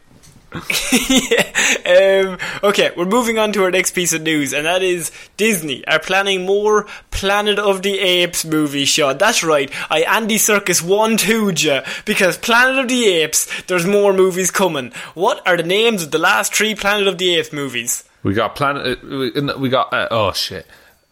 um, 0.53 2.37
okay, 2.61 2.91
we're 2.97 3.05
moving 3.05 3.39
on 3.39 3.53
to 3.53 3.63
our 3.63 3.71
next 3.71 3.91
piece 3.91 4.11
of 4.11 4.21
news, 4.21 4.51
and 4.53 4.65
that 4.65 4.83
is 4.83 5.09
Disney 5.37 5.85
are 5.87 5.99
planning 5.99 6.45
more 6.45 6.87
Planet 7.09 7.57
of 7.57 7.81
the 7.83 7.99
Apes 7.99 8.43
movie 8.43 8.83
shot. 8.83 9.17
That's 9.19 9.43
right, 9.43 9.71
I 9.89 10.01
Andy 10.01 10.35
Serkis 10.35 10.81
one 10.81 11.15
two 11.15 11.51
ya, 11.55 11.83
because 12.03 12.37
Planet 12.37 12.79
of 12.79 12.89
the 12.89 13.05
Apes, 13.07 13.63
there's 13.63 13.85
more 13.85 14.11
movies 14.11 14.51
coming. 14.51 14.91
What 15.13 15.41
are 15.47 15.55
the 15.55 15.63
names 15.63 16.03
of 16.03 16.11
the 16.11 16.17
last 16.17 16.53
three 16.53 16.75
Planet 16.75 17.07
of 17.07 17.17
the 17.17 17.35
Apes 17.35 17.53
movies? 17.53 18.03
We 18.23 18.33
got 18.33 18.53
planet. 18.55 18.99
uh, 19.03 19.07
We 19.07 19.31
we 19.57 19.69
got 19.69 19.93
uh, 19.93 20.09
oh 20.11 20.33
shit! 20.33 20.67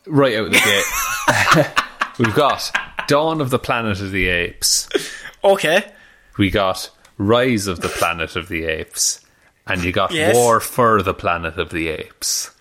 Right 0.05 0.35
out 0.35 0.47
of 0.47 0.51
the 0.51 0.59
gate. 0.59 1.67
We've 2.19 2.35
got 2.35 2.71
Dawn 3.07 3.41
of 3.41 3.49
the 3.49 3.59
Planet 3.59 4.01
of 4.01 4.11
the 4.11 4.27
Apes. 4.27 4.87
Okay, 5.43 5.91
We 6.37 6.49
got 6.51 6.89
Rise 7.17 7.67
of 7.67 7.79
the 7.81 7.89
Planet 7.89 8.35
of 8.35 8.47
the 8.49 8.65
Apes, 8.65 9.21
and 9.65 9.83
you 9.83 9.91
got 9.91 10.11
Yes. 10.11 10.35
War 10.35 10.59
for 10.59 11.01
the 11.01 11.13
Planet 11.13 11.57
of 11.57 11.69
the 11.69 11.87
Apes. 11.87 12.51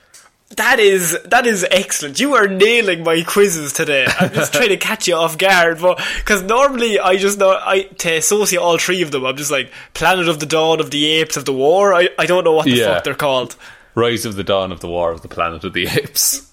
that 0.57 0.79
is 0.81 1.19
that 1.27 1.47
is 1.47 1.67
excellent. 1.71 2.19
You 2.21 2.35
are 2.35 2.49
nailing 2.49 3.05
my 3.05 3.23
quizzes 3.23 3.73
today. 3.73 4.07
I'm 4.19 4.33
just 4.33 4.53
trying 4.55 4.71
to 4.71 4.77
catch 4.79 5.07
you 5.07 5.15
off 5.15 5.37
guard, 5.39 5.79
but 5.81 6.01
because 6.19 6.43
normally 6.43 6.99
I 6.99 7.17
just 7.17 7.37
know 7.39 7.51
I 7.51 7.83
to 7.99 8.17
associate 8.17 8.59
all 8.61 8.79
three 8.79 9.03
of 9.03 9.11
them. 9.11 9.27
I'm 9.27 9.37
just 9.37 9.51
like 9.51 9.71
Planet 9.93 10.29
of 10.29 10.41
the 10.41 10.47
Dawn 10.47 10.81
of 10.81 10.91
the 10.91 11.05
Apes 11.07 11.37
of 11.37 11.45
the 11.45 11.53
War. 11.53 11.93
I, 11.95 12.09
I 12.19 12.27
don't 12.27 12.45
know 12.45 12.53
what 12.53 12.65
the 12.65 12.71
Yeah. 12.73 12.95
fuck 12.95 13.05
they're 13.05 13.15
called. 13.15 13.57
Rise 13.95 14.25
of 14.25 14.37
the 14.37 14.45
Dawn 14.45 14.71
of 14.73 14.81
the 14.81 14.89
War 14.89 15.11
of 15.13 15.23
the 15.23 15.29
Planet 15.29 15.65
of 15.65 15.73
the 15.75 15.87
Apes. 15.89 16.48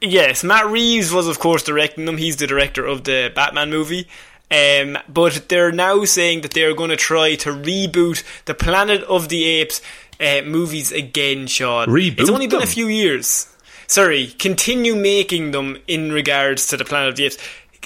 Yes, 0.00 0.42
Matt 0.42 0.66
Reeves 0.66 1.12
was, 1.12 1.28
of 1.28 1.38
course, 1.38 1.62
directing 1.62 2.04
them. 2.06 2.16
He's 2.16 2.36
the 2.36 2.46
director 2.46 2.84
of 2.86 3.04
the 3.04 3.30
Batman 3.34 3.70
movie. 3.70 4.08
Um, 4.50 4.98
but 5.08 5.48
they're 5.48 5.70
now 5.72 6.04
saying 6.04 6.40
that 6.40 6.52
they're 6.52 6.74
going 6.74 6.90
to 6.90 6.96
try 6.96 7.36
to 7.36 7.50
reboot 7.50 8.24
the 8.46 8.54
Planet 8.54 9.02
of 9.04 9.28
the 9.28 9.44
Apes 9.44 9.80
uh, 10.18 10.40
movies 10.44 10.90
again, 10.90 11.46
Sean. 11.46 11.88
Reboot 11.88 12.20
It's 12.20 12.30
only 12.30 12.46
been 12.48 12.62
a 12.62 12.66
few 12.66 12.86
years. 12.88 13.46
Sorry, 13.86 14.28
continue 14.38 14.96
making 14.96 15.50
them 15.52 15.78
in 15.86 16.12
regards 16.12 16.66
to 16.68 16.76
the 16.76 16.84
Planet 16.84 17.10
of 17.10 17.16
the 17.16 17.26
Apes. 17.26 17.38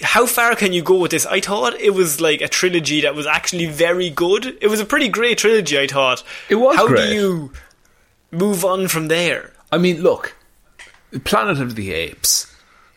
How 0.02 0.26
far 0.26 0.56
can 0.56 0.72
you 0.72 0.82
go 0.82 0.98
with 0.98 1.10
this? 1.10 1.26
I 1.26 1.40
thought 1.40 1.74
it 1.80 1.90
was 1.94 2.20
like 2.20 2.40
a 2.40 2.48
trilogy 2.48 3.02
that 3.02 3.14
was 3.14 3.26
actually 3.26 3.66
very 3.66 4.10
good. 4.10 4.56
It 4.60 4.68
was 4.68 4.80
a 4.80 4.84
pretty 4.86 5.08
great 5.08 5.38
trilogy, 5.38 5.78
I 5.78 5.86
thought. 5.86 6.22
It 6.48 6.56
was 6.56 6.76
How 6.76 6.86
great. 6.86 7.10
do 7.10 7.14
you 7.14 7.52
move 8.32 8.64
on 8.64 8.88
from 8.88 9.08
there? 9.08 9.52
I 9.70 9.78
mean, 9.78 10.00
look, 10.02 10.34
Planet 11.20 11.60
of 11.60 11.74
the 11.76 11.92
Apes 11.92 12.52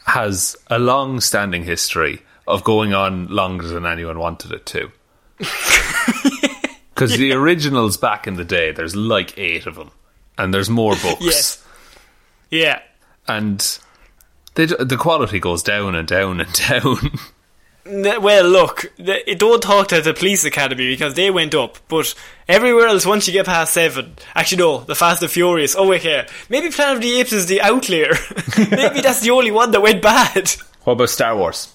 has 0.05 0.55
a 0.67 0.79
long-standing 0.79 1.63
history 1.63 2.21
of 2.47 2.63
going 2.63 2.93
on 2.93 3.27
longer 3.27 3.67
than 3.67 3.85
anyone 3.85 4.17
wanted 4.19 4.51
it 4.53 4.65
to. 4.67 4.91
Because 6.97 7.15
the 7.15 7.31
originals 7.31 7.95
back 7.95 8.25
in 8.25 8.37
the 8.37 8.43
day, 8.43 8.71
there's 8.71 8.95
like 8.95 9.37
eight 9.37 9.67
of 9.67 9.75
them, 9.75 9.91
and 10.35 10.51
there's 10.51 10.67
more 10.67 10.95
books. 11.03 11.21
Yes. 11.21 11.63
Yeah. 12.49 12.79
and 13.27 13.59
they, 14.55 14.65
the 14.65 14.97
quality 14.99 15.39
goes 15.39 15.61
down 15.61 15.93
and 15.93 16.07
down 16.07 16.41
and 16.41 16.51
down. 16.67 16.97
Well, 17.89 18.47
look, 18.47 18.91
don't 19.37 19.61
talk 19.63 19.87
to 19.89 20.01
the 20.01 20.13
police 20.13 20.43
academy 20.45 20.87
because 20.89 21.13
they 21.13 21.31
went 21.31 21.55
up. 21.55 21.77
But 21.87 22.13
everywhere 22.47 22.87
else, 22.87 23.05
once 23.05 23.27
you 23.27 23.33
get 23.33 23.45
past 23.45 23.73
seven, 23.73 24.15
actually 24.35 24.57
no, 24.57 24.79
the 24.79 24.95
Fast 24.95 25.21
and 25.21 25.31
Furious. 25.31 25.75
Oh 25.75 25.87
wait, 25.87 26.01
here, 26.01 26.25
maybe 26.49 26.69
Planet 26.69 26.97
of 26.97 27.01
the 27.01 27.19
Apes 27.19 27.33
is 27.33 27.45
the 27.45 27.61
outlier. 27.61 28.13
maybe 28.57 29.01
that's 29.01 29.21
the 29.21 29.31
only 29.31 29.51
one 29.51 29.71
that 29.71 29.81
went 29.81 30.01
bad. 30.01 30.49
what 30.83 30.93
about 30.93 31.09
Star 31.09 31.35
Wars? 31.37 31.73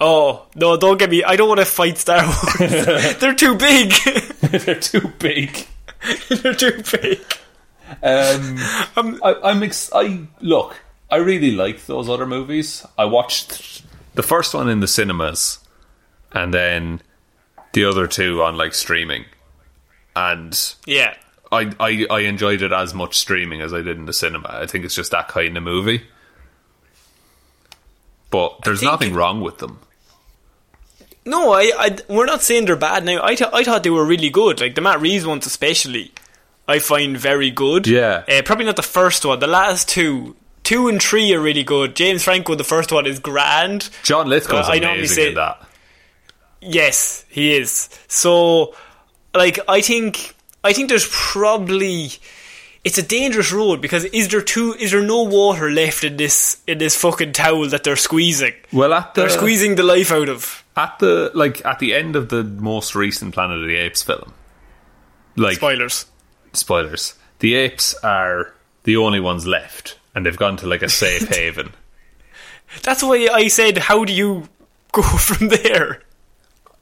Oh 0.00 0.46
no, 0.54 0.76
don't 0.76 0.98
get 0.98 1.10
me. 1.10 1.24
I 1.24 1.36
don't 1.36 1.48
want 1.48 1.60
to 1.60 1.66
fight 1.66 1.98
Star 1.98 2.24
Wars. 2.24 2.58
They're 3.18 3.34
too 3.34 3.56
big. 3.56 3.92
They're 4.40 4.78
too 4.80 5.08
big. 5.18 5.66
They're 6.28 6.54
too 6.54 6.82
big. 6.92 7.20
Um, 8.02 8.58
I, 9.24 9.34
I'm 9.42 9.62
ex- 9.62 9.90
I 9.92 10.26
look. 10.40 10.80
I 11.10 11.16
really 11.16 11.52
like 11.52 11.86
those 11.86 12.08
other 12.08 12.26
movies. 12.26 12.86
I 12.98 13.06
watched 13.06 13.82
the 14.18 14.22
first 14.24 14.52
one 14.52 14.68
in 14.68 14.80
the 14.80 14.88
cinemas, 14.88 15.60
and 16.32 16.52
then 16.52 17.00
the 17.72 17.84
other 17.84 18.08
two 18.08 18.42
on 18.42 18.56
like 18.56 18.74
streaming, 18.74 19.24
and 20.16 20.74
Yeah. 20.86 21.14
I, 21.52 21.72
I 21.78 22.06
I 22.10 22.20
enjoyed 22.32 22.60
it 22.62 22.72
as 22.72 22.92
much 22.92 23.16
streaming 23.16 23.60
as 23.62 23.72
I 23.72 23.78
did 23.78 23.96
in 23.96 24.06
the 24.06 24.12
cinema. 24.12 24.48
I 24.50 24.66
think 24.66 24.84
it's 24.84 24.94
just 24.96 25.12
that 25.12 25.28
kind 25.28 25.56
of 25.56 25.62
movie. 25.62 26.02
But 28.30 28.58
there's 28.64 28.82
nothing 28.82 29.14
wrong 29.14 29.40
with 29.40 29.58
them. 29.58 29.78
No, 31.24 31.52
I, 31.52 31.70
I, 31.78 31.96
we're 32.08 32.26
not 32.26 32.42
saying 32.42 32.64
they're 32.64 32.76
bad 32.76 33.04
now. 33.04 33.22
I, 33.24 33.34
th- 33.36 33.50
I 33.52 33.62
thought 33.62 33.82
they 33.84 33.90
were 33.90 34.04
really 34.04 34.30
good. 34.30 34.60
Like 34.60 34.74
the 34.74 34.80
Matt 34.80 35.00
Reeves 35.00 35.26
ones, 35.26 35.46
especially. 35.46 36.12
I 36.66 36.78
find 36.80 37.16
very 37.16 37.50
good. 37.50 37.86
Yeah. 37.86 38.24
Uh, 38.28 38.42
probably 38.44 38.64
not 38.66 38.76
the 38.76 38.82
first 38.82 39.24
one. 39.24 39.38
The 39.38 39.46
last 39.46 39.88
two. 39.88 40.36
Two 40.68 40.86
and 40.88 41.02
three 41.02 41.32
are 41.32 41.40
really 41.40 41.62
good. 41.64 41.96
James 41.96 42.22
Franco, 42.24 42.54
the 42.54 42.62
first 42.62 42.92
one, 42.92 43.06
is 43.06 43.18
grand. 43.18 43.88
John 44.02 44.26
Lithgow's 44.28 44.68
Uh, 44.68 44.72
I 44.72 44.78
normally 44.80 45.06
say- 45.06 45.32
that. 45.32 45.66
Yes, 46.60 47.24
he 47.30 47.56
is. 47.56 47.88
So, 48.06 48.74
like, 49.34 49.58
I 49.66 49.80
think, 49.80 50.34
I 50.62 50.74
think 50.74 50.90
there's 50.90 51.08
probably, 51.10 52.10
it's 52.84 52.98
a 52.98 53.02
dangerous 53.02 53.50
road 53.50 53.80
because 53.80 54.04
is 54.06 54.28
there 54.28 54.42
too, 54.42 54.74
is 54.78 54.90
there 54.90 55.00
no 55.02 55.22
water 55.22 55.70
left 55.70 56.04
in 56.04 56.18
this, 56.18 56.58
in 56.66 56.76
this 56.76 56.94
fucking 56.96 57.32
towel 57.32 57.66
that 57.68 57.82
they're 57.84 57.96
squeezing? 57.96 58.52
Well, 58.70 58.92
at 58.92 59.14
the 59.14 59.22
They're 59.22 59.30
squeezing 59.30 59.76
the 59.76 59.84
life 59.84 60.12
out 60.12 60.28
of. 60.28 60.64
at 60.76 60.98
the 60.98 61.30
like 61.34 61.64
at 61.64 61.78
the 61.78 61.94
end 61.94 62.14
of 62.14 62.28
the 62.28 62.44
most 62.44 62.94
recent 62.94 63.32
Planet 63.34 63.62
of 63.62 63.66
the 63.68 63.76
Apes 63.76 64.02
film, 64.02 64.34
like 65.34 65.56
Spoilers. 65.56 66.04
spoilers, 66.52 67.14
the 67.38 67.54
apes 67.54 67.94
are 68.02 68.52
the 68.84 68.96
only 68.96 69.18
ones 69.20 69.46
left, 69.46 69.96
and 70.18 70.26
they've 70.26 70.36
gone 70.36 70.56
to 70.56 70.66
like 70.66 70.82
a 70.82 70.88
safe 70.88 71.28
haven. 71.34 71.72
That's 72.82 73.04
why 73.04 73.28
I 73.32 73.46
said, 73.46 73.78
how 73.78 74.04
do 74.04 74.12
you 74.12 74.48
go 74.90 75.02
from 75.02 75.46
there? 75.46 76.02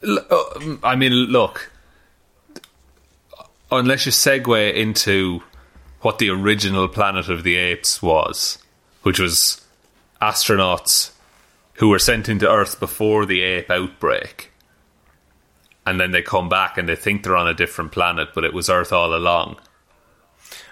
L- 0.02 0.26
uh, 0.30 0.76
I 0.82 0.96
mean, 0.96 1.12
look, 1.12 1.70
unless 3.70 4.06
you 4.06 4.12
segue 4.12 4.74
into 4.74 5.42
what 6.00 6.18
the 6.18 6.30
original 6.30 6.88
Planet 6.88 7.28
of 7.28 7.42
the 7.42 7.56
Apes 7.56 8.00
was, 8.00 8.56
which 9.02 9.20
was 9.20 9.60
astronauts 10.22 11.10
who 11.74 11.90
were 11.90 11.98
sent 11.98 12.30
into 12.30 12.50
Earth 12.50 12.80
before 12.80 13.26
the 13.26 13.42
ape 13.42 13.70
outbreak. 13.70 14.50
And 15.84 16.00
then 16.00 16.10
they 16.10 16.22
come 16.22 16.48
back 16.48 16.78
and 16.78 16.88
they 16.88 16.96
think 16.96 17.22
they're 17.22 17.36
on 17.36 17.48
a 17.48 17.52
different 17.52 17.92
planet, 17.92 18.30
but 18.34 18.44
it 18.44 18.54
was 18.54 18.70
Earth 18.70 18.94
all 18.94 19.14
along. 19.14 19.58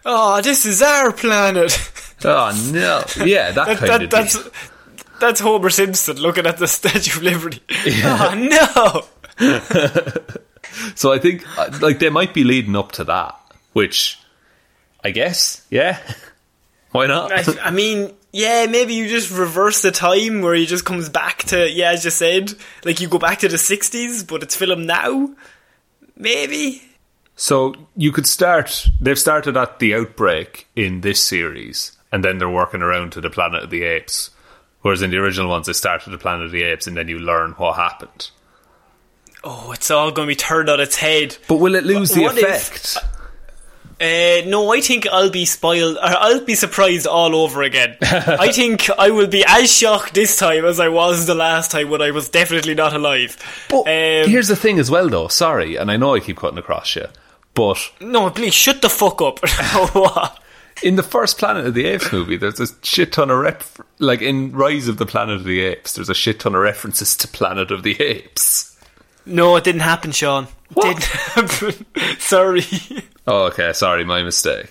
Oh, 0.04 0.40
this 0.42 0.66
is 0.66 0.82
our 0.82 1.12
planet. 1.12 1.76
Oh 2.24 2.70
no! 2.72 3.04
Yeah, 3.24 3.52
that, 3.52 3.66
That, 3.66 3.78
kind 3.78 3.90
that, 3.90 4.02
of 4.02 4.10
that's 4.10 4.38
that's 5.20 5.40
Homer 5.40 5.70
Simpson 5.70 6.16
looking 6.18 6.46
at 6.46 6.58
the 6.58 6.66
Statue 6.68 7.18
of 7.18 7.22
Liberty. 7.22 7.60
Oh 8.04 9.06
no! 9.38 10.14
So 10.96 11.12
I 11.12 11.18
think 11.18 11.44
uh, 11.56 11.78
like 11.80 12.00
they 12.00 12.10
might 12.10 12.34
be 12.34 12.42
leading 12.42 12.74
up 12.74 12.92
to 12.92 13.04
that, 13.04 13.38
which 13.74 14.18
I 15.04 15.10
guess, 15.12 15.64
yeah, 15.70 16.00
why 16.90 17.06
not? 17.06 17.30
I, 17.32 17.44
I 17.62 17.70
mean, 17.70 18.12
yeah, 18.32 18.66
maybe 18.66 18.94
you 18.94 19.08
just 19.08 19.30
reverse 19.30 19.82
the 19.82 19.92
time 19.92 20.42
where 20.42 20.54
he 20.54 20.66
just 20.66 20.84
comes 20.84 21.08
back 21.08 21.44
to 21.44 21.70
yeah, 21.70 21.92
as 21.92 22.04
you 22.04 22.10
said, 22.10 22.54
like 22.84 23.00
you 23.00 23.08
go 23.08 23.18
back 23.18 23.38
to 23.40 23.48
the 23.48 23.56
'60s, 23.56 24.26
but 24.26 24.42
it's 24.42 24.56
filmed 24.56 24.86
now. 24.86 25.34
Maybe. 26.16 26.82
So 27.36 27.74
you 27.96 28.12
could 28.12 28.26
start. 28.26 28.86
They've 29.00 29.18
started 29.18 29.56
at 29.56 29.78
the 29.78 29.94
outbreak 29.94 30.68
in 30.76 31.00
this 31.00 31.20
series, 31.24 31.92
and 32.12 32.24
then 32.24 32.38
they're 32.38 32.48
working 32.48 32.82
around 32.82 33.12
to 33.12 33.20
the 33.20 33.30
Planet 33.30 33.64
of 33.64 33.70
the 33.70 33.82
Apes. 33.82 34.30
Whereas 34.82 35.02
in 35.02 35.10
the 35.10 35.16
original 35.18 35.48
ones, 35.48 35.66
they 35.66 35.72
started 35.72 36.10
the 36.10 36.18
Planet 36.18 36.46
of 36.46 36.52
the 36.52 36.62
Apes, 36.62 36.86
and 36.86 36.96
then 36.96 37.08
you 37.08 37.18
learn 37.18 37.52
what 37.52 37.76
happened. 37.76 38.30
Oh, 39.42 39.72
it's 39.72 39.90
all 39.90 40.10
going 40.12 40.26
to 40.28 40.32
be 40.32 40.36
turned 40.36 40.68
on 40.70 40.78
its 40.80 40.96
head. 40.96 41.36
But 41.48 41.56
will 41.56 41.74
it 41.74 41.84
lose 41.84 42.10
the 42.12 42.22
What 42.22 42.38
if- 42.38 42.44
effect? 42.44 42.98
Uh, 44.00 44.42
no, 44.46 44.72
I 44.74 44.80
think 44.80 45.06
I'll 45.06 45.30
be 45.30 45.44
spoiled. 45.44 45.96
Or 45.98 46.02
I'll 46.02 46.44
be 46.44 46.56
surprised 46.56 47.06
all 47.06 47.34
over 47.36 47.62
again. 47.62 47.96
I 48.02 48.50
think 48.50 48.90
I 48.90 49.10
will 49.10 49.28
be 49.28 49.44
as 49.46 49.72
shocked 49.72 50.14
this 50.14 50.36
time 50.36 50.64
as 50.64 50.80
I 50.80 50.88
was 50.88 51.26
the 51.26 51.34
last 51.34 51.70
time 51.70 51.90
when 51.90 52.02
I 52.02 52.10
was 52.10 52.28
definitely 52.28 52.74
not 52.74 52.92
alive. 52.92 53.36
But 53.70 53.82
Um, 53.82 54.28
here's 54.28 54.48
the 54.48 54.56
thing 54.56 54.78
as 54.80 54.90
well, 54.90 55.08
though. 55.08 55.28
Sorry, 55.28 55.76
and 55.76 55.90
I 55.92 55.96
know 55.96 56.14
I 56.14 56.20
keep 56.20 56.38
cutting 56.38 56.58
across 56.58 56.96
you, 56.96 57.06
but 57.54 57.78
no, 58.00 58.30
please 58.30 58.54
shut 58.54 58.82
the 58.82 58.88
fuck 58.90 59.20
up. 59.22 59.38
In 60.82 60.96
the 60.96 61.02
first 61.04 61.38
Planet 61.38 61.66
of 61.66 61.74
the 61.74 61.86
Apes 61.86 62.12
movie, 62.12 62.36
there's 62.36 62.60
a 62.60 62.66
shit 62.82 63.12
ton 63.12 63.30
of 63.30 63.38
rep. 63.38 63.62
Like 64.00 64.20
in 64.20 64.50
Rise 64.52 64.88
of 64.88 64.98
the 64.98 65.06
Planet 65.06 65.36
of 65.36 65.44
the 65.44 65.60
Apes, 65.60 65.94
there's 65.94 66.10
a 66.10 66.14
shit 66.14 66.40
ton 66.40 66.54
of 66.56 66.60
references 66.62 67.16
to 67.18 67.28
Planet 67.28 67.70
of 67.70 67.84
the 67.84 67.98
Apes. 68.02 68.76
no, 69.24 69.54
it 69.56 69.62
didn't 69.64 69.82
happen, 69.82 70.10
Sean. 70.10 70.48
What? 70.72 70.84
didn't 70.86 71.04
happen. 71.04 71.86
Sorry. 72.18 72.64
Oh, 73.26 73.44
okay. 73.44 73.72
Sorry, 73.72 74.04
my 74.04 74.22
mistake. 74.24 74.66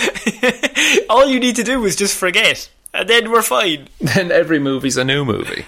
all 1.10 1.26
you 1.26 1.40
need 1.40 1.56
to 1.56 1.64
do 1.64 1.84
is 1.84 1.96
just 1.96 2.16
forget, 2.16 2.70
and 2.94 3.08
then 3.08 3.30
we're 3.32 3.42
fine. 3.42 3.88
then 4.00 4.30
every 4.30 4.60
movie's 4.60 4.96
a 4.96 5.04
new 5.04 5.24
movie. 5.24 5.64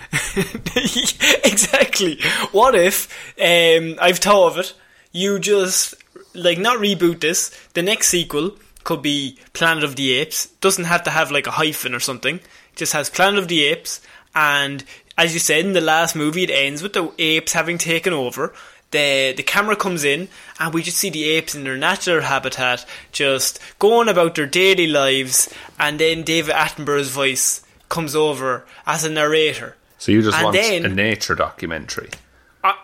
exactly. 1.45 2.21
What 2.53 2.75
if 2.77 3.13
um, 3.41 3.99
I've 4.01 4.19
thought 4.19 4.53
of 4.53 4.59
it? 4.59 4.75
You 5.11 5.39
just 5.39 5.97
like 6.35 6.59
not 6.59 6.79
reboot 6.79 7.21
this. 7.21 7.51
The 7.75 7.83
next 7.83 8.09
sequel 8.09 8.53
could 8.85 9.03
be 9.03 9.39
Planet 9.53 9.85
of 9.85 9.97
the 9.97 10.13
Apes. 10.13 10.47
Doesn't 10.61 10.85
have 10.85 11.03
to 11.05 11.11
have 11.11 11.31
like 11.31 11.47
a 11.47 11.53
hyphen 11.53 11.95
or 11.95 12.01
something. 12.01 12.41
Just 12.77 12.93
has 12.95 13.11
Planet 13.11 13.39
of 13.39 13.49
the 13.49 13.65
Apes, 13.65 14.01
and 14.35 14.83
as 15.19 15.35
you 15.35 15.41
said 15.41 15.65
in 15.65 15.73
the 15.75 15.81
last 15.81 16.17
movie, 16.17 16.43
it 16.45 16.51
ends 16.51 16.83
with 16.83 16.95
the 16.95 17.13
apes 17.19 17.53
having 17.53 17.77
taken 17.79 18.13
over. 18.15 18.53
The 18.93 19.33
the 19.37 19.43
camera 19.43 19.77
comes 19.77 20.05
in, 20.05 20.29
and 20.59 20.73
we 20.75 20.83
just 20.83 20.97
see 20.99 21.11
the 21.11 21.25
apes 21.25 21.55
in 21.55 21.65
their 21.65 21.77
natural 21.77 22.23
habitat, 22.23 22.85
just 23.13 23.59
going 23.79 24.09
about 24.09 24.35
their 24.35 24.47
daily 24.47 24.87
lives. 24.87 25.53
And 25.79 25.99
then 25.99 26.23
David 26.23 26.55
Attenborough's 26.55 27.11
voice 27.11 27.63
comes 27.89 28.15
over 28.17 28.65
as 28.87 29.05
a 29.05 29.11
narrator. 29.11 29.77
So 29.99 30.13
you 30.13 30.23
just 30.23 30.37
And 30.37 30.45
want 30.45 30.57
then- 30.57 30.85
a 30.85 30.89
nature 30.89 31.35
documentary. 31.35 32.09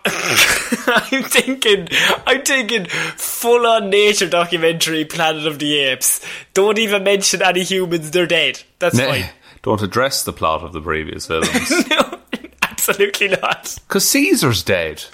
I'm 0.86 1.22
thinking, 1.24 1.88
I'm 2.26 2.42
thinking 2.42 2.86
full 2.86 3.66
on 3.66 3.90
nature 3.90 4.28
documentary 4.28 5.04
Planet 5.04 5.46
of 5.46 5.58
the 5.58 5.76
Apes. 5.78 6.24
Don't 6.54 6.78
even 6.78 7.04
mention 7.04 7.42
any 7.42 7.62
humans, 7.62 8.10
they're 8.10 8.26
dead. 8.26 8.62
That's 8.78 8.96
Nah, 8.96 9.06
fine. 9.06 9.30
don't 9.62 9.82
address 9.82 10.24
the 10.24 10.32
plot 10.32 10.62
of 10.62 10.72
the 10.72 10.80
previous 10.80 11.26
films. 11.26 11.48
no, 11.90 12.18
absolutely 12.62 13.28
not. 13.28 13.76
Because 13.86 14.08
Caesar's 14.08 14.62
dead. 14.62 15.04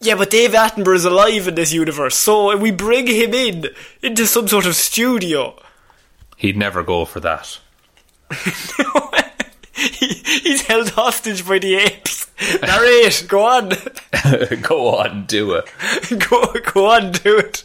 Yeah, 0.00 0.14
but 0.14 0.30
Dave 0.30 0.52
Attenborough's 0.54 1.04
alive 1.04 1.48
in 1.48 1.56
this 1.56 1.72
universe, 1.72 2.16
so 2.16 2.56
we 2.56 2.70
bring 2.70 3.06
him 3.08 3.34
in 3.34 3.66
into 4.00 4.26
some 4.26 4.46
sort 4.46 4.64
of 4.66 4.76
studio. 4.76 5.60
He'd 6.36 6.56
never 6.56 6.84
go 6.84 7.04
for 7.04 7.18
that. 7.20 7.58
he, 9.74 10.06
he's 10.42 10.62
held 10.62 10.90
hostage 10.90 11.46
by 11.46 11.58
the 11.58 11.74
apes. 11.76 12.27
Narrate, 12.62 13.24
go 13.28 13.46
on. 13.46 13.72
go 14.62 14.96
on, 14.96 15.26
do 15.26 15.54
it. 15.54 15.70
go, 16.30 16.54
go 16.72 16.90
on, 16.90 17.12
do 17.12 17.38
it. 17.38 17.64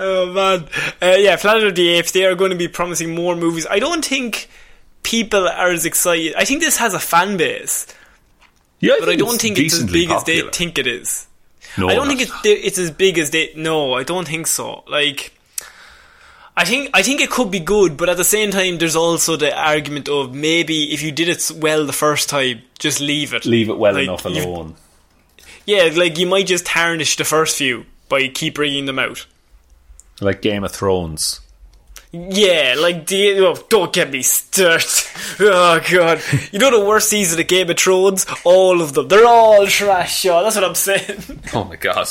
oh 0.00 0.32
man, 0.32 0.66
uh, 1.00 1.16
yeah, 1.16 1.36
Planet 1.36 1.64
of 1.64 1.74
the 1.74 1.88
Apes. 1.90 2.12
They 2.12 2.24
are 2.24 2.34
going 2.34 2.50
to 2.50 2.56
be 2.56 2.68
promising 2.68 3.14
more 3.14 3.36
movies. 3.36 3.66
I 3.70 3.78
don't 3.78 4.04
think 4.04 4.48
people 5.02 5.46
are 5.46 5.70
as 5.70 5.84
excited. 5.86 6.34
I 6.34 6.44
think 6.44 6.60
this 6.60 6.78
has 6.78 6.94
a 6.94 6.98
fan 6.98 7.36
base, 7.36 7.86
Yeah, 8.80 8.94
but 9.00 9.08
I 9.08 9.16
don't 9.16 9.40
think 9.40 9.58
it's 9.58 9.74
as 9.74 9.84
big 9.84 10.10
as 10.10 10.24
they 10.24 10.40
think 10.50 10.78
it 10.78 10.86
is. 10.86 11.26
No, 11.76 11.88
I 11.88 11.94
don't 11.94 12.08
think 12.08 12.20
it's 12.22 12.32
it's 12.44 12.78
as 12.78 12.90
big 12.90 13.18
as 13.18 13.30
they. 13.30 13.52
No, 13.56 13.94
I 13.94 14.02
don't 14.02 14.26
think 14.26 14.46
so. 14.46 14.84
Like. 14.88 15.32
I 16.56 16.64
think 16.64 16.90
I 16.94 17.02
think 17.02 17.20
it 17.20 17.30
could 17.30 17.50
be 17.50 17.58
good, 17.60 17.96
but 17.96 18.08
at 18.08 18.16
the 18.16 18.24
same 18.24 18.50
time, 18.52 18.78
there's 18.78 18.94
also 18.96 19.36
the 19.36 19.56
argument 19.56 20.08
of 20.08 20.34
maybe 20.34 20.92
if 20.94 21.02
you 21.02 21.10
did 21.10 21.28
it 21.28 21.50
well 21.56 21.84
the 21.84 21.92
first 21.92 22.28
time, 22.28 22.62
just 22.78 23.00
leave 23.00 23.34
it. 23.34 23.44
leave 23.44 23.68
it 23.68 23.76
well 23.78 23.94
Like, 23.94 24.04
enough 24.04 24.24
alone. 24.24 24.76
Yeah, 25.66 25.90
like 25.94 26.16
you 26.18 26.26
might 26.26 26.46
just 26.46 26.66
tarnish 26.66 27.16
the 27.16 27.24
first 27.24 27.56
few 27.58 27.86
by 28.08 28.28
keep 28.28 28.54
bringing 28.54 28.84
them 28.86 28.98
out. 28.98 29.26
Like 30.20 30.42
Game 30.42 30.62
of 30.62 30.70
Thrones. 30.70 31.40
Yeah, 32.12 32.76
like 32.78 33.08
the 33.08 33.40
oh, 33.40 33.56
don't 33.68 33.92
get 33.92 34.10
me 34.10 34.22
started. 34.22 34.86
Oh 35.40 35.80
god, 35.90 36.22
you 36.52 36.60
know 36.60 36.70
the 36.70 36.84
worst 36.86 37.08
season 37.10 37.40
of 37.40 37.48
Game 37.48 37.68
of 37.68 37.76
Thrones? 37.76 38.24
All 38.44 38.80
of 38.80 38.92
them, 38.92 39.08
they're 39.08 39.26
all 39.26 39.66
trash. 39.66 40.20
Sean. 40.20 40.44
That's 40.44 40.54
what 40.54 40.64
I'm 40.64 40.74
saying. 40.76 41.40
Oh 41.52 41.64
my 41.64 41.74
god. 41.74 42.06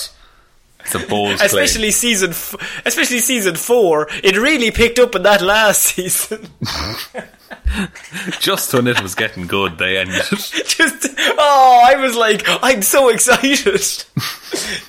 It's 0.86 0.96
a 0.96 1.00
bold 1.00 1.38
claim. 1.38 1.46
especially 1.46 1.92
season, 1.92 2.32
f- 2.32 2.56
especially 2.86 3.20
season 3.20 3.56
four. 3.56 4.08
It 4.24 4.38
really 4.38 4.72
picked 4.72 5.00
up 5.00 5.16
in 5.16 5.24
that 5.24 5.42
last 5.42 5.82
season. 5.96 6.48
Just 8.40 8.74
when 8.74 8.88
it 8.88 9.02
was 9.02 9.16
getting 9.16 9.48
good, 9.48 9.78
they 9.78 9.98
ended. 9.98 10.24
Just 10.30 11.08
oh, 11.20 11.84
I 11.88 11.96
was 11.96 12.16
like, 12.16 12.44
I'm 12.48 12.82
so 12.82 13.10
excited. 13.10 13.82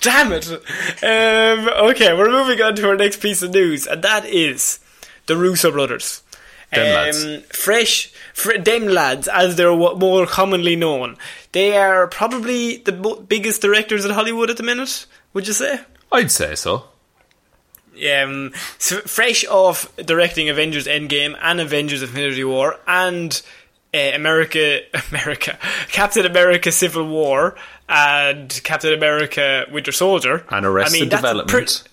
Damn 0.00 0.32
it. 0.32 0.48
Um, 0.50 1.68
okay, 1.90 2.12
we're 2.16 2.30
moving 2.30 2.60
on 2.62 2.74
to 2.76 2.88
our 2.88 2.96
next 2.96 3.20
piece 3.20 3.42
of 3.42 3.52
news, 3.52 3.86
and 3.86 4.02
that 4.02 4.26
is 4.26 4.80
the 5.26 5.36
Russo 5.36 5.70
brothers. 5.70 6.22
Them 6.72 6.94
lads. 6.94 7.24
Um, 7.24 7.42
fresh, 7.50 8.12
fr- 8.34 8.58
them 8.58 8.86
lads, 8.88 9.28
as 9.28 9.56
they're 9.56 9.70
w- 9.70 9.96
more 9.96 10.26
commonly 10.26 10.74
known. 10.76 11.16
They 11.52 11.76
are 11.76 12.08
probably 12.08 12.78
the 12.78 12.92
biggest 13.28 13.62
directors 13.62 14.04
in 14.04 14.10
Hollywood 14.10 14.50
at 14.50 14.56
the 14.56 14.62
minute. 14.64 15.06
Would 15.34 15.46
you 15.46 15.52
say? 15.52 15.80
I'd 16.10 16.30
say 16.30 16.54
so. 16.54 16.84
um, 17.94 18.52
s 18.78 18.92
fresh 19.06 19.44
off 19.46 19.94
directing 19.96 20.48
Avengers 20.48 20.86
Endgame 20.86 21.36
and 21.42 21.60
Avengers 21.60 22.02
Infinity 22.02 22.44
War 22.44 22.78
and 22.86 23.42
uh, 23.92 24.10
America, 24.14 24.80
America, 25.10 25.58
Captain 25.88 26.24
America: 26.26 26.72
Civil 26.72 27.06
War 27.08 27.54
and 27.88 28.60
Captain 28.64 28.92
America: 28.94 29.66
Winter 29.70 29.92
Soldier. 29.92 30.44
And 30.50 30.64
Arrested 30.66 30.96
I 30.96 31.00
mean, 31.00 31.08
Development. 31.10 31.84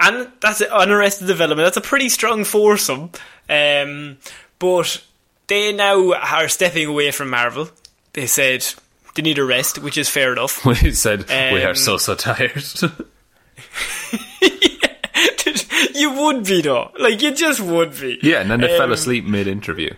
and 0.00 0.28
that's 0.40 0.62
on 0.62 0.90
Arrested 0.90 1.26
Development. 1.26 1.66
That's 1.66 1.76
a 1.76 1.88
pretty 1.88 2.08
strong 2.08 2.44
foursome. 2.44 3.10
Um, 3.48 4.18
but 4.58 5.02
they 5.46 5.72
now 5.72 6.12
are 6.14 6.48
stepping 6.48 6.88
away 6.88 7.10
from 7.10 7.28
Marvel. 7.30 7.68
They 8.14 8.26
said 8.26 8.64
they 9.14 9.22
need 9.22 9.38
a 9.38 9.44
rest, 9.44 9.78
which 9.78 9.96
is 9.98 10.08
fair 10.08 10.32
enough. 10.32 10.64
We 10.66 10.92
said 10.92 11.28
we 11.28 11.62
are 11.62 11.70
Um, 11.70 11.74
so 11.76 11.96
so 11.98 12.14
tired. 12.14 12.62
you 15.94 16.10
would 16.12 16.44
be 16.44 16.60
though, 16.62 16.90
like 16.98 17.22
you 17.22 17.34
just 17.34 17.60
would 17.60 17.98
be. 17.98 18.18
yeah, 18.22 18.40
and 18.40 18.50
then 18.50 18.60
they 18.60 18.68
fell 18.68 18.82
Um, 18.84 18.92
asleep 18.92 19.24
mid 19.24 19.46
interview. 19.46 19.90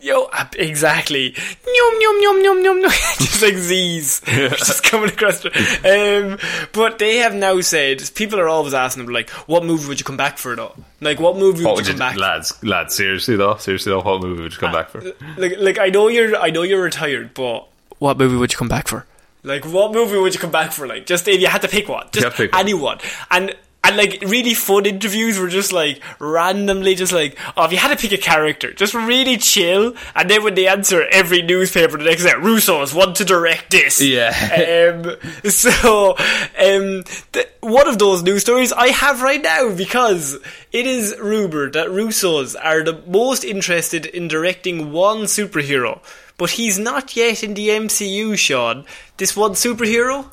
Yo, 0.00 0.24
uh, 0.32 0.44
exactly. 0.56 1.32
Yum 1.66 1.94
yum 2.00 2.16
yum 2.22 2.42
yum 2.42 2.64
yum 2.64 2.80
yum. 2.80 2.90
just 2.90 3.42
like 3.42 3.54
Z's, 3.54 4.20
just 4.20 4.82
coming 4.82 5.10
across. 5.10 5.44
Um, 5.44 6.38
but 6.72 6.98
they 6.98 7.18
have 7.18 7.34
now 7.34 7.60
said 7.60 8.02
people 8.14 8.40
are 8.40 8.48
always 8.48 8.74
asking 8.74 9.04
them 9.04 9.14
like, 9.14 9.30
"What 9.48 9.64
movie 9.64 9.86
would 9.88 10.00
you 10.00 10.04
come 10.04 10.16
back 10.16 10.38
for?" 10.38 10.56
Though, 10.56 10.74
like, 11.00 11.20
what 11.20 11.36
movie 11.36 11.64
What 11.64 11.76
would 11.76 11.86
you 11.86 11.92
would 11.94 12.00
come 12.00 12.14
you, 12.14 12.18
back? 12.20 12.34
lads, 12.34 12.62
lads, 12.64 12.94
seriously 12.96 13.36
though, 13.36 13.56
seriously 13.56 13.90
though, 13.92 14.00
what 14.02 14.22
movie 14.22 14.42
would 14.42 14.52
you 14.52 14.58
come 14.58 14.72
back 14.72 14.88
for? 14.90 15.02
like 15.36 15.54
like 15.58 15.78
I 15.78 15.88
know 15.88 16.08
you're 16.08 16.36
I 16.36 16.50
know 16.50 16.62
you're 16.62 16.82
retired, 16.82 17.32
but 17.34 17.68
what 18.02 18.18
movie 18.18 18.36
would 18.36 18.52
you 18.52 18.58
come 18.58 18.68
back 18.68 18.88
for? 18.88 19.06
Like 19.44 19.64
what 19.64 19.92
movie 19.92 20.18
would 20.18 20.34
you 20.34 20.40
come 20.40 20.50
back 20.50 20.72
for? 20.72 20.86
Like 20.86 21.06
just 21.06 21.26
if 21.28 21.40
you 21.40 21.46
had 21.46 21.62
to 21.62 21.68
pick 21.68 21.88
one, 21.88 22.08
just 22.12 22.24
have 22.24 22.34
to 22.34 22.42
pick 22.42 22.52
one. 22.52 22.60
anyone. 22.60 22.98
And 23.30 23.54
and 23.84 23.96
like 23.96 24.22
really 24.26 24.54
fun 24.54 24.86
interviews 24.86 25.38
were 25.38 25.48
just 25.48 25.72
like 25.72 26.00
randomly 26.20 26.94
just 26.94 27.12
like 27.12 27.36
oh 27.56 27.64
if 27.64 27.72
you 27.72 27.78
had 27.78 27.96
to 27.96 28.00
pick 28.00 28.12
a 28.12 28.22
character, 28.22 28.72
just 28.72 28.94
really 28.94 29.36
chill. 29.36 29.94
And 30.14 30.30
then 30.30 30.42
when 30.44 30.54
they 30.54 30.68
answer 30.68 31.06
every 31.10 31.42
newspaper 31.42 31.96
the 31.98 32.04
next 32.04 32.24
day, 32.24 32.32
Russo's 32.38 32.94
want 32.94 33.16
to 33.16 33.24
direct 33.24 33.70
this. 33.70 34.00
Yeah. 34.00 34.32
Um, 34.92 35.16
so 35.50 36.16
um, 36.18 37.04
th- 37.32 37.48
one 37.60 37.88
of 37.88 37.98
those 37.98 38.22
news 38.22 38.42
stories 38.42 38.72
I 38.72 38.88
have 38.88 39.22
right 39.22 39.42
now 39.42 39.74
because 39.74 40.38
it 40.72 40.86
is 40.86 41.16
rumored 41.18 41.74
that 41.74 41.90
Russo's 41.90 42.54
are 42.56 42.82
the 42.82 43.00
most 43.06 43.44
interested 43.44 44.06
in 44.06 44.28
directing 44.28 44.92
one 44.92 45.22
superhero, 45.24 46.00
but 46.38 46.50
he's 46.50 46.78
not 46.78 47.16
yet 47.16 47.42
in 47.42 47.54
the 47.54 47.68
MCU. 47.70 48.36
Sean, 48.38 48.84
this 49.16 49.36
one 49.36 49.52
superhero, 49.52 50.26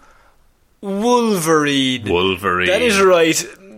Wolverine. 0.81 2.09
Wolverine. 2.09 2.67
That 2.67 2.81
is 2.81 2.99
right. 3.01 3.35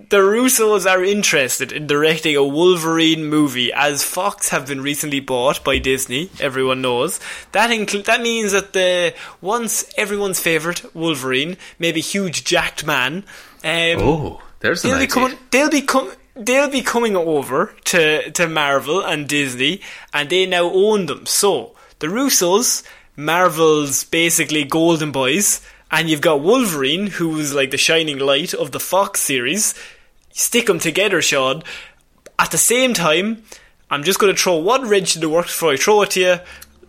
The 0.09 0.17
Russos 0.17 0.85
are 0.89 1.03
interested 1.03 1.71
in 1.71 1.87
directing 1.87 2.35
a 2.35 2.43
Wolverine 2.43 3.25
movie, 3.25 3.71
as 3.71 4.03
Fox 4.03 4.49
have 4.49 4.67
been 4.67 4.81
recently 4.81 5.21
bought 5.21 5.63
by 5.63 5.77
Disney. 5.77 6.29
Everyone 6.41 6.81
knows 6.81 7.19
that. 7.53 7.69
Incl- 7.69 8.03
that 8.05 8.21
means 8.21 8.51
that 8.51 8.73
the 8.73 9.13
once 9.39 9.85
everyone's 9.97 10.39
favorite 10.39 10.83
Wolverine, 10.93 11.55
maybe 11.79 12.01
huge 12.01 12.43
jacked 12.43 12.85
man, 12.85 13.23
um, 13.63 13.99
Oh, 13.99 14.41
there's 14.59 14.81
they'll 14.81 14.93
be 14.97 15.03
idea. 15.03 15.07
coming. 15.07 15.37
They'll 15.51 15.69
be 15.69 15.81
com- 15.81 16.11
They'll 16.35 16.69
be 16.69 16.81
coming 16.81 17.15
over 17.15 17.73
to 17.85 18.31
to 18.31 18.47
Marvel 18.47 19.01
and 19.01 19.27
Disney, 19.29 19.79
and 20.13 20.29
they 20.29 20.45
now 20.45 20.63
own 20.73 21.05
them. 21.05 21.25
So 21.25 21.73
the 22.01 22.07
Russos, 22.07 22.83
Marvel's 23.15 24.03
basically 24.03 24.63
golden 24.65 25.11
boys, 25.11 25.61
and 25.89 26.09
you've 26.09 26.21
got 26.21 26.41
Wolverine, 26.41 27.07
who 27.07 27.29
was 27.29 27.53
like 27.53 27.71
the 27.71 27.77
shining 27.77 28.19
light 28.19 28.53
of 28.53 28.71
the 28.71 28.79
Fox 28.79 29.21
series. 29.21 29.73
Stick 30.31 30.65
them 30.65 30.79
together, 30.79 31.21
Sean. 31.21 31.63
At 32.39 32.51
the 32.51 32.57
same 32.57 32.93
time, 32.93 33.43
I'm 33.89 34.03
just 34.03 34.19
going 34.19 34.33
to 34.33 34.41
throw 34.41 34.57
one 34.57 34.87
wrench 34.87 35.15
in 35.15 35.21
the 35.21 35.29
works 35.29 35.53
before 35.53 35.73
I 35.73 35.77
throw 35.77 36.01
it 36.01 36.11
to 36.11 36.19
you. 36.19 36.35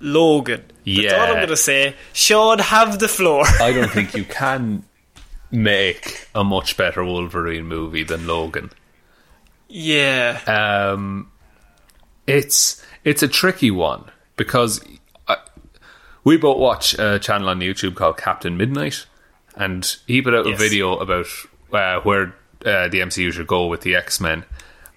Logan. 0.00 0.64
Yeah. 0.84 1.10
That's 1.10 1.14
all 1.14 1.26
I'm 1.28 1.34
going 1.34 1.48
to 1.48 1.56
say. 1.56 1.94
Sean, 2.12 2.58
have 2.58 2.98
the 2.98 3.08
floor. 3.08 3.44
I 3.60 3.72
don't 3.72 3.90
think 3.90 4.14
you 4.14 4.24
can 4.24 4.84
make 5.50 6.28
a 6.34 6.42
much 6.42 6.76
better 6.76 7.04
Wolverine 7.04 7.66
movie 7.66 8.02
than 8.04 8.26
Logan. 8.26 8.70
yeah. 9.68 10.40
Um, 10.46 11.28
it's 12.26 12.82
it's 13.04 13.22
a 13.22 13.28
tricky 13.28 13.70
one 13.72 14.04
because 14.36 14.80
we 16.24 16.36
both 16.36 16.58
watch 16.58 16.94
a 16.98 17.18
channel 17.18 17.48
on 17.48 17.60
YouTube 17.60 17.94
called 17.94 18.16
Captain 18.18 18.56
Midnight, 18.56 19.06
and 19.56 19.96
he 20.06 20.22
put 20.22 20.34
out 20.34 20.46
a 20.46 20.56
video 20.56 20.96
about 20.98 21.26
uh, 21.72 22.00
where 22.00 22.34
uh, 22.64 22.88
the 22.88 23.00
MCU 23.00 23.32
should 23.32 23.46
go 23.46 23.66
with 23.66 23.80
the 23.82 23.94
X 23.96 24.20
Men, 24.20 24.44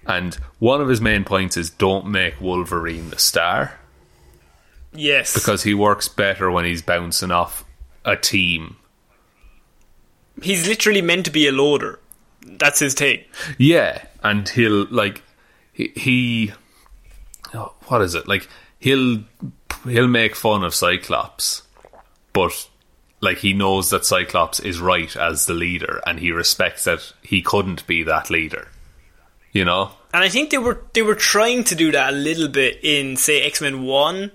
and 0.06 0.34
one 0.58 0.80
of 0.80 0.88
his 0.88 1.00
main 1.00 1.24
points 1.24 1.56
is 1.56 1.70
don't 1.70 2.06
make 2.06 2.40
Wolverine 2.40 3.10
the 3.10 3.18
star 3.18 3.78
Yes. 4.94 5.34
because 5.34 5.64
he 5.64 5.74
works 5.74 6.08
better 6.08 6.50
when 6.50 6.64
he's 6.64 6.80
bouncing 6.82 7.30
off 7.30 7.64
a 8.04 8.16
team. 8.16 8.76
he's 10.42 10.68
literally 10.68 11.02
meant 11.02 11.24
to 11.26 11.30
be 11.30 11.46
a 11.48 11.52
loader. 11.52 11.98
That's 12.46 12.78
his 12.78 12.94
thing. 12.94 13.24
Yeah, 13.58 14.04
and 14.22 14.48
he'll 14.48 14.86
like 14.90 15.22
he, 15.72 15.88
he 15.96 16.52
oh, 17.52 17.74
what 17.86 18.00
is 18.02 18.14
it 18.14 18.28
like 18.28 18.48
he'll 18.78 19.24
he'll 19.88 20.08
make 20.08 20.34
fun 20.34 20.64
of 20.64 20.74
Cyclops, 20.74 21.62
but 22.32 22.68
like 23.20 23.38
he 23.38 23.52
knows 23.52 23.90
that 23.90 24.04
Cyclops 24.04 24.60
is 24.60 24.80
right 24.80 25.14
as 25.16 25.46
the 25.46 25.54
leader, 25.54 26.00
and 26.06 26.20
he 26.20 26.32
respects 26.32 26.84
that 26.84 27.12
he 27.22 27.42
couldn't 27.42 27.86
be 27.86 28.02
that 28.04 28.30
leader. 28.30 28.68
You 29.52 29.64
know, 29.64 29.92
And 30.12 30.22
I 30.22 30.28
think 30.28 30.50
they 30.50 30.58
were 30.58 30.82
they 30.92 31.02
were 31.02 31.14
trying 31.14 31.64
to 31.64 31.74
do 31.74 31.90
that 31.92 32.12
a 32.12 32.16
little 32.16 32.48
bit 32.48 32.78
in 32.82 33.16
say 33.16 33.42
X 33.42 33.60
Men 33.60 33.84
One. 33.84 34.32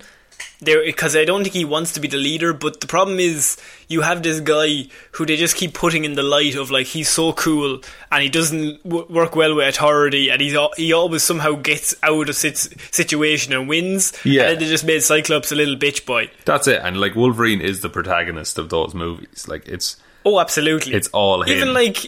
There, 0.63 0.83
because 0.85 1.15
I 1.15 1.25
don't 1.25 1.41
think 1.43 1.55
he 1.55 1.65
wants 1.65 1.93
to 1.93 1.99
be 1.99 2.07
the 2.07 2.17
leader, 2.17 2.53
but 2.53 2.81
the 2.81 2.87
problem 2.87 3.19
is 3.19 3.57
you 3.87 4.01
have 4.01 4.21
this 4.21 4.39
guy 4.39 4.85
who 5.13 5.25
they 5.25 5.35
just 5.35 5.55
keep 5.55 5.73
putting 5.73 6.05
in 6.05 6.13
the 6.13 6.21
light 6.23 6.55
of 6.55 6.69
like 6.69 6.85
he's 6.87 7.09
so 7.09 7.33
cool 7.33 7.81
and 8.11 8.21
he 8.23 8.29
doesn't 8.29 8.81
w- 8.83 9.05
work 9.09 9.35
well 9.35 9.55
with 9.55 9.67
authority 9.67 10.29
and 10.29 10.39
he's 10.39 10.55
he 10.77 10.93
always 10.93 11.23
somehow 11.23 11.53
gets 11.53 11.95
out 12.03 12.29
of 12.29 12.35
sit- 12.35 12.57
situation 12.93 13.53
and 13.53 13.67
wins. 13.67 14.13
Yeah. 14.23 14.49
and 14.49 14.61
they 14.61 14.65
just 14.67 14.85
made 14.85 15.01
Cyclops 15.01 15.51
a 15.51 15.55
little 15.55 15.75
bitch 15.75 16.05
boy. 16.05 16.29
that's 16.45 16.67
it. 16.67 16.79
And 16.83 16.99
like 17.01 17.15
Wolverine 17.15 17.59
is 17.61 17.81
the 17.81 17.89
protagonist 17.89 18.57
of 18.59 18.69
those 18.69 18.93
movies. 18.93 19.47
Like 19.47 19.67
it's 19.67 19.97
Oh, 20.23 20.39
absolutely. 20.39 20.93
It's 20.93 21.07
all 21.07 21.41
him. 21.41 21.49
Even 21.57 21.73
like, 21.73 22.05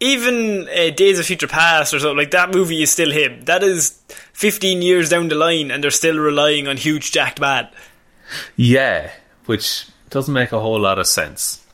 even 0.00 0.68
uh, 0.68 0.90
Days 0.90 1.18
of 1.18 1.26
Future 1.26 1.48
Past 1.48 1.92
or 1.94 1.98
something 1.98 2.16
like 2.16 2.30
that 2.30 2.54
movie 2.54 2.82
is 2.82 2.90
still 2.92 3.10
him. 3.10 3.42
That 3.42 3.62
is 3.62 4.00
fifteen 4.32 4.82
years 4.82 5.08
down 5.10 5.28
the 5.28 5.34
line, 5.34 5.70
and 5.70 5.82
they're 5.82 5.90
still 5.90 6.18
relying 6.18 6.68
on 6.68 6.76
huge 6.76 7.12
jacked 7.12 7.40
man. 7.40 7.68
yeah, 8.56 9.10
which 9.46 9.86
doesn't 10.10 10.32
make 10.34 10.52
a 10.52 10.60
whole 10.60 10.78
lot 10.80 10.98
of 10.98 11.06
sense. 11.06 11.64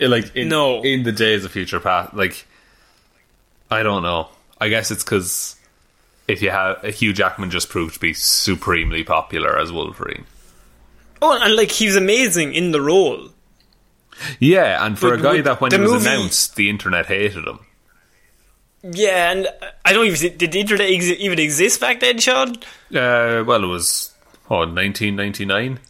Like 0.00 0.34
in, 0.34 0.48
No. 0.48 0.82
in 0.82 1.04
the 1.04 1.12
days 1.12 1.44
of 1.44 1.52
future 1.52 1.78
past, 1.80 2.14
like 2.14 2.46
I 3.70 3.82
don't 3.82 4.02
know. 4.02 4.28
I 4.60 4.68
guess 4.68 4.90
it's 4.90 5.04
because 5.04 5.56
if 6.26 6.42
you 6.42 6.50
have 6.50 6.82
Hugh 6.84 7.12
Jackman 7.12 7.50
just 7.50 7.68
proved 7.68 7.94
to 7.94 8.00
be 8.00 8.12
supremely 8.14 9.04
popular 9.04 9.58
as 9.58 9.70
Wolverine. 9.70 10.24
Oh, 11.22 11.38
and 11.40 11.54
like 11.56 11.70
he 11.70 11.86
was 11.86 11.96
amazing 11.96 12.54
in 12.54 12.72
the 12.72 12.80
role. 12.80 13.28
Yeah, 14.40 14.84
and 14.84 14.98
for 14.98 15.10
But 15.10 15.20
a 15.20 15.22
guy 15.22 15.40
that 15.42 15.60
when 15.60 15.70
he 15.72 15.78
was 15.78 15.92
movie- 15.92 16.06
announced, 16.08 16.56
the 16.56 16.68
internet 16.70 17.06
hated 17.06 17.46
him. 17.46 17.60
Yeah, 18.82 19.30
and 19.32 19.48
I 19.84 19.92
don't 19.94 20.06
even 20.06 20.36
did 20.36 20.52
the 20.52 20.60
internet 20.60 20.90
ex- 20.90 21.04
even 21.06 21.38
exist 21.38 21.80
back 21.80 22.00
then, 22.00 22.18
Sean? 22.18 22.56
Uh, 22.94 23.42
well, 23.46 23.64
it 23.64 23.68
was 23.68 24.12
oh, 24.50 24.58
1999. 24.66 25.80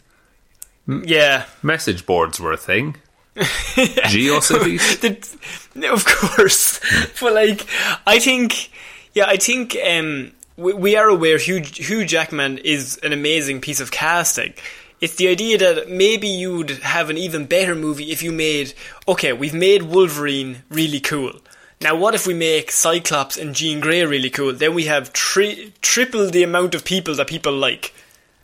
Yeah, 1.05 1.43
Message 1.61 2.05
boards 2.05 2.39
were 2.39 2.53
a 2.53 2.57
thing. 2.57 2.95
GeoCities. 3.35 5.37
The- 5.75 5.91
of 5.91 6.05
course. 6.05 6.79
but 7.19 7.33
like, 7.33 7.67
I 8.07 8.17
think, 8.19 8.71
yeah, 9.13 9.25
I 9.27 9.35
think 9.35 9.75
um, 9.85 10.31
we, 10.55 10.71
we 10.73 10.95
are 10.95 11.09
aware 11.09 11.37
Hugh, 11.37 11.59
Hugh 11.61 12.05
Jackman 12.05 12.59
is 12.59 12.95
an 13.03 13.11
amazing 13.11 13.59
piece 13.59 13.81
of 13.81 13.91
casting. 13.91 14.53
It's 15.01 15.15
the 15.15 15.27
idea 15.27 15.57
that 15.57 15.89
maybe 15.89 16.27
you'd 16.27 16.69
have 16.69 17.09
an 17.09 17.17
even 17.17 17.45
better 17.45 17.75
movie 17.75 18.11
if 18.11 18.23
you 18.23 18.31
made, 18.31 18.73
okay, 19.07 19.33
we've 19.33 19.53
made 19.53 19.83
Wolverine 19.83 20.63
really 20.69 20.99
cool. 20.99 21.33
Now, 21.81 21.95
what 21.95 22.15
if 22.15 22.25
we 22.25 22.33
make 22.33 22.71
Cyclops 22.71 23.37
and 23.37 23.53
Jean 23.53 23.81
Grey 23.81 24.05
really 24.05 24.29
cool? 24.29 24.53
Then 24.53 24.73
we 24.73 24.85
have 24.85 25.11
tri- 25.11 25.71
triple 25.81 26.29
the 26.29 26.43
amount 26.43 26.73
of 26.73 26.85
people 26.85 27.15
that 27.15 27.27
people 27.27 27.53
like, 27.53 27.93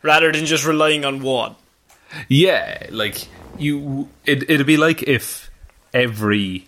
rather 0.01 0.31
than 0.31 0.45
just 0.45 0.65
relying 0.65 1.05
on 1.05 1.21
one. 1.21 1.55
Yeah, 2.27 2.87
like 2.89 3.27
you, 3.57 4.09
it, 4.25 4.49
it'd 4.49 4.67
be 4.67 4.77
like 4.77 5.03
if 5.03 5.49
every 5.93 6.67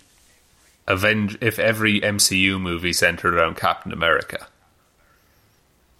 Avenge, 0.86 1.38
if 1.40 1.58
every 1.58 2.00
MCU 2.00 2.60
movie 2.60 2.92
centered 2.92 3.34
around 3.34 3.56
Captain 3.56 3.92
America. 3.92 4.46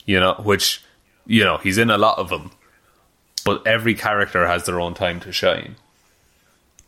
You 0.04 0.20
know, 0.20 0.34
which 0.34 0.82
you 1.26 1.42
know 1.42 1.56
he's 1.56 1.78
in 1.78 1.90
a 1.90 1.96
lot 1.96 2.18
of 2.18 2.28
them, 2.28 2.50
but 3.44 3.66
every 3.66 3.94
character 3.94 4.46
has 4.46 4.64
their 4.64 4.80
own 4.80 4.94
time 4.94 5.20
to 5.20 5.32
shine. 5.32 5.76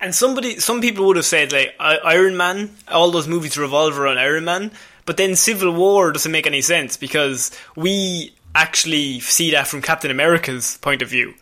And 0.00 0.14
somebody, 0.14 0.59
some 0.59 0.80
people 0.80 1.07
would 1.07 1.16
have 1.16 1.24
said 1.24 1.52
like 1.52 1.74
Iron 1.78 2.36
Man, 2.36 2.76
all 2.88 3.11
those 3.11 3.28
movies 3.28 3.57
revolve 3.57 3.98
around 3.98 4.18
Iron 4.18 4.44
Man, 4.44 4.72
but 5.07 5.16
then 5.16 5.36
Civil 5.36 5.72
War 5.72 6.12
doesn't 6.12 6.32
make 6.32 6.46
any 6.46 6.61
sense 6.61 6.96
because 6.96 7.50
we 7.76 8.34
actually 8.54 9.20
see 9.20 9.52
that 9.52 9.66
from 9.66 9.82
Captain 9.82 10.11
America's 10.11 10.78
point 10.78 11.02
of 11.02 11.09
view. 11.09 11.34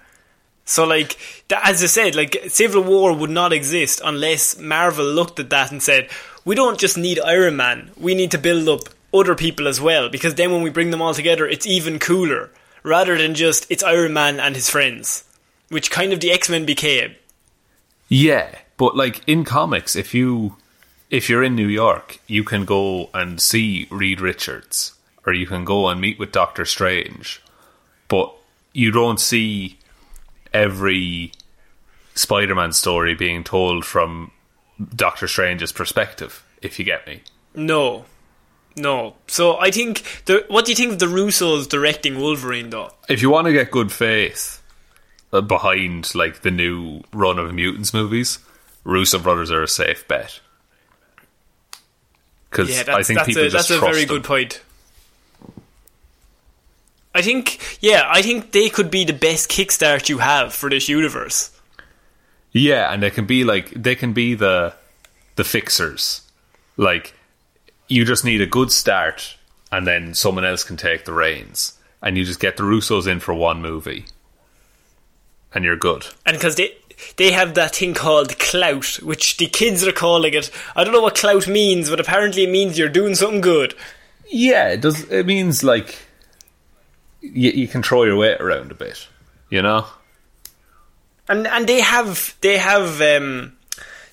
So, 0.66 0.84
like, 0.84 1.18
as 1.50 1.82
I 1.82 1.86
said, 1.86 2.14
like, 2.14 2.36
Civil 2.48 2.82
War 2.82 3.12
would 3.12 3.30
not 3.30 3.52
exist 3.52 4.00
unless 4.02 4.58
Marvel 4.58 5.04
looked 5.04 5.38
at 5.38 5.50
that 5.50 5.70
and 5.70 5.82
said, 5.82 6.08
we 6.44 6.54
don't 6.54 6.78
just 6.78 6.96
need 6.96 7.20
Iron 7.20 7.56
Man, 7.56 7.90
we 7.98 8.14
need 8.14 8.30
to 8.30 8.38
build 8.38 8.68
up 8.68 8.88
other 9.12 9.34
people 9.34 9.68
as 9.68 9.80
well, 9.80 10.08
because 10.08 10.34
then 10.36 10.52
when 10.52 10.62
we 10.62 10.70
bring 10.70 10.90
them 10.90 11.02
all 11.02 11.12
together, 11.12 11.46
it's 11.46 11.66
even 11.66 11.98
cooler, 11.98 12.50
rather 12.84 13.18
than 13.18 13.34
just, 13.34 13.68
it's 13.68 13.82
Iron 13.82 14.12
Man 14.12 14.38
and 14.38 14.54
his 14.54 14.70
friends, 14.70 15.24
which 15.70 15.90
kind 15.90 16.12
of 16.12 16.20
the 16.20 16.30
X 16.30 16.48
Men 16.48 16.64
became. 16.64 17.16
Yeah, 18.08 18.54
but 18.76 18.96
like 18.96 19.26
in 19.26 19.44
comics, 19.44 19.96
if 19.96 20.14
you 20.14 20.56
if 21.10 21.28
you're 21.28 21.42
in 21.42 21.54
New 21.54 21.66
York, 21.66 22.20
you 22.26 22.44
can 22.44 22.64
go 22.64 23.10
and 23.12 23.40
see 23.40 23.86
Reed 23.90 24.20
Richards, 24.20 24.94
or 25.26 25.32
you 25.32 25.46
can 25.46 25.64
go 25.64 25.88
and 25.88 26.00
meet 26.00 26.18
with 26.18 26.32
Doctor 26.32 26.64
Strange, 26.64 27.42
but 28.08 28.32
you 28.72 28.90
don't 28.90 29.20
see 29.20 29.78
every 30.52 31.32
Spider-Man 32.14 32.72
story 32.72 33.14
being 33.14 33.44
told 33.44 33.84
from 33.84 34.30
Doctor 34.94 35.26
Strange's 35.26 35.72
perspective. 35.72 36.44
If 36.62 36.78
you 36.78 36.84
get 36.84 37.06
me. 37.06 37.22
No. 37.54 38.06
No. 38.76 39.14
So 39.26 39.58
I 39.58 39.70
think 39.70 40.02
the 40.26 40.44
what 40.48 40.64
do 40.64 40.72
you 40.72 40.76
think 40.76 40.92
of 40.92 40.98
the 40.98 41.06
Russos 41.06 41.68
directing 41.68 42.18
Wolverine 42.18 42.70
though? 42.70 42.90
If 43.08 43.22
you 43.22 43.30
want 43.30 43.46
to 43.46 43.52
get 43.52 43.70
good 43.70 43.92
faith 43.92 44.62
uh, 45.32 45.40
behind 45.40 46.14
like 46.14 46.42
the 46.42 46.50
new 46.50 47.02
run 47.12 47.38
of 47.38 47.54
mutants 47.54 47.94
movies, 47.94 48.38
Russo 48.84 49.18
brothers 49.18 49.50
are 49.50 49.62
a 49.62 49.68
safe 49.68 50.06
bet. 50.08 50.40
Because 52.50 52.70
Yeah, 52.70 52.94
I 52.94 53.02
think 53.02 53.18
that's 53.18 53.26
people 53.28 53.46
a, 53.46 53.50
that's 53.50 53.70
a 53.70 53.78
very 53.80 54.04
them. 54.04 54.16
good 54.16 54.24
point. 54.24 54.60
I 57.16 57.22
think, 57.22 57.60
yeah, 57.80 58.08
I 58.10 58.22
think 58.22 58.50
they 58.50 58.68
could 58.68 58.90
be 58.90 59.04
the 59.04 59.12
best 59.12 59.48
kickstart 59.48 60.08
you 60.08 60.18
have 60.18 60.52
for 60.52 60.68
this 60.68 60.88
universe. 60.88 61.50
Yeah, 62.50 62.92
and 62.92 63.02
they 63.02 63.10
can 63.10 63.24
be 63.26 63.44
like 63.44 63.70
they 63.70 63.94
can 63.94 64.12
be 64.12 64.34
the 64.34 64.74
the 65.36 65.44
fixers. 65.44 66.22
Like 66.76 67.14
you 67.88 68.04
just 68.04 68.24
need 68.24 68.40
a 68.40 68.46
good 68.46 68.70
start 68.72 69.36
and 69.70 69.86
then 69.86 70.14
someone 70.14 70.44
else 70.44 70.64
can 70.64 70.76
take 70.76 71.04
the 71.04 71.12
reins. 71.12 71.78
And 72.02 72.18
you 72.18 72.24
just 72.24 72.40
get 72.40 72.56
the 72.56 72.62
Russos 72.64 73.06
in 73.06 73.20
for 73.20 73.32
one 73.32 73.62
movie. 73.62 74.04
And 75.54 75.64
you're 75.64 75.76
good. 75.76 76.06
And 76.26 76.36
because 76.36 76.56
they 76.56 76.74
they 77.16 77.32
have 77.32 77.54
that 77.54 77.76
thing 77.76 77.94
called 77.94 78.38
clout, 78.38 78.98
which 79.02 79.36
the 79.38 79.46
kids 79.46 79.86
are 79.86 79.92
calling 79.92 80.34
it. 80.34 80.50
I 80.76 80.84
don't 80.84 80.92
know 80.92 81.00
what 81.00 81.16
clout 81.16 81.48
means, 81.48 81.88
but 81.88 82.00
apparently 82.00 82.44
it 82.44 82.50
means 82.50 82.78
you're 82.78 82.88
doing 82.88 83.14
something 83.14 83.40
good. 83.40 83.74
Yeah, 84.28 84.68
it 84.68 84.80
does 84.80 85.10
it 85.10 85.26
means 85.26 85.64
like 85.64 85.98
you, 87.20 87.50
you 87.50 87.68
can 87.68 87.82
throw 87.82 88.04
your 88.04 88.16
weight 88.16 88.40
around 88.40 88.70
a 88.70 88.74
bit, 88.74 89.08
you 89.48 89.62
know? 89.62 89.86
and 91.28 91.46
and 91.46 91.66
they 91.66 91.80
have 91.80 92.34
they 92.40 92.58
have 92.58 93.00
um 93.00 93.56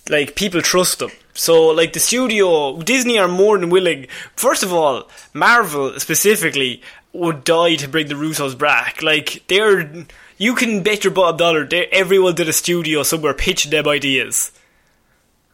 like 0.09 0.35
people 0.35 0.61
trust 0.61 0.99
them 0.99 1.11
so 1.33 1.67
like 1.67 1.93
the 1.93 1.99
studio 1.99 2.77
disney 2.81 3.17
are 3.19 3.27
more 3.27 3.57
than 3.57 3.69
willing 3.69 4.07
first 4.35 4.63
of 4.63 4.71
all 4.73 5.07
marvel 5.33 5.97
specifically 5.99 6.81
would 7.13 7.43
die 7.43 7.75
to 7.75 7.87
bring 7.87 8.07
the 8.07 8.15
russos 8.15 8.57
back 8.57 9.01
like 9.01 9.43
they're 9.47 10.05
you 10.37 10.55
can 10.55 10.81
bet 10.83 11.03
your 11.03 11.13
bottom 11.13 11.37
dollar 11.37 11.65
they 11.65 11.85
everyone 11.87 12.35
did 12.35 12.49
a 12.49 12.53
studio 12.53 13.03
somewhere 13.03 13.33
pitching 13.33 13.71
them 13.71 13.87
ideas 13.87 14.51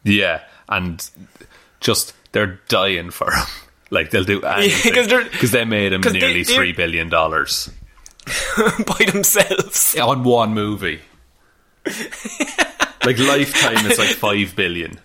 Yeah, 0.04 0.40
and 0.68 1.08
just 1.80 2.14
they're 2.32 2.60
dying 2.68 3.10
for 3.10 3.30
them. 3.30 3.46
Like 3.90 4.10
they'll 4.10 4.24
do 4.24 4.42
anything 4.58 4.92
because 5.32 5.50
they 5.50 5.64
made 5.64 5.92
them 5.92 6.02
nearly 6.12 6.42
they're- 6.42 6.56
three 6.56 6.72
billion 6.72 7.08
dollars 7.08 7.70
by 8.86 9.04
themselves 9.10 9.96
on 9.96 10.24
one 10.24 10.52
movie. 10.52 11.00
like 13.04 13.18
Lifetime 13.18 13.86
is 13.86 13.98
like 13.98 14.10
five 14.10 14.54
billion. 14.54 15.00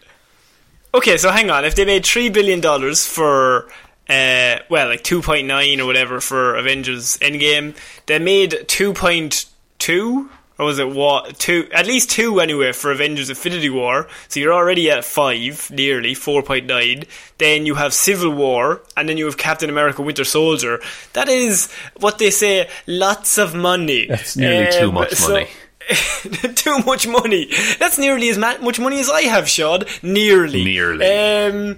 Okay, 0.94 1.18
so 1.18 1.32
hang 1.32 1.50
on. 1.50 1.66
If 1.66 1.76
they 1.76 1.86
made 1.86 2.06
three 2.06 2.30
billion 2.30 2.62
dollars 2.62 3.08
for, 3.08 3.68
uh, 4.10 4.60
well, 4.70 4.88
like 4.88 5.04
two 5.04 5.22
point 5.22 5.48
nine 5.48 5.80
or 5.82 5.88
whatever 5.88 6.20
for 6.22 6.56
Avengers 6.56 7.18
Endgame, 7.18 7.76
they 8.06 8.20
made 8.20 8.66
two 8.68 8.94
point 8.94 9.46
two, 9.80 10.30
or 10.60 10.66
was 10.66 10.78
it 10.78 10.88
what 10.90 11.40
two? 11.40 11.68
At 11.74 11.88
least 11.88 12.12
two 12.12 12.40
anyway 12.40 12.74
for 12.74 12.92
Avengers 12.92 13.32
Infinity 13.32 13.72
War. 13.72 14.08
So 14.28 14.40
you're 14.40 14.54
already 14.54 14.92
at 14.92 15.04
five, 15.04 15.72
nearly 15.72 16.14
four 16.14 16.44
point 16.44 16.68
nine. 16.68 17.06
Then 17.40 17.66
you 17.66 17.74
have 17.74 17.92
Civil 17.92 18.30
War, 18.30 18.84
and 18.96 19.10
then 19.10 19.18
you 19.18 19.26
have 19.26 19.38
Captain 19.38 19.72
America: 19.72 20.04
Winter 20.04 20.24
Soldier. 20.24 20.80
That 21.14 21.28
is 21.28 21.72
what 21.98 22.20
they 22.20 22.30
say. 22.30 22.70
Lots 22.86 23.40
of 23.40 23.56
money. 23.56 24.06
That's 24.06 24.38
nearly 24.38 24.72
too 24.72 24.90
Um, 24.90 24.94
much 24.94 25.14
so- 25.14 25.32
money. 25.34 25.48
too 26.56 26.80
much 26.80 27.08
money. 27.08 27.50
That's 27.80 27.98
nearly 27.98 28.30
as 28.30 28.38
ma- 28.38 28.58
much 28.60 28.80
money 28.80 29.00
as 29.00 29.10
I 29.10 29.22
have, 29.24 29.48
Sean. 29.50 29.84
Nearly. 30.02 30.64
Nearly. 30.64 31.06
Um, 31.06 31.78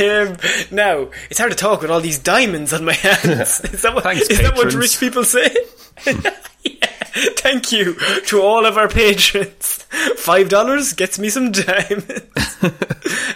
um, 0.00 0.36
now 0.70 1.08
it's 1.30 1.38
hard 1.38 1.50
to 1.52 1.56
talk 1.56 1.82
with 1.82 1.90
all 1.90 2.00
these 2.00 2.18
diamonds 2.18 2.72
on 2.72 2.84
my 2.84 2.92
hands. 2.94 3.60
Is 3.64 3.82
that 3.82 3.94
what, 3.94 4.04
Thanks, 4.04 4.28
is 4.28 4.38
that 4.40 4.56
what 4.56 4.72
rich 4.74 4.98
people 4.98 5.24
say? 5.24 5.54
yeah. 6.06 6.30
Thank 7.36 7.72
you 7.72 7.94
to 8.26 8.40
all 8.40 8.64
of 8.64 8.78
our 8.78 8.88
patrons. 8.88 9.84
Five 10.16 10.48
dollars 10.48 10.94
gets 10.94 11.18
me 11.18 11.28
some 11.28 11.52
diamonds. 11.52 12.22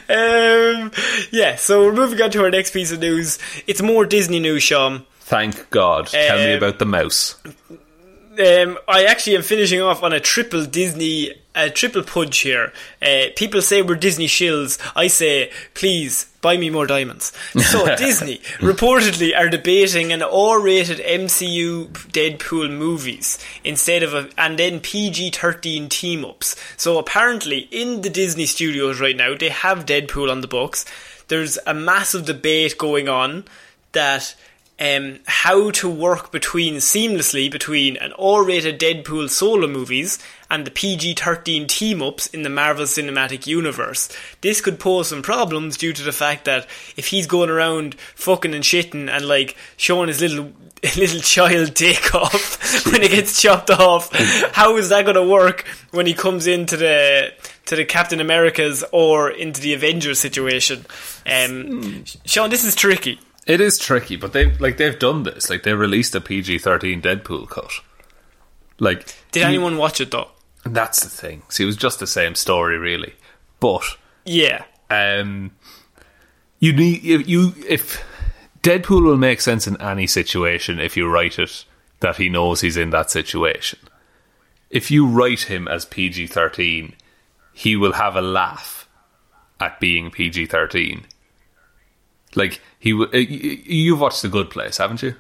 um, 0.09 0.90
yeah. 1.30 1.57
So 1.57 1.84
we're 1.84 1.92
moving 1.92 2.20
on 2.22 2.30
to 2.30 2.42
our 2.44 2.50
next 2.50 2.70
piece 2.72 2.90
of 2.92 3.00
news. 3.00 3.38
It's 3.66 3.82
more 3.82 4.07
Disney 4.07 4.40
news, 4.40 4.62
Sean. 4.62 5.04
Thank 5.20 5.68
God. 5.70 6.07
Tell 6.07 6.38
me 6.38 6.52
Um, 6.52 6.59
about 6.59 6.78
the 6.78 6.86
mouse. 6.86 7.34
Um, 8.39 8.78
I 8.87 9.05
actually 9.05 9.37
am 9.37 9.43
finishing 9.43 9.80
off 9.80 10.03
on 10.03 10.12
a 10.12 10.20
triple 10.20 10.66
Disney, 10.66 11.32
a 11.55 11.70
triple 11.70 12.03
pudge 12.03 12.39
here. 12.39 12.72
Uh, 13.01 13.26
people 13.34 13.62
say 13.62 13.80
we're 13.80 13.95
Disney 13.95 14.26
shills. 14.26 14.78
I 14.95 15.07
say, 15.07 15.51
please 15.72 16.26
buy 16.43 16.59
me 16.59 16.68
more 16.68 16.87
diamonds. 16.87 17.32
So 17.70 17.97
Disney 17.97 18.39
reportedly 18.59 19.34
are 19.34 19.49
debating 19.49 20.12
an 20.12 20.22
R-rated 20.22 20.99
MCU 20.99 21.89
Deadpool 21.89 22.70
movies 22.76 23.39
instead 23.64 24.03
of 24.03 24.12
a, 24.12 24.28
and 24.37 24.59
then 24.59 24.80
PG-13 24.80 25.89
team-ups. 25.89 26.57
So 26.76 26.99
apparently 26.99 27.68
in 27.70 28.03
the 28.03 28.11
Disney 28.11 28.45
studios 28.47 29.01
right 29.01 29.16
now, 29.16 29.34
they 29.34 29.49
have 29.49 29.87
Deadpool 29.87 30.30
on 30.30 30.43
the 30.43 30.49
books. 30.49 30.84
There's 31.28 31.59
a 31.66 31.72
massive 31.72 32.26
debate 32.26 32.76
going 32.76 33.09
on 33.09 33.45
that 33.93 34.37
um, 34.79 35.20
how 35.27 35.70
to 35.70 35.89
work 35.89 36.31
between 36.31 36.77
seamlessly 36.77 37.51
between 37.51 37.97
an 37.97 38.12
R-rated 38.18 38.79
Deadpool 38.79 39.31
solo 39.31 39.66
movies 39.66 40.18
and 40.51 40.66
the 40.66 40.70
PG-13 40.70 41.66
team-ups 41.66 42.27
in 42.27 42.43
the 42.43 42.51
Marvel 42.51 42.85
Cinematic 42.85 43.47
Universe. 43.47 44.09
This 44.43 44.61
could 44.61 44.79
pose 44.79 45.09
some 45.09 45.22
problems 45.22 45.79
due 45.79 45.95
to 45.95 46.03
the 46.03 46.12
fact 46.12 46.45
that 46.45 46.66
if 46.97 47.07
he's 47.07 47.27
going 47.27 47.49
around 47.49 47.95
fucking 48.14 48.55
and 48.55 48.62
shitting 48.62 49.09
and 49.09 49.27
like 49.27 49.57
showing 49.77 50.09
his 50.09 50.20
little 50.20 50.53
little 50.97 51.20
child 51.20 51.74
take 51.74 52.14
off 52.14 52.87
when 52.93 53.03
it 53.03 53.11
gets 53.11 53.41
chopped 53.41 53.70
off, 53.70 54.12
how 54.53 54.77
is 54.77 54.91
that 54.91 55.05
going 55.05 55.16
to 55.16 55.27
work 55.27 55.64
when 55.91 56.07
he 56.07 56.12
comes 56.12 56.47
into 56.47 56.77
the 56.77 57.33
to 57.64 57.77
the 57.77 57.85
Captain 57.85 58.20
Americas 58.20 58.85
or 58.93 59.31
into 59.31 59.61
the 59.62 59.72
Avengers 59.72 60.18
situation? 60.20 60.85
Um, 61.24 62.05
Sean, 62.27 62.51
this 62.51 62.64
is 62.64 62.77
tricky. 62.77 63.18
It 63.47 63.61
is 63.61 63.78
tricky, 63.78 64.16
but 64.16 64.32
they've 64.32 64.61
like 64.61 64.76
they've 64.76 64.99
done 64.99 65.22
this. 65.22 65.49
Like 65.49 65.62
they 65.62 65.72
released 65.74 66.14
a 66.14 66.20
PG 66.20 66.59
thirteen 66.59 67.01
Deadpool 67.01 67.49
cut. 67.49 67.70
Like 68.78 69.14
Did 69.32 69.44
anyone 69.44 69.76
watch 69.76 70.01
it 70.01 70.11
though? 70.11 70.30
That's 70.64 71.03
the 71.03 71.09
thing. 71.09 71.42
See, 71.49 71.62
it 71.62 71.66
was 71.66 71.76
just 71.76 72.01
the 72.01 72.07
same 72.09 72.34
story, 72.34 72.76
really. 72.76 73.14
But 73.61 73.84
Yeah. 74.24 74.64
um, 74.90 75.53
you 76.59 76.72
need 76.72 77.05
if 77.05 77.28
you 77.28 77.55
if 77.68 78.03
Deadpool 78.62 79.05
will 79.05 79.16
make 79.16 79.40
sense 79.40 79.68
in 79.68 79.80
any 79.80 80.09
situation 80.09 80.80
if 80.80 80.97
you 80.97 81.09
write 81.09 81.38
it 81.38 81.64
that 82.01 82.16
he 82.16 82.28
knows 82.28 82.61
he's 82.62 82.76
in 82.76 82.90
that 82.90 83.11
situation. 83.12 83.78
If 84.70 84.90
you 84.90 85.07
write 85.07 85.42
him 85.42 85.68
as 85.68 85.84
PG 85.84 86.26
thirteen, 86.26 86.94
he 87.53 87.76
will 87.76 87.92
have 87.92 88.16
a 88.16 88.20
laugh 88.22 88.88
at 89.61 89.78
being 89.78 90.11
PG 90.11 90.47
thirteen. 90.47 91.07
Like 92.37 92.61
he, 92.78 92.93
uh, 92.93 93.16
you've 93.16 94.01
watched 94.01 94.22
The 94.22 94.28
Good 94.28 94.51
Place, 94.51 94.76
haven't 94.76 95.03
you? 95.03 95.14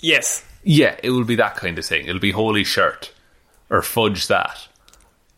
Yes. 0.00 0.44
Yeah, 0.62 0.96
it 1.02 1.10
will 1.10 1.24
be 1.24 1.36
that 1.36 1.56
kind 1.56 1.78
of 1.78 1.84
thing. 1.84 2.06
It'll 2.06 2.20
be 2.20 2.30
holy 2.30 2.64
shirt 2.64 3.12
or 3.68 3.82
fudge 3.82 4.28
that. 4.28 4.68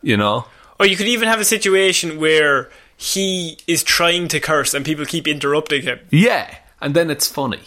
You 0.03 0.17
know? 0.17 0.47
Or 0.79 0.87
you 0.87 0.97
could 0.97 1.09
even 1.09 1.29
have 1.29 1.41
a 1.41 1.45
situation 1.45 2.19
where 2.21 2.71
he 2.97 3.59
is 3.67 3.83
trying 3.83 4.29
to 4.29 4.41
curse 4.41 4.75
and 4.75 4.85
people 4.85 5.05
keep 5.07 5.27
interrupting 5.27 5.83
him. 5.83 6.01
Yeah, 6.11 6.55
and 6.81 6.95
then 6.95 7.11
it's 7.11 7.27
funny. 7.27 7.63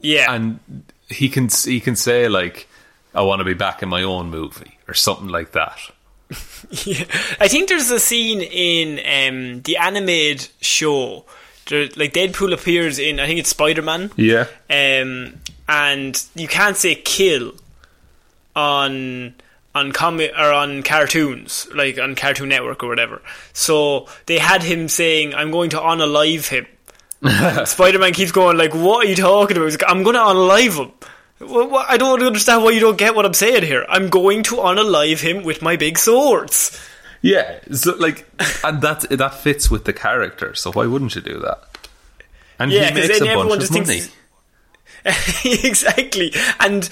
Yeah. 0.00 0.32
and 0.32 0.60
he 1.08 1.28
can 1.28 1.48
he 1.48 1.80
can 1.80 1.96
say 1.96 2.28
like 2.28 2.68
I 3.14 3.22
want 3.22 3.40
to 3.40 3.44
be 3.44 3.54
back 3.54 3.82
in 3.82 3.88
my 3.88 4.02
own 4.02 4.30
movie 4.30 4.78
or 4.86 4.94
something 4.94 5.28
like 5.28 5.52
that. 5.52 5.78
Yeah. 6.84 7.04
I 7.38 7.46
think 7.46 7.68
there's 7.68 7.90
a 7.92 8.00
scene 8.00 8.40
in 8.40 8.98
um, 8.98 9.62
the 9.62 9.76
animated 9.76 10.48
show 10.60 11.24
there, 11.68 11.88
like 11.96 12.12
Deadpool 12.12 12.52
appears 12.52 12.98
in 12.98 13.20
I 13.20 13.26
think 13.26 13.40
it's 13.40 13.50
Spider 13.50 13.82
Man. 13.82 14.10
Yeah. 14.16 14.46
Um, 14.70 15.40
and 15.68 16.24
you 16.34 16.48
can't 16.48 16.76
say 16.76 16.94
kill 16.94 17.52
on 18.54 19.34
on 19.74 19.92
comic 19.92 20.32
or 20.36 20.52
on 20.52 20.82
cartoons, 20.82 21.68
like 21.74 21.98
on 21.98 22.14
Cartoon 22.14 22.48
Network 22.48 22.82
or 22.82 22.88
whatever. 22.88 23.20
So 23.52 24.08
they 24.24 24.38
had 24.38 24.62
him 24.62 24.88
saying, 24.88 25.34
"I'm 25.34 25.50
going 25.50 25.70
to 25.70 25.78
unalive 25.78 26.48
him." 26.48 26.66
Spider 27.66 27.98
Man 27.98 28.12
keeps 28.12 28.32
going 28.32 28.56
like, 28.56 28.74
"What 28.74 29.04
are 29.04 29.08
you 29.08 29.16
talking 29.16 29.56
about?" 29.56 29.70
Like, 29.70 29.82
I'm 29.86 30.02
going 30.02 30.14
to 30.14 30.20
unalive 30.20 30.78
him. 30.78 30.92
What, 31.38 31.90
I 31.90 31.98
don't 31.98 32.22
understand 32.22 32.64
why 32.64 32.70
you 32.70 32.80
don't 32.80 32.96
get 32.96 33.14
what 33.14 33.26
I'm 33.26 33.34
saying 33.34 33.64
here. 33.64 33.84
I'm 33.88 34.08
going 34.08 34.42
to 34.44 34.56
unalive 34.56 35.20
him 35.20 35.42
with 35.42 35.60
my 35.60 35.76
big 35.76 35.98
swords. 35.98 36.80
Yeah, 37.22 37.60
so 37.72 37.96
like, 37.96 38.26
and 38.64 38.82
that 38.82 39.08
that 39.10 39.34
fits 39.34 39.70
with 39.70 39.84
the 39.84 39.92
character. 39.92 40.54
So 40.54 40.72
why 40.72 40.86
wouldn't 40.86 41.14
you 41.14 41.22
do 41.22 41.38
that? 41.40 41.78
And 42.58 42.70
Yeah, 42.72 42.88
he 42.88 42.94
makes 42.94 43.20
a 43.20 43.24
bunch 43.24 43.60
just 43.60 43.70
of 43.70 43.86
thinks 43.86 43.88
money. 43.90 44.02
exactly. 45.64 46.32
And 46.60 46.88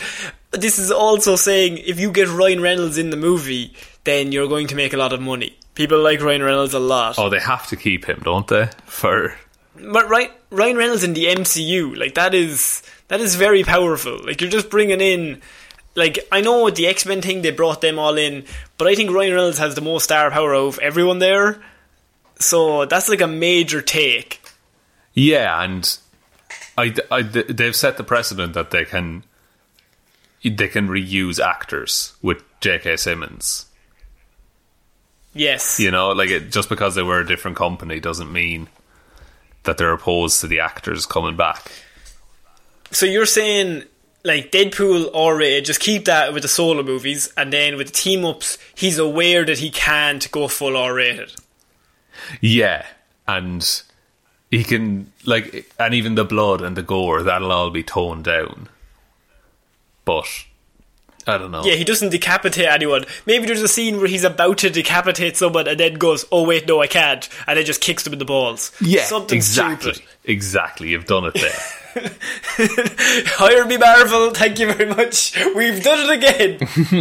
this 0.52 0.78
is 0.78 0.90
also 0.90 1.36
saying 1.36 1.78
if 1.78 1.98
you 1.98 2.12
get 2.12 2.28
Ryan 2.28 2.60
Reynolds 2.60 2.98
in 2.98 3.10
the 3.10 3.16
movie, 3.16 3.74
then 4.04 4.32
you're 4.32 4.48
going 4.48 4.66
to 4.68 4.76
make 4.76 4.92
a 4.92 4.96
lot 4.96 5.12
of 5.12 5.20
money. 5.20 5.56
People 5.74 6.00
like 6.00 6.20
Ryan 6.20 6.42
Reynolds 6.42 6.74
a 6.74 6.78
lot. 6.78 7.18
Oh, 7.18 7.28
they 7.28 7.40
have 7.40 7.66
to 7.68 7.76
keep 7.76 8.04
him, 8.04 8.20
don't 8.22 8.46
they? 8.46 8.68
For 8.86 9.34
But 9.74 10.08
right, 10.08 10.30
Ryan 10.50 10.76
Reynolds 10.76 11.02
in 11.02 11.14
the 11.14 11.24
MCU, 11.26 11.96
like 11.96 12.14
that 12.14 12.34
is 12.34 12.82
that 13.08 13.20
is 13.20 13.34
very 13.34 13.64
powerful. 13.64 14.20
Like 14.24 14.40
you're 14.40 14.50
just 14.50 14.70
bringing 14.70 15.00
in, 15.00 15.42
like 15.94 16.18
I 16.32 16.40
know 16.40 16.70
the 16.70 16.86
X 16.86 17.06
Men 17.06 17.22
thing 17.22 17.42
they 17.42 17.50
brought 17.50 17.80
them 17.80 17.98
all 17.98 18.16
in, 18.16 18.44
but 18.78 18.88
I 18.88 18.94
think 18.94 19.10
Ryan 19.10 19.34
Reynolds 19.34 19.58
has 19.58 19.74
the 19.74 19.80
most 19.80 20.04
star 20.04 20.30
power 20.30 20.54
of 20.54 20.78
everyone 20.80 21.18
there. 21.18 21.62
So 22.38 22.84
that's 22.84 23.08
like 23.08 23.20
a 23.20 23.26
major 23.28 23.80
take. 23.80 24.40
yeah, 25.14 25.62
and 25.62 25.98
I, 26.76 26.94
I, 27.10 27.22
they've 27.22 27.76
set 27.76 27.96
the 27.96 28.04
precedent 28.04 28.54
that 28.54 28.70
they 28.72 28.84
can 28.84 29.22
they 30.42 30.68
can 30.68 30.88
reuse 30.88 31.38
actors 31.42 32.14
with 32.20 32.42
J.K. 32.60 32.96
Simmons. 32.96 33.66
Yes. 35.32 35.80
You 35.80 35.90
know, 35.90 36.10
like 36.10 36.30
it, 36.30 36.50
just 36.52 36.68
because 36.68 36.94
they 36.94 37.02
were 37.02 37.20
a 37.20 37.26
different 37.26 37.56
company 37.56 37.98
doesn't 38.00 38.32
mean 38.32 38.68
that 39.62 39.78
they're 39.78 39.92
opposed 39.92 40.40
to 40.40 40.46
the 40.46 40.60
actors 40.60 41.06
coming 41.06 41.36
back. 41.36 41.70
So 42.90 43.06
you're 43.06 43.26
saying 43.26 43.84
like 44.24 44.50
Deadpool 44.50 45.10
or 45.12 45.36
rated, 45.36 45.66
just 45.66 45.80
keep 45.80 46.06
that 46.06 46.32
with 46.32 46.42
the 46.42 46.48
solo 46.48 46.82
movies, 46.82 47.32
and 47.36 47.52
then 47.52 47.76
with 47.76 47.88
the 47.88 47.92
team 47.92 48.24
ups, 48.24 48.58
he's 48.74 48.98
aware 48.98 49.44
that 49.44 49.58
he 49.58 49.70
can't 49.70 50.30
go 50.30 50.48
full 50.48 50.76
R 50.76 50.94
rated. 50.94 51.32
Yeah, 52.40 52.86
and 53.28 53.82
he 54.50 54.64
can 54.64 55.12
like, 55.24 55.70
and 55.78 55.94
even 55.94 56.14
the 56.14 56.24
blood 56.24 56.62
and 56.62 56.76
the 56.76 56.82
gore 56.82 57.22
that'll 57.22 57.52
all 57.52 57.70
be 57.70 57.82
toned 57.82 58.24
down. 58.24 58.68
But 60.04 60.26
I 61.26 61.38
don't 61.38 61.50
know. 61.50 61.64
Yeah, 61.64 61.74
he 61.74 61.84
doesn't 61.84 62.10
decapitate 62.10 62.66
anyone. 62.66 63.04
Maybe 63.26 63.46
there's 63.46 63.62
a 63.62 63.68
scene 63.68 63.98
where 63.98 64.06
he's 64.06 64.24
about 64.24 64.58
to 64.58 64.70
decapitate 64.70 65.36
someone 65.36 65.66
and 65.66 65.80
then 65.80 65.94
goes, 65.94 66.26
"Oh 66.30 66.44
wait, 66.44 66.66
no, 66.66 66.82
I 66.82 66.86
can't," 66.86 67.28
and 67.46 67.58
then 67.58 67.64
just 67.64 67.80
kicks 67.80 68.04
them 68.04 68.12
in 68.12 68.18
the 68.18 68.24
balls. 68.24 68.72
yeah, 68.80 69.04
something 69.04 69.36
exactly, 69.36 69.94
stupid. 69.94 70.10
exactly. 70.24 70.88
You've 70.90 71.06
done 71.06 71.24
it 71.24 71.34
there. 71.34 71.52
Hire 73.36 73.64
me, 73.64 73.76
Marvel. 73.78 74.30
Thank 74.32 74.58
you 74.58 74.72
very 74.72 74.92
much. 74.92 75.36
We've 75.54 75.82
done 75.82 76.10
it 76.10 76.60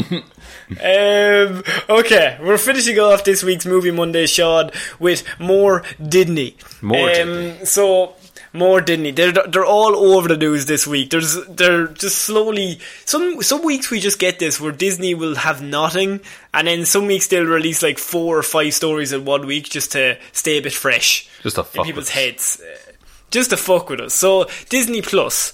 again. 0.10 0.24
um, 0.70 1.64
okay, 1.90 2.38
we're 2.42 2.58
finishing 2.58 3.00
off 3.00 3.24
this 3.24 3.44
week's 3.44 3.66
movie 3.66 3.92
Monday, 3.92 4.26
Sean, 4.28 4.72
with 5.00 5.24
more 5.40 5.84
Disney. 6.02 6.56
More 6.82 7.10
um, 7.10 7.14
Disney. 7.16 7.66
So 7.66 8.16
more 8.54 8.80
Disney. 8.82 9.12
They're 9.12 9.32
they're 9.32 9.66
all 9.66 9.96
over 10.16 10.28
the 10.28 10.38
news 10.38 10.66
this 10.68 10.86
week. 10.88 11.10
There's 11.10 11.44
they're 11.48 11.88
just 11.88 12.20
slowly. 12.20 12.80
Some 13.06 13.42
some 13.42 13.64
weeks 13.64 13.90
we 13.92 14.00
just 14.00 14.20
get 14.20 14.40
this 14.40 14.62
where 14.62 14.72
Disney 14.72 15.14
will 15.16 15.36
have 15.36 15.62
nothing, 15.62 16.20
and 16.54 16.68
then 16.68 16.86
some 16.86 17.08
weeks 17.08 17.28
they'll 17.28 17.46
release 17.46 17.82
like 17.84 17.98
four 17.98 18.38
or 18.38 18.44
five 18.44 18.74
stories 18.74 19.12
in 19.12 19.26
one 19.26 19.46
week 19.48 19.66
just 19.70 19.92
to 19.94 20.18
stay 20.32 20.58
a 20.58 20.62
bit 20.62 20.74
fresh 20.74 21.28
Just 21.42 21.56
to 21.58 21.64
fuck 21.64 21.86
people's 21.86 22.06
us. 22.06 22.10
heads. 22.12 22.62
Uh, 22.64 22.92
Just 23.32 23.50
to 23.50 23.58
fuck 23.58 23.90
with 23.90 24.00
us. 24.00 24.14
So 24.14 24.46
Disney 24.70 25.02
Plus. 25.02 25.54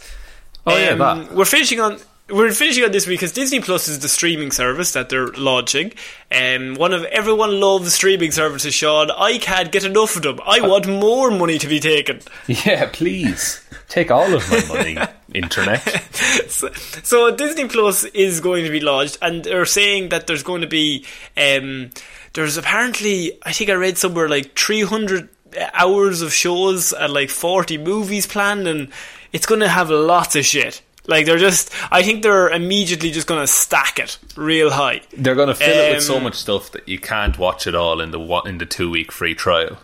Oh, 0.68 0.76
yeah, 0.78 0.90
Um, 0.90 1.00
that. 1.00 1.34
We're 1.34 1.46
finishing 1.46 1.80
on. 1.80 1.98
We're 2.30 2.52
finishing 2.52 2.84
on 2.84 2.92
this 2.92 3.08
week 3.08 3.20
because 3.20 3.32
Disney 3.32 3.60
Plus 3.60 3.88
is 3.88 4.00
the 4.00 4.08
streaming 4.08 4.52
service 4.52 4.92
that 4.94 5.10
they're 5.10 5.28
launching. 5.30 5.94
Um, 6.32 6.76
one 6.76 6.94
of 6.94 7.04
everyone 7.06 7.60
loves 7.60 7.94
streaming 7.94 8.32
services, 8.32 8.74
Sean. 8.74 9.10
I 9.10 9.40
can't 9.40 9.72
get 9.72 9.84
enough 9.84 10.16
of 10.16 10.22
them. 10.22 10.40
I 10.46 10.62
want 10.62 10.88
more 10.88 11.32
money 11.32 11.58
to 11.58 11.68
be 11.68 11.80
taken. 11.80 12.20
yeah, 12.48 12.88
please 12.92 13.66
take 13.88 14.12
all 14.12 14.32
of 14.34 14.48
my 14.50 14.64
money, 14.68 14.98
internet. 15.34 15.82
so, 16.48 16.72
so 17.04 17.36
Disney 17.36 17.68
Plus 17.68 18.04
is 18.06 18.42
going 18.42 18.64
to 18.64 18.70
be 18.70 18.80
launched, 18.80 19.18
and 19.22 19.44
they're 19.44 19.66
saying 19.66 20.10
that 20.10 20.28
there's 20.28 20.44
going 20.44 20.62
to 20.62 20.68
be 20.68 21.06
um, 21.36 21.90
there's 22.34 22.58
apparently 22.58 23.40
I 23.44 23.54
think 23.54 23.70
I 23.70 23.74
read 23.74 23.98
somewhere 23.98 24.30
like 24.30 24.56
300 24.58 25.30
hours 25.74 26.22
of 26.22 26.32
shows 26.34 26.94
and 26.94 27.12
like 27.12 27.30
40 27.30 27.80
movies 27.80 28.28
planned, 28.28 28.68
and 28.68 28.90
it's 29.34 29.46
going 29.46 29.62
to 29.62 29.70
have 29.70 29.90
lots 29.90 30.36
of 30.36 30.46
shit. 30.46 30.82
Like 31.10 31.26
they're 31.26 31.38
just, 31.38 31.72
I 31.92 32.04
think 32.04 32.24
they're 32.24 32.50
immediately 32.50 33.12
just 33.12 33.28
going 33.28 33.42
to 33.42 33.48
stack 33.48 34.00
it 34.00 34.18
real 34.36 34.70
high. 34.70 35.02
They're 35.18 35.36
going 35.36 35.48
to 35.50 35.56
fill 35.56 35.68
it 35.78 35.96
with 35.96 36.04
so 36.04 36.18
Um, 36.18 36.24
much 36.24 36.36
stuff 36.36 36.72
that 36.72 36.88
you 36.88 37.00
can't 37.00 37.38
watch 37.38 37.68
it 37.68 37.76
all 37.76 38.00
in 38.00 38.12
the 38.12 38.20
in 38.46 38.60
the 38.60 38.66
two 38.66 38.90
week 38.90 39.12
free 39.12 39.36
trial. 39.36 39.78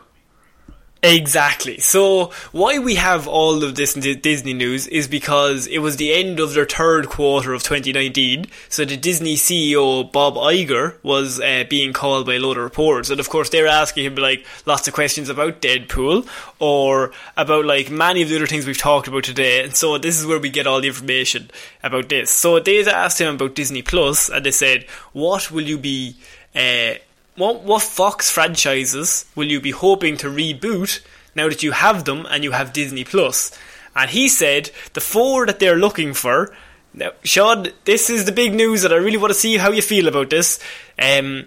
Exactly. 1.06 1.80
So 1.80 2.32
why 2.52 2.80
we 2.80 2.96
have 2.96 3.28
all 3.28 3.64
of 3.64 3.76
this 3.76 3.94
Disney 3.94 4.54
news 4.54 4.88
is 4.88 5.08
because 5.08 5.68
it 5.68 5.78
was 5.78 5.98
the 5.98 6.12
end 6.14 6.40
of 6.40 6.54
their 6.54 6.66
third 6.66 7.10
quarter 7.10 7.54
of 7.54 7.62
2019. 7.62 8.48
So 8.70 8.86
the 8.86 8.98
Disney 8.98 9.36
CEO 9.36 10.12
Bob 10.12 10.34
Iger 10.36 10.96
was 11.04 11.40
uh, 11.40 11.66
being 11.70 11.94
called 11.94 12.26
by 12.26 12.36
a 12.36 12.40
load 12.40 12.58
of 12.58 12.64
reporters, 12.64 13.12
and 13.12 13.20
of 13.20 13.30
course 13.30 13.50
they're 13.50 13.68
asking 13.68 14.06
him 14.06 14.16
like 14.16 14.46
lots 14.66 14.88
of 14.88 14.96
questions 14.96 15.30
about 15.30 15.62
Deadpool 15.62 16.28
or 16.60 17.12
about 17.38 17.66
like 17.66 17.92
many 17.92 18.24
of 18.24 18.30
the 18.30 18.36
other 18.38 18.48
things 18.48 18.66
we've 18.66 18.78
talked 18.78 19.08
about 19.08 19.24
today. 19.24 19.64
And 19.64 19.76
so 19.76 19.98
this 20.00 20.20
is 20.20 20.26
where 20.26 20.40
we 20.40 20.50
get 20.50 20.66
all 20.66 20.82
the 20.82 20.88
information 20.88 21.52
about 21.84 22.10
this. 22.10 22.32
So 22.32 22.60
they 22.60 22.84
asked 22.86 23.22
him 23.22 23.36
about 23.36 23.56
Disney 23.56 23.84
Plus, 23.84 24.30
and 24.30 24.44
they 24.44 24.52
said, 24.52 24.86
"What 25.14 25.52
will 25.52 25.64
you 25.64 25.78
be?" 25.78 26.16
Uh, 26.56 26.96
what 27.36 27.64
what 27.64 27.82
Fox 27.82 28.30
franchises 28.32 29.26
will 29.36 29.48
you 29.48 29.60
be 29.62 29.72
hoping 29.72 30.18
to 30.18 30.28
reboot 30.28 31.02
now 31.36 31.50
that 31.50 31.64
you 31.64 31.72
have 31.72 32.06
them 32.06 32.26
and 32.30 32.44
you 32.44 32.52
have 32.52 32.74
Disney 32.74 33.04
Plus? 33.04 33.52
And 33.96 34.10
he 34.10 34.28
said 34.30 34.72
the 34.94 35.02
four 35.02 35.46
that 35.46 35.60
they're 35.60 35.78
looking 35.78 36.14
for. 36.14 36.54
Now, 36.94 37.12
Sean, 37.24 37.68
this 37.86 38.10
is 38.10 38.26
the 38.26 38.32
big 38.32 38.54
news 38.54 38.82
that 38.84 38.94
I 38.94 38.98
really 38.98 39.18
want 39.18 39.32
to 39.34 39.40
see 39.40 39.58
how 39.58 39.72
you 39.72 39.82
feel 39.82 40.08
about 40.08 40.30
this. 40.30 40.60
Um, 40.98 41.46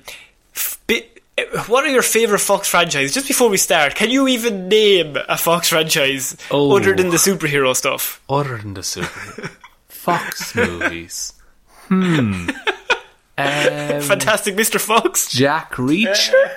uh, 0.91 1.64
what 1.68 1.84
are 1.84 1.89
your 1.91 2.03
favorite 2.03 2.41
Fox 2.41 2.68
franchises? 2.68 3.14
Just 3.14 3.28
before 3.28 3.49
we 3.49 3.57
start, 3.57 3.95
can 3.95 4.11
you 4.11 4.28
even 4.28 4.68
name 4.68 5.16
a 5.28 5.39
Fox 5.39 5.68
franchise 5.68 6.36
Oh. 6.51 6.76
other 6.76 6.95
than 6.97 7.11
the 7.11 7.16
superhero 7.16 7.74
stuff? 7.76 8.20
Other 8.28 8.59
than 8.59 8.74
the 8.74 8.82
super 8.82 9.51
Fox 9.89 10.55
movies. 10.55 11.32
Hmm. 11.89 12.51
Um, 13.39 14.03
Fantastic 14.03 14.57
Mr. 14.57 14.80
Fox. 14.80 15.30
Jack 15.30 15.74
Reacher. 15.74 16.51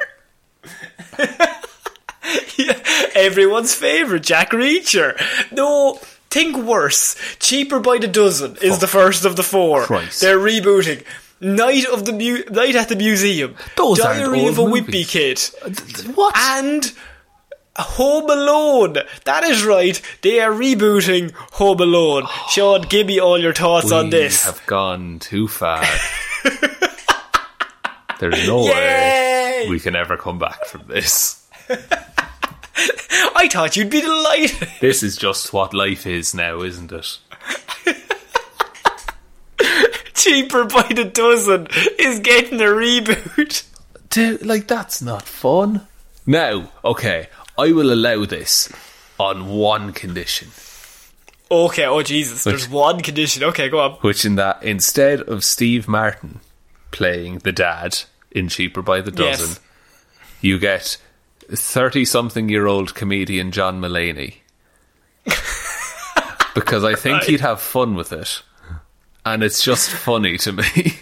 Everyone's 3.16 3.74
favourite, 3.76 4.24
Jack 4.24 4.52
Reacher. 4.52 5.20
No, 5.52 6.00
think 6.30 6.58
worse. 6.58 7.16
Cheaper 7.40 7.80
by 7.80 7.98
the 7.98 8.08
dozen 8.08 8.58
is 8.62 8.80
the 8.80 8.88
first 8.88 9.26
of 9.26 9.36
the 9.36 9.44
four. 9.44 9.84
Christ. 9.84 10.22
They're 10.22 10.38
rebooting. 10.40 11.04
Night 11.40 11.86
of 11.88 12.06
the 12.06 12.14
Mu- 12.14 12.44
Night 12.52 12.76
at 12.76 12.90
the 12.90 12.96
Museum. 12.96 13.56
Those 13.76 13.98
Diary 14.00 14.46
of 14.48 14.60
a 14.60 14.68
movies. 14.68 14.84
Wimpy 15.06 15.08
Kid. 15.08 16.16
What? 16.16 16.36
And 16.38 16.92
Home 17.78 18.30
Alone. 18.30 18.98
That 19.26 19.44
is 19.44 19.64
right. 19.66 20.00
They 20.22 20.40
are 20.40 20.52
rebooting 20.52 21.32
Home 21.54 21.80
Alone. 21.80 22.28
Sean, 22.50 22.82
give 22.84 23.08
me 23.08 23.20
all 23.20 23.40
your 23.40 23.54
thoughts 23.54 23.92
on 23.92 24.06
we 24.06 24.12
this. 24.12 24.44
have 24.44 24.64
gone 24.68 25.18
too 25.20 25.48
far. 25.48 25.84
There's 28.20 28.48
no 28.48 28.64
way 28.66 29.66
we 29.70 29.80
can 29.80 29.96
ever 29.96 30.16
come 30.18 30.38
back 30.38 30.66
from 30.66 30.86
this. 30.88 31.48
I 33.36 33.48
thought 33.52 33.76
you'd 33.76 33.90
be 33.90 34.02
delighted. 34.02 34.70
This 34.80 35.02
is 35.04 35.18
just 35.18 35.54
what 35.54 35.74
life 35.74 36.06
is 36.06 36.34
now, 36.36 36.62
isn't 36.62 36.92
it? 36.92 37.18
Cheaper 40.14 40.66
by 40.66 40.84
the 40.84 41.06
dozen 41.06 41.68
is 41.98 42.20
getting 42.20 42.62
a 42.62 42.66
reboot. 42.66 43.64
Dude, 44.10 44.46
like 44.46 44.68
that's 44.68 45.02
not 45.02 45.24
fun. 45.24 45.88
Now, 46.28 46.70
okay, 46.86 47.28
I 47.58 47.72
will 47.72 47.92
allow 47.92 48.26
this 48.26 48.72
on 49.20 49.48
one 49.48 49.94
condition, 49.94 50.50
Okay, 51.52 51.86
oh 51.86 52.02
Jesus, 52.02 52.46
there's 52.46 52.70
one 52.70 53.02
condition. 53.02 53.44
Okay, 53.44 53.68
go 53.70 53.80
on. 53.82 53.92
which 54.02 54.24
in 54.24 54.36
that 54.36 54.64
instead 54.64 55.22
of 55.22 55.44
Steve 55.44 55.88
Martin 55.88 56.40
playing 56.92 57.40
the 57.40 57.52
dad 57.52 58.00
in 58.32 58.48
Cheaper 58.48 58.82
by 58.82 59.02
the 59.02 59.12
Yes. 59.12 59.40
Dozen, 59.40 59.64
you 60.40 60.60
get 60.60 60.98
thirty-something-year-old 61.50 62.96
comedian 62.96 63.52
John 63.52 63.82
Mulaney 63.82 64.36
because 66.56 66.84
I 66.86 66.96
think 66.96 67.24
he'd 67.24 67.42
have 67.42 67.60
fun 67.62 67.96
with 67.96 68.14
it, 68.14 68.42
and 69.26 69.44
it's 69.44 69.62
just 69.64 69.90
funny 69.90 70.38
to 70.38 70.54
me. 70.54 70.64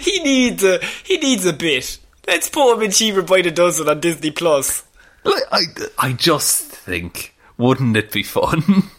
he 0.00 0.20
needs 0.22 0.62
a 0.62 0.78
he 1.04 1.18
needs 1.18 1.46
a 1.46 1.52
bit. 1.52 1.98
Let's 2.26 2.48
put 2.48 2.74
him 2.74 2.82
in 2.82 2.90
cheaper 2.90 3.22
by 3.22 3.42
the 3.42 3.50
dozen 3.50 3.88
on 3.88 4.00
Disney 4.00 4.30
Plus. 4.30 4.84
Like, 5.24 5.42
I, 5.52 5.60
I 5.98 6.12
just 6.12 6.62
think, 6.64 7.33
wouldn't 7.58 7.96
it 7.96 8.10
be 8.12 8.22
fun? 8.22 8.62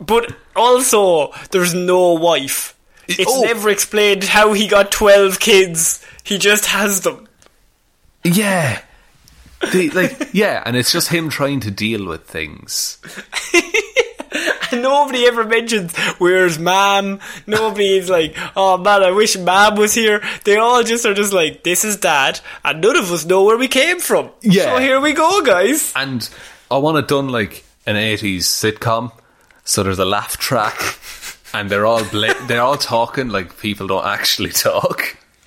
But 0.00 0.36
also, 0.54 1.32
there's 1.50 1.74
no 1.74 2.12
wife. 2.12 2.76
It's 3.08 3.24
Oh. 3.28 3.42
never 3.42 3.68
explained 3.68 4.22
how 4.22 4.52
he 4.52 4.68
got 4.68 4.92
twelve 4.92 5.40
kids. 5.40 6.04
He 6.22 6.38
just 6.38 6.66
has 6.66 7.00
them. 7.00 7.26
yeah, 8.22 8.80
the, 9.72 9.90
like 9.90 10.28
yeah, 10.32 10.62
and 10.64 10.76
it's 10.76 10.92
just 10.92 11.08
him 11.08 11.30
trying 11.30 11.58
to 11.60 11.72
deal 11.72 12.06
with 12.06 12.24
things. 12.26 12.98
And 14.70 14.82
nobody 14.82 15.26
ever 15.26 15.44
mentions 15.44 15.96
where's 16.18 16.58
mom. 16.58 17.20
Nobody 17.46 17.96
is 17.96 18.10
like, 18.10 18.36
oh 18.54 18.76
man, 18.76 19.02
I 19.02 19.10
wish 19.10 19.36
mom 19.38 19.76
was 19.76 19.94
here. 19.94 20.22
They 20.44 20.56
all 20.58 20.82
just 20.84 21.06
are 21.06 21.14
just 21.14 21.32
like, 21.32 21.64
this 21.64 21.84
is 21.84 21.96
dad, 21.96 22.38
and 22.62 22.82
none 22.82 22.94
of 22.96 23.10
us 23.10 23.24
know 23.24 23.44
where 23.44 23.56
we 23.56 23.66
came 23.66 23.98
from. 23.98 24.30
Yeah. 24.42 24.74
So 24.74 24.78
here 24.78 25.00
we 25.00 25.14
go, 25.14 25.40
guys. 25.42 25.92
And 25.96 26.28
I 26.70 26.78
want 26.78 26.98
it 26.98 27.08
done 27.08 27.28
like 27.28 27.64
an 27.86 27.96
'80s 27.96 28.38
sitcom. 28.38 29.12
So 29.64 29.82
there's 29.82 29.98
a 29.98 30.04
laugh 30.04 30.36
track, 30.38 30.98
and 31.52 31.70
they're 31.70 31.86
all 31.86 32.04
bla- 32.04 32.46
they're 32.46 32.62
all 32.62 32.76
talking 32.76 33.28
like 33.28 33.58
people 33.60 33.86
don't 33.86 34.06
actually 34.06 34.50
talk. 34.50 35.16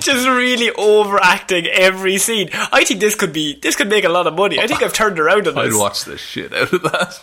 Just 0.00 0.26
really 0.26 0.70
overacting 0.72 1.66
every 1.66 2.18
scene. 2.18 2.48
I 2.52 2.84
think 2.84 3.00
this 3.00 3.14
could 3.14 3.32
be, 3.32 3.58
this 3.60 3.76
could 3.76 3.88
make 3.88 4.04
a 4.04 4.08
lot 4.08 4.26
of 4.26 4.34
money. 4.34 4.58
I 4.58 4.66
think 4.66 4.82
I've 4.82 4.92
turned 4.92 5.18
around 5.18 5.46
on 5.46 5.54
this. 5.54 5.74
I'd 5.74 5.78
watch 5.78 6.04
the 6.04 6.16
shit 6.16 6.52
out 6.54 6.72
of 6.72 6.82
that. 6.82 7.22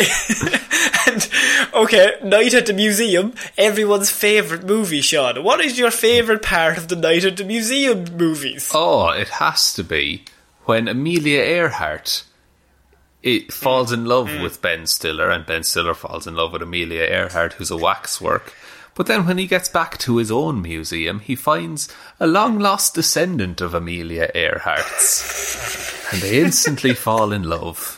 And 1.06 1.28
okay, 1.74 2.16
night 2.24 2.54
at 2.54 2.66
the 2.66 2.72
museum, 2.72 3.34
everyone's 3.58 4.10
favourite 4.10 4.64
movie, 4.64 5.02
Sean. 5.02 5.44
What 5.44 5.60
is 5.60 5.78
your 5.78 5.90
favourite 5.90 6.42
part 6.42 6.78
of 6.78 6.88
the 6.88 6.96
night 6.96 7.24
at 7.24 7.36
the 7.36 7.44
museum 7.44 8.04
movies? 8.16 8.70
Oh, 8.74 9.10
it 9.10 9.28
has 9.28 9.74
to 9.74 9.84
be 9.84 10.24
when 10.66 10.88
Amelia 10.88 11.40
Earhart 11.40 12.24
it 13.24 13.54
falls 13.54 13.90
in 13.90 14.04
love 14.04 14.28
mm. 14.28 14.42
with 14.42 14.60
Ben 14.60 14.86
Stiller, 14.86 15.30
and 15.30 15.46
Ben 15.46 15.62
Stiller 15.64 15.94
falls 15.94 16.26
in 16.26 16.36
love 16.36 16.52
with 16.52 16.60
Amelia 16.60 17.04
Earhart, 17.04 17.54
who's 17.54 17.70
a 17.70 17.76
waxwork. 17.76 18.54
But 18.94 19.06
then 19.06 19.26
when 19.26 19.38
he 19.38 19.46
gets 19.46 19.68
back 19.68 19.96
to 19.98 20.18
his 20.18 20.30
own 20.30 20.60
museum, 20.60 21.20
he 21.20 21.34
finds 21.34 21.88
a 22.20 22.26
long 22.26 22.58
lost 22.58 22.94
descendant 22.94 23.62
of 23.62 23.72
Amelia 23.72 24.30
Earhart's. 24.34 26.12
And 26.12 26.20
they 26.20 26.38
instantly 26.40 26.92
fall 26.94 27.32
in 27.32 27.44
love. 27.44 27.96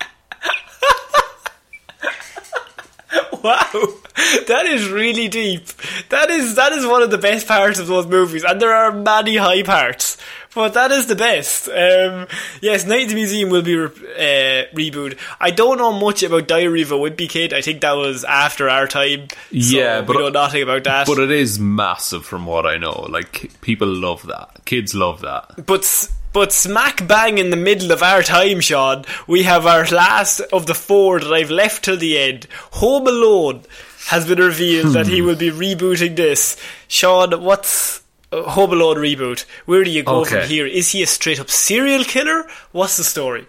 Wow, 3.47 3.71
that 4.49 4.65
is 4.67 4.89
really 4.89 5.29
deep. 5.29 5.67
That 6.09 6.31
is 6.31 6.57
that 6.57 6.73
is 6.73 6.87
one 6.87 7.03
of 7.03 7.11
the 7.11 7.19
best 7.19 7.47
parts 7.47 7.79
of 7.79 7.87
those 7.87 8.07
movies, 8.07 8.45
and 8.45 8.61
there 8.61 8.75
are 8.75 8.91
many 8.93 9.37
high 9.37 9.63
parts, 9.63 10.17
but 10.55 10.75
that 10.75 10.91
is 10.91 11.07
the 11.07 11.15
best. 11.17 11.69
Um, 11.69 12.27
yes, 12.61 12.85
Night 12.87 13.03
at 13.05 13.09
the 13.11 13.15
Museum 13.15 13.51
will 13.51 13.63
be 13.63 13.77
re- 13.77 13.87
uh, 13.87 14.75
rebooted. 14.75 15.19
I 15.41 15.51
don't 15.51 15.79
know 15.79 15.93
much 15.93 16.23
about 16.23 16.49
Diary 16.49 16.83
of 16.83 16.93
a 16.93 16.97
Wimpy 16.97 17.29
Kid. 17.29 17.53
I 17.53 17.61
think 17.61 17.83
that 17.83 17.93
was 17.93 18.25
after 18.25 18.69
our 18.69 18.87
time. 18.89 19.29
so 19.31 19.37
Yeah, 19.51 20.01
but- 20.01 20.17
we 20.17 20.23
know 20.23 20.29
nothing 20.31 20.63
about 20.63 20.85
that. 20.85 21.07
But 21.07 21.19
it 21.19 21.31
is 21.31 21.59
massive 21.59 22.25
from 22.25 22.47
what 22.47 22.67
I 22.67 22.79
know. 22.79 23.07
Like, 23.09 23.53
people 23.61 23.89
love 23.89 24.27
that. 24.27 24.65
Kids 24.65 24.95
love 24.95 25.21
that. 25.21 25.67
But 25.67 26.11
but 26.37 26.53
smack 26.53 27.09
bang 27.09 27.39
in 27.39 27.49
the 27.49 27.57
middle 27.57 27.91
of 27.93 28.03
our 28.03 28.23
time, 28.23 28.61
Sean, 28.61 29.07
we 29.27 29.45
have 29.45 29.65
our 29.65 29.87
last 29.87 30.41
of 30.53 30.67
the 30.67 30.75
four 30.75 31.19
that 31.19 31.33
I've 31.33 31.51
left 31.51 31.85
till 31.87 31.97
the 31.97 32.19
end. 32.19 32.47
Home 32.73 33.07
Alone 33.07 33.63
has 34.09 34.29
been 34.29 34.39
revealed 34.39 34.93
that 34.93 35.07
he 35.07 35.23
will 35.23 35.37
be 35.37 35.51
rebooting 35.51 36.15
this. 36.15 36.59
Sean, 36.89 37.43
what's 37.43 38.03
uh, 38.33 38.43
Home 38.51 38.71
Alone 38.73 38.97
reboot? 38.99 39.47
Where 39.65 39.83
do 39.83 39.91
you 39.91 40.03
go 40.03 40.21
Okay. 40.21 40.41
from 40.41 40.49
here? 40.51 40.67
Is 40.67 40.91
he 40.91 41.03
a 41.03 41.07
straight 41.07 41.41
up 41.41 41.49
serial 41.49 42.05
killer? 42.05 42.47
What's 42.73 42.99
the 42.99 43.05
story? 43.05 43.47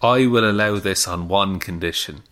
I 0.00 0.26
will 0.26 0.50
allow 0.50 0.78
this 0.78 1.06
on 1.06 1.28
one 1.28 1.58
condition. 1.58 2.22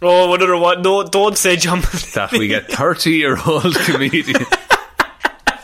Oh, 0.00 0.32
another 0.32 0.56
one. 0.56 0.82
No, 0.82 1.02
don't 1.02 1.36
say 1.36 1.56
John. 1.56 1.80
That 2.14 2.30
we 2.30 2.46
get 2.46 2.70
30 2.70 3.10
year 3.10 3.36
old 3.44 3.74
comedian. 3.84 4.46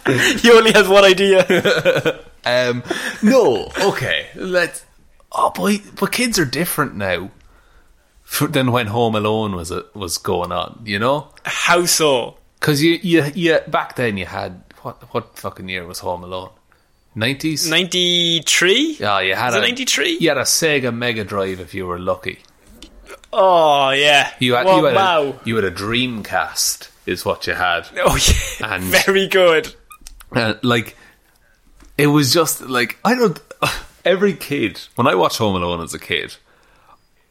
he 0.41 0.51
only 0.51 0.73
has 0.73 0.89
one 0.89 1.05
idea. 1.05 2.21
Um, 2.47 2.83
no, 3.23 3.71
okay, 3.81 4.27
let's. 4.35 4.85
Oh 5.33 5.49
boy, 5.49 5.79
but 5.99 6.13
kids 6.13 6.39
are 6.39 6.45
different 6.45 6.95
now 6.95 7.31
than 8.51 8.71
when 8.71 8.89
Home 8.89 9.15
Alone 9.15 9.57
was 9.57 9.73
uh, 9.73 9.85
was 9.95 10.19
going 10.19 10.53
on. 10.53 10.83
You 10.85 10.99
know, 10.99 11.29
How 11.47 11.87
so? 11.87 12.37
because 12.61 12.83
you 12.83 12.99
you 13.03 13.25
you 13.35 13.61
back 13.69 13.97
then 13.97 14.19
you 14.19 14.27
had 14.27 14.63
what 14.83 15.15
what 15.15 15.39
fucking 15.39 15.71
year 15.71 15.87
was 15.87 16.01
Home 16.01 16.23
Alone? 16.23 16.51
Nineties. 17.15 17.67
93? 17.71 18.99
Yeah, 19.01 19.21
you 19.21 19.35
had 19.35 19.47
Was 19.47 19.57
a 19.57 19.61
93? 19.61 20.19
You 20.21 20.29
had 20.29 20.37
a 20.37 20.43
Sega 20.43 20.95
Mega 20.95 21.25
Drive 21.25 21.61
if 21.61 21.73
you 21.73 21.87
were 21.87 21.99
lucky. 21.99 22.41
Oh, 23.33 23.91
yeah. 23.91 24.33
You 24.39 24.55
had 24.55 24.67
Well, 24.67 24.79
you 24.79 24.85
had 24.85 24.95
wow. 24.97 25.23
a, 25.23 25.41
you 25.45 25.57
had 25.57 25.65
a 25.65 25.71
Dreamcast 25.71 26.91
is 27.07 27.25
what 27.25 27.47
you 27.47 27.55
had. 27.55 27.89
Oh, 28.05 28.19
yeah. 28.61 28.75
And- 28.75 28.85
Very 29.07 29.29
good. 29.29 29.75
Uh, 30.35 30.55
like 30.63 30.97
it 31.97 32.09
was 32.09 32.33
just 32.33 32.61
like 32.63 32.99
I 33.05 33.15
don't. 33.15 33.41
Every 34.05 34.35
kid 34.35 34.81
when 34.97 35.07
I 35.07 35.15
watched 35.15 35.39
Home 35.39 35.57
Alone 35.57 35.83
as 35.83 35.95
a 35.95 35.99
kid, 35.99 36.37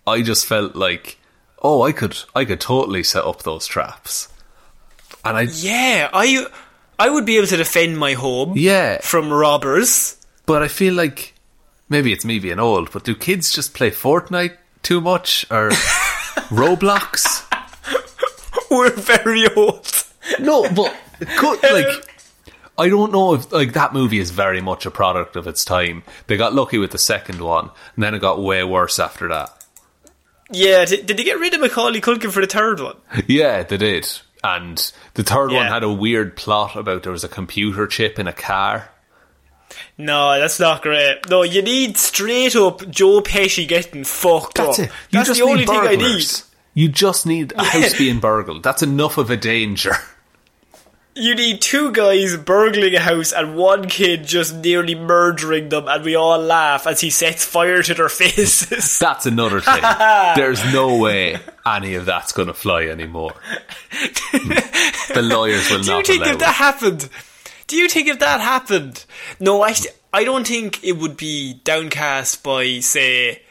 I 0.07 0.23
just 0.23 0.45
felt 0.47 0.75
like, 0.75 1.17
oh, 1.61 1.83
I 1.83 1.91
could, 1.91 2.17
I 2.33 2.45
could 2.45 2.59
totally 2.59 3.03
set 3.03 3.23
up 3.23 3.43
those 3.43 3.67
traps, 3.67 4.27
and 5.23 5.37
I, 5.37 5.41
Yeah, 5.51 6.09
I 6.11 6.47
I 6.97 7.09
would 7.09 7.25
be 7.27 7.37
able 7.37 7.47
to 7.47 7.57
defend 7.57 7.99
my 7.99 8.13
home 8.13 8.53
yeah, 8.55 8.99
from 9.01 9.31
robbers. 9.31 10.17
but 10.47 10.63
I 10.63 10.67
feel 10.67 10.95
like 10.95 11.33
maybe 11.89 12.11
it's 12.11 12.25
me 12.25 12.39
being 12.39 12.59
old, 12.59 12.91
but 12.91 13.03
do 13.03 13.13
kids 13.15 13.51
just 13.51 13.75
play 13.75 13.91
Fortnite 13.91 14.57
too 14.81 14.99
much 14.99 15.45
or 15.51 15.69
Roblox? 16.49 17.43
We're 18.71 18.89
very 18.89 19.47
old. 19.55 19.87
No, 20.39 20.63
but 20.73 20.95
could, 21.37 21.61
like 21.63 22.12
I 22.77 22.89
don't 22.89 23.11
know 23.11 23.35
if 23.35 23.51
like 23.51 23.73
that 23.73 23.93
movie 23.93 24.19
is 24.19 24.31
very 24.31 24.61
much 24.61 24.85
a 24.85 24.91
product 24.91 25.35
of 25.35 25.47
its 25.47 25.63
time. 25.63 26.03
They 26.27 26.37
got 26.37 26.53
lucky 26.55 26.77
with 26.77 26.91
the 26.91 26.97
second 26.97 27.39
one, 27.41 27.69
and 27.95 28.03
then 28.03 28.15
it 28.15 28.19
got 28.19 28.41
way 28.41 28.63
worse 28.63 28.97
after 28.99 29.27
that. 29.29 29.63
Yeah, 30.51 30.85
did, 30.85 31.05
did 31.05 31.17
they 31.17 31.23
get 31.23 31.39
rid 31.39 31.53
of 31.53 31.61
Macaulay 31.61 32.01
Culkin 32.01 32.31
for 32.31 32.41
the 32.41 32.47
third 32.47 32.79
one? 32.79 32.95
Yeah, 33.27 33.63
they 33.63 33.77
did. 33.77 34.09
And 34.43 34.91
the 35.13 35.23
third 35.23 35.51
one 35.51 35.67
had 35.67 35.83
a 35.83 35.91
weird 35.91 36.35
plot 36.35 36.75
about 36.75 37.03
there 37.03 37.11
was 37.11 37.23
a 37.23 37.29
computer 37.29 37.87
chip 37.87 38.19
in 38.19 38.27
a 38.27 38.33
car. 38.33 38.89
No, 39.97 40.37
that's 40.39 40.59
not 40.59 40.81
great. 40.81 41.29
No, 41.29 41.43
you 41.43 41.61
need 41.61 41.97
straight 41.97 42.55
up 42.55 42.87
Joe 42.89 43.21
Pesci 43.21 43.67
getting 43.67 44.03
fucked 44.03 44.55
That's 44.55 44.79
up. 44.79 44.85
it. 44.85 44.91
You 45.11 45.23
That's 45.23 45.37
the 45.37 45.43
only 45.43 45.59
need 45.59 45.67
thing 45.69 45.79
I 45.79 45.95
need. 45.95 46.25
You 46.73 46.89
just 46.89 47.25
need 47.25 47.53
a 47.55 47.63
house 47.63 47.93
being 47.97 48.19
burgled. 48.19 48.63
That's 48.63 48.83
enough 48.83 49.17
of 49.17 49.29
a 49.29 49.37
danger. 49.37 49.93
You 51.15 51.35
need 51.35 51.61
two 51.61 51.91
guys 51.91 52.35
burgling 52.37 52.95
a 52.95 52.99
house 52.99 53.31
and 53.31 53.55
one 53.55 53.87
kid 53.87 54.25
just 54.25 54.55
nearly 54.55 54.95
murdering 54.95 55.69
them, 55.69 55.87
and 55.87 56.03
we 56.03 56.15
all 56.15 56.39
laugh 56.39 56.87
as 56.87 57.01
he 57.01 57.11
sets 57.11 57.45
fire 57.45 57.83
to 57.83 57.93
their 57.93 58.09
faces. 58.21 58.97
That's 58.99 59.25
another 59.27 59.61
thing. 59.61 59.81
There's 60.35 60.63
no 60.73 60.97
way 60.97 61.39
any 61.65 61.93
of 61.95 62.05
that's 62.05 62.31
going 62.31 62.47
to 62.47 62.53
fly 62.53 62.85
anymore. 62.85 63.33
the 64.31 65.21
lawyers 65.21 65.69
will 65.69 65.79
not 65.79 65.87
allow. 65.87 66.01
Do 66.01 66.13
you 66.13 66.19
think 66.19 66.33
if 66.33 66.39
that 66.39 66.55
happened? 66.55 67.09
Do 67.67 67.77
you 67.77 67.87
think 67.87 68.07
if 68.07 68.19
that 68.19 68.41
happened? 68.41 69.05
No, 69.39 69.61
I, 69.63 69.75
I 70.11 70.23
don't 70.23 70.47
think 70.47 70.83
it 70.83 70.93
would 70.93 71.15
be 71.15 71.61
downcast 71.63 72.43
by, 72.43 72.79
say, 72.79 73.41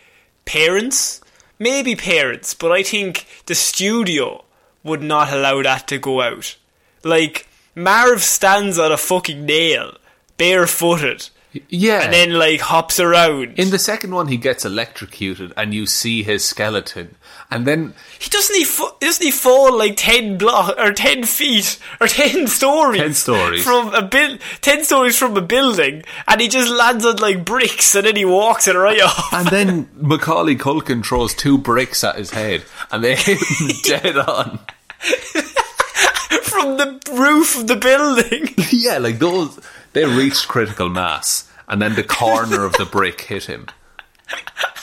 parents. 0.44 1.20
Maybe 1.58 1.94
parents, 1.94 2.54
but 2.54 2.72
I 2.72 2.82
think 2.82 3.26
the 3.46 3.54
studio 3.54 4.44
would 4.82 5.00
not 5.02 5.32
allow 5.32 5.62
that 5.62 5.86
to 5.88 5.98
go 5.98 6.20
out. 6.20 6.56
Like, 7.04 7.46
Marv 7.74 8.22
stands 8.22 8.78
on 8.78 8.92
a 8.92 8.96
fucking 8.96 9.44
nail, 9.46 9.94
barefooted, 10.36 11.30
Yeah. 11.68 12.02
and 12.02 12.12
then, 12.12 12.32
like, 12.34 12.60
hops 12.60 12.98
around. 13.00 13.58
in 13.58 13.70
the 13.70 13.78
second 13.78 14.14
one, 14.14 14.28
he 14.28 14.36
gets 14.36 14.64
electrocuted, 14.64 15.52
and 15.56 15.72
you 15.74 15.86
see 15.86 16.22
his 16.22 16.44
skeleton, 16.44 17.14
and 17.50 17.66
then 17.66 17.94
he 18.18 18.30
doesn't 18.30 18.56
he, 18.56 18.64
fa- 18.64 18.92
doesn't 19.00 19.24
he 19.24 19.30
fall 19.30 19.76
like 19.76 19.94
10 19.96 20.38
block 20.38 20.74
or 20.78 20.92
10 20.92 21.24
feet 21.24 21.78
or 22.00 22.06
10 22.08 22.46
stories 22.46 23.00
10 23.02 23.14
stories. 23.14 23.62
from 23.64 23.92
a 23.94 24.00
bil- 24.00 24.38
10 24.62 24.84
stories 24.84 25.18
from 25.18 25.36
a 25.36 25.42
building 25.42 26.02
and 26.26 26.40
he 26.40 26.48
just 26.48 26.70
lands 26.70 27.04
on 27.04 27.16
like 27.16 27.44
bricks 27.44 27.94
and 27.94 28.06
then 28.06 28.16
he 28.16 28.24
walks 28.24 28.66
it 28.68 28.74
right 28.74 29.02
off 29.02 29.30
and 29.34 29.48
then 29.48 29.86
Macaulay 30.00 30.56
Culkin 30.56 31.04
throws 31.04 31.34
two 31.34 31.58
bricks 31.58 32.02
at 32.04 32.16
his 32.16 32.30
head, 32.30 32.62
and 32.90 33.04
they 33.04 33.16
hit 33.16 33.38
him 33.38 33.68
dead 33.82 34.16
on. 34.16 34.58
from 36.42 36.76
the 36.76 37.00
roof 37.12 37.58
of 37.58 37.66
the 37.66 37.76
building 37.76 38.54
yeah, 38.70 38.98
like 38.98 39.18
those 39.18 39.58
they 39.92 40.04
reached 40.04 40.48
critical 40.48 40.88
mass, 40.88 41.50
and 41.68 41.80
then 41.82 41.94
the 41.94 42.02
corner 42.04 42.64
of 42.64 42.72
the 42.74 42.86
brick 42.86 43.22
hit 43.22 43.44
him. 43.44 43.66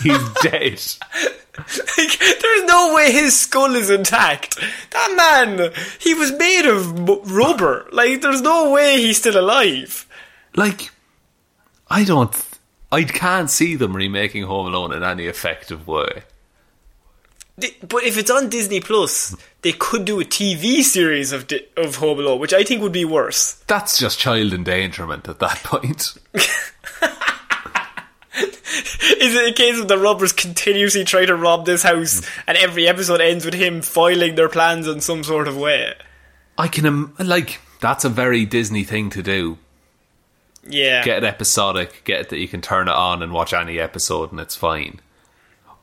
He's 0.02 0.30
dead. 0.42 0.80
Like, 1.58 2.20
there's 2.20 2.64
no 2.66 2.94
way 2.96 3.12
his 3.12 3.38
skull 3.38 3.76
is 3.76 3.90
intact. 3.90 4.58
That 4.92 5.14
man, 5.18 5.72
he 6.00 6.14
was 6.14 6.32
made 6.32 6.66
of 6.66 7.30
rubber. 7.30 7.90
Like, 7.92 8.22
there's 8.22 8.42
no 8.42 8.72
way 8.72 8.98
he's 9.02 9.18
still 9.18 9.38
alive. 9.40 10.08
Like, 10.56 10.92
I 11.90 12.04
don't. 12.04 12.34
I 12.92 13.04
can't 13.04 13.50
see 13.50 13.76
them 13.76 13.96
remaking 13.96 14.44
Home 14.44 14.68
Alone 14.68 14.94
in 14.94 15.04
any 15.04 15.26
effective 15.26 15.88
way. 15.88 16.24
But 17.88 18.04
if 18.04 18.18
it's 18.18 18.32
on 18.32 18.50
Disney 18.50 18.80
Plus, 18.80 19.36
they 19.62 19.72
could 19.74 20.06
do 20.06 20.20
a 20.20 20.26
TV 20.26 20.82
series 20.82 21.32
of 21.32 21.48
Di- 21.48 21.66
of 21.78 21.96
Home 21.98 22.20
Alone, 22.20 22.40
which 22.40 22.54
I 22.54 22.64
think 22.64 22.82
would 22.82 22.92
be 22.92 23.06
worse. 23.06 23.54
That's 23.68 23.98
just 23.98 24.20
child 24.20 24.54
endangerment 24.54 25.28
at 25.28 25.40
that 25.40 25.58
point. 25.64 26.16
Is 29.22 29.36
it 29.36 29.50
a 29.50 29.54
case 29.54 29.80
of 29.80 29.88
the 29.88 29.98
robbers 29.98 30.32
continuously 30.32 31.04
trying 31.04 31.28
to 31.28 31.36
rob 31.36 31.66
this 31.66 31.84
house, 31.84 32.22
and 32.48 32.58
every 32.58 32.88
episode 32.88 33.20
ends 33.22 33.44
with 33.44 33.54
him 33.54 33.82
foiling 33.82 34.36
their 34.36 34.50
plans 34.50 34.88
in 34.88 35.02
some 35.02 35.24
sort 35.24 35.48
of 35.48 35.58
way? 35.58 35.94
I 36.58 36.68
can 36.68 36.86
Im- 36.86 37.16
like 37.20 37.60
that's 37.82 38.06
a 38.06 38.10
very 38.10 38.46
Disney 38.46 38.84
thing 38.84 39.10
to 39.12 39.24
do. 39.24 39.58
Yeah. 40.68 41.04
Get 41.04 41.24
it 41.24 41.28
episodic, 41.28 42.04
get 42.04 42.22
it 42.22 42.30
that 42.30 42.38
you 42.38 42.48
can 42.48 42.62
turn 42.62 42.88
it 42.88 42.94
on 42.94 43.24
and 43.24 43.34
watch 43.34 43.54
any 43.54 43.80
episode 43.80 44.32
and 44.32 44.40
it's 44.40 44.56
fine. 44.56 45.00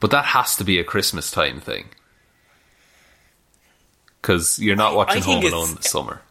But 0.06 0.12
that 0.12 0.24
has 0.26 0.54
to 0.58 0.62
be 0.62 0.78
a 0.78 0.84
Christmas 0.84 1.32
time 1.32 1.58
thing. 1.58 1.86
Because 4.22 4.56
you're 4.60 4.76
not 4.76 4.94
watching 4.94 5.20
Home 5.22 5.44
Alone 5.44 5.74
this 5.74 5.90
summer. 5.90 6.22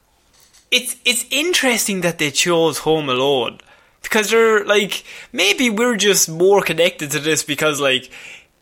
it's 0.71 0.95
it's 1.03 1.26
interesting 1.30 1.99
that 1.99 2.17
they 2.17 2.32
chose 2.32 2.78
Home 2.80 3.09
Alone 3.09 3.59
because 4.01 4.30
they're 4.32 4.63
like 4.63 5.03
maybe 5.34 5.69
we're 5.69 5.97
just 5.97 6.30
more 6.30 6.61
connected 6.61 7.11
to 7.11 7.19
this 7.19 7.43
because 7.43 7.82
like 7.82 8.09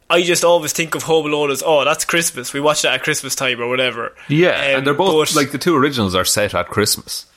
I 0.10 0.24
just 0.24 0.44
always 0.44 0.74
think 0.74 0.96
of 0.96 1.04
Home 1.04 1.28
Alone 1.28 1.52
as 1.52 1.62
oh 1.64 1.86
that's 1.86 2.06
Christmas 2.06 2.52
we 2.52 2.60
watch 2.60 2.82
that 2.82 2.96
at 2.96 3.04
Christmas 3.04 3.36
time 3.36 3.62
or 3.62 3.68
whatever 3.68 4.16
Yeah, 4.30 4.50
Um, 4.50 4.78
and 4.78 4.88
they're 4.88 4.96
both 4.96 5.30
but 5.30 5.36
like 5.36 5.52
the 5.52 5.60
two 5.60 5.76
originals 5.76 6.16
are 6.16 6.26
set 6.26 6.56
at 6.56 6.70
Christmas. 6.70 7.28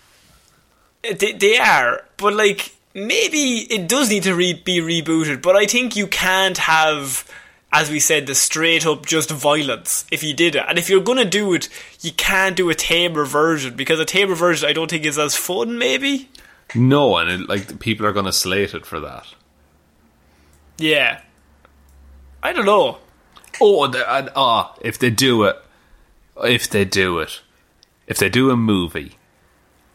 they, 1.03 1.33
they 1.33 1.59
are 1.59 2.05
but 2.17 2.33
like 2.33 2.75
maybe 2.95 3.67
it 3.71 3.87
does 3.87 4.09
need 4.09 4.23
to 4.23 4.35
re- 4.35 4.55
be 4.65 4.79
rebooted 4.81 5.43
but 5.43 5.57
I 5.57 5.67
think 5.67 5.95
you 5.95 6.07
can't 6.07 6.57
have 6.57 7.31
as 7.73 7.91
we 7.91 7.99
said 8.01 8.27
the 8.27 8.35
straight 8.35 8.87
up 8.87 9.05
just 9.05 9.31
violence 9.31 10.07
if 10.11 10.23
you 10.23 10.33
did 10.33 10.55
it 10.55 10.65
and 10.69 10.79
if 10.79 10.89
you're 10.89 11.01
gonna 11.01 11.25
do 11.25 11.53
it 11.53 11.69
you 12.01 12.13
can't 12.13 12.57
do 12.57 12.71
a 12.71 12.75
tamer 12.75 13.25
version 13.25 13.75
because 13.75 13.99
a 14.01 14.05
tamer 14.05 14.35
version 14.35 14.69
I 14.69 14.73
don't 14.73 14.91
think 14.91 15.05
is 15.05 15.19
as 15.19 15.37
fun 15.37 15.79
maybe 15.79 16.29
No, 16.75 17.17
and 17.17 17.31
it, 17.31 17.49
like 17.49 17.79
people 17.79 18.07
are 18.07 18.13
going 18.13 18.27
to 18.27 18.33
slate 18.33 18.75
it 18.75 18.85
for 18.85 18.99
that. 19.01 19.27
Yeah. 20.79 21.21
I 22.43 22.53
don't 22.53 22.67
know. 22.67 22.99
Oh, 23.61 23.85
and, 23.85 24.31
ah, 24.35 24.75
if 24.81 24.99
they 24.99 25.11
do 25.11 25.45
it, 25.45 25.57
if 26.45 26.69
they 26.69 26.85
do 26.85 27.21
it, 27.21 27.41
if 28.07 28.19
they 28.19 28.29
do 28.29 28.51
a 28.51 28.57
movie, 28.57 29.17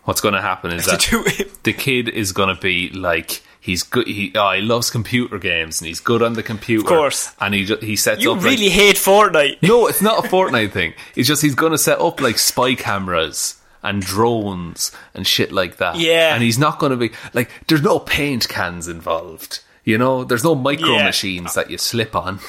what's 0.06 0.22
going 0.22 0.34
to 0.34 0.42
happen 0.42 0.72
is 0.72 0.86
To 0.86 1.24
that 1.24 1.58
the 1.64 1.74
kid 1.74 2.10
is 2.10 2.32
going 2.32 2.54
to 2.56 2.60
be 2.60 2.90
like 2.90 3.44
he's 3.62 3.84
good. 3.84 4.08
He 4.08 4.34
oh, 4.36 4.52
he 4.52 4.62
loves 4.62 4.90
computer 4.90 5.38
games 5.38 5.80
and 5.80 5.88
he's 5.88 6.02
good 6.02 6.22
on 6.22 6.34
the 6.34 6.44
computer. 6.44 6.82
Of 6.84 6.88
course. 6.88 7.32
and 7.40 7.54
he 7.54 7.64
he 7.80 7.96
sets 7.96 8.22
You 8.22 8.34
up 8.34 8.40
You 8.40 8.44
really 8.50 8.66
like, 8.66 8.74
hate 8.74 8.96
Fortnite. 8.98 9.62
no, 9.62 9.88
it's 9.88 10.02
not 10.02 10.26
a 10.26 10.28
Fortnite 10.28 10.72
thing. 10.74 10.94
It's 11.16 11.28
just 11.28 11.42
he's 11.42 11.56
going 11.56 11.72
to 11.72 11.78
set 11.78 12.02
up 12.02 12.20
like 12.20 12.38
spy 12.40 12.76
cameras 12.76 13.56
and 13.84 14.02
drones 14.02 14.92
and 15.14 15.26
shit 15.26 15.52
like 15.52 15.78
that. 15.78 15.96
Yeah. 15.96 16.34
and 16.34 16.44
he's 16.44 16.60
not 16.60 16.78
going 16.80 16.92
to 16.92 16.98
be 16.98 17.12
like 17.34 17.50
there's 17.68 17.82
no 17.82 18.00
paint 18.00 18.50
cans 18.50 18.88
involved. 18.90 19.60
You 19.84 19.98
know, 19.98 20.24
there's 20.24 20.44
no 20.44 20.54
micro 20.54 20.98
Yeah. 20.98 21.06
machines 21.06 21.54
that 21.56 21.72
you 21.72 21.78
slip 21.78 22.16
on. 22.16 22.40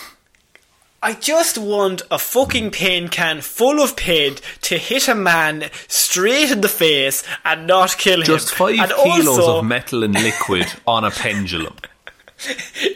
I 1.05 1.15
just 1.15 1.59
want 1.59 2.03
a 2.13 2.19
fucking 2.19 2.71
paint 2.71 3.11
can 3.11 3.41
full 3.41 3.83
of 3.83 3.97
paint 3.97 4.41
to 4.63 4.79
hit 4.79 5.09
a 5.09 5.17
man 5.17 5.69
straight 5.89 6.53
in 6.53 6.61
the 6.61 6.69
face 6.69 7.25
and 7.45 7.67
not 7.67 7.97
kill 7.99 8.21
him. 8.21 8.27
Just 8.27 8.55
five 8.55 8.79
and 8.79 8.93
kilos 8.93 9.27
also, 9.27 9.59
of 9.59 9.65
metal 9.65 10.05
and 10.05 10.15
liquid 10.15 10.73
on 10.87 11.05
a 11.05 11.11
pendulum. 11.11 11.75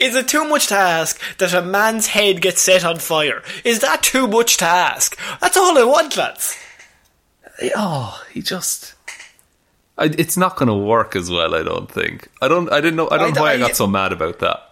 Is 0.00 0.14
it 0.14 0.28
too 0.28 0.44
much 0.48 0.68
to 0.68 0.76
ask 0.76 1.20
that 1.38 1.52
a 1.54 1.62
man's 1.62 2.08
head 2.08 2.40
gets 2.40 2.60
set 2.60 2.84
on 2.84 2.98
fire? 2.98 3.42
Is 3.64 3.80
that 3.80 4.02
too 4.02 4.26
much 4.28 4.56
to 4.58 4.64
ask? 4.64 5.18
That's 5.40 5.56
all 5.56 5.76
I 5.76 5.84
want, 5.84 6.16
lads. 6.16 6.56
Oh, 7.76 8.22
he 8.32 8.42
just. 8.42 8.94
I, 9.98 10.06
it's 10.06 10.36
not 10.36 10.56
going 10.56 10.68
to 10.68 10.74
work 10.74 11.16
as 11.16 11.30
well. 11.30 11.54
I 11.54 11.62
don't 11.62 11.90
think. 11.90 12.28
I 12.42 12.48
don't. 12.48 12.70
I 12.72 12.80
didn't 12.80 12.96
know. 12.96 13.08
I 13.10 13.18
don't 13.18 13.34
know 13.34 13.42
why 13.42 13.52
I 13.52 13.54
I- 13.54 13.58
got 13.58 13.76
so 13.76 13.86
mad 13.86 14.12
about 14.12 14.40
that. 14.40 14.62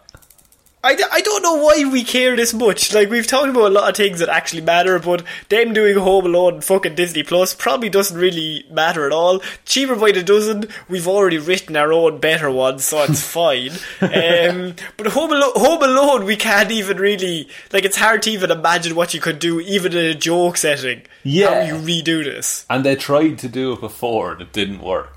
I, 0.85 0.95
d- 0.95 1.05
I 1.11 1.21
don't 1.23 1.43
know 1.43 1.55
why 1.57 1.85
we 1.91 2.05
care 2.05 2.37
this 2.37 2.53
much. 2.53 2.93
Like, 2.93 3.09
we've 3.09 3.27
talked 3.27 3.49
about 3.49 3.69
a 3.69 3.75
lot 3.75 3.89
of 3.91 3.97
things 3.97 4.19
that 4.19 4.29
actually 4.29 4.61
matter, 4.61 4.99
but 4.99 5.25
them 5.49 5.73
doing 5.73 5.97
Home 5.97 6.27
Alone 6.27 6.55
and 6.55 6.65
fucking 6.65 6.95
Disney 6.95 7.23
Plus 7.23 7.55
probably 7.55 7.89
doesn't 7.89 8.17
really 8.19 8.67
matter 8.71 9.07
at 9.07 9.13
all. 9.13 9.41
Cheaper 9.65 9.97
by 9.97 10.13
the 10.13 10.23
dozen, 10.23 10.67
we've 10.89 11.09
already 11.09 11.39
written 11.39 11.75
our 11.77 11.93
own 11.93 12.19
better 12.19 12.51
ones, 12.51 12.85
so 12.85 13.03
it's 13.05 13.27
fine. 13.27 13.71
Um, 14.03 14.75
but 14.97 15.07
Home, 15.09 15.33
Alo- 15.33 15.53
Home 15.57 15.83
Alone, 15.83 16.25
we 16.27 16.37
can't 16.37 16.71
even 16.71 16.99
really. 16.99 17.49
Like, 17.73 17.85
it's 17.85 17.97
hard 17.97 18.23
to 18.25 18.31
even 18.31 18.51
imagine 18.51 18.95
what 18.95 19.15
you 19.15 19.21
could 19.21 19.39
do, 19.39 19.61
even 19.61 19.93
in 19.93 20.05
a 20.05 20.15
joke 20.15 20.59
setting. 20.59 21.03
Yeah. 21.23 21.67
How 21.67 21.77
you 21.77 21.83
redo 21.83 22.23
this. 22.23 22.67
And 22.69 22.85
they 22.85 22.95
tried 22.97 23.39
to 23.39 23.49
do 23.49 23.73
it 23.73 23.81
before, 23.81 24.33
and 24.33 24.43
it 24.43 24.53
didn't 24.53 24.83
work. 24.83 25.14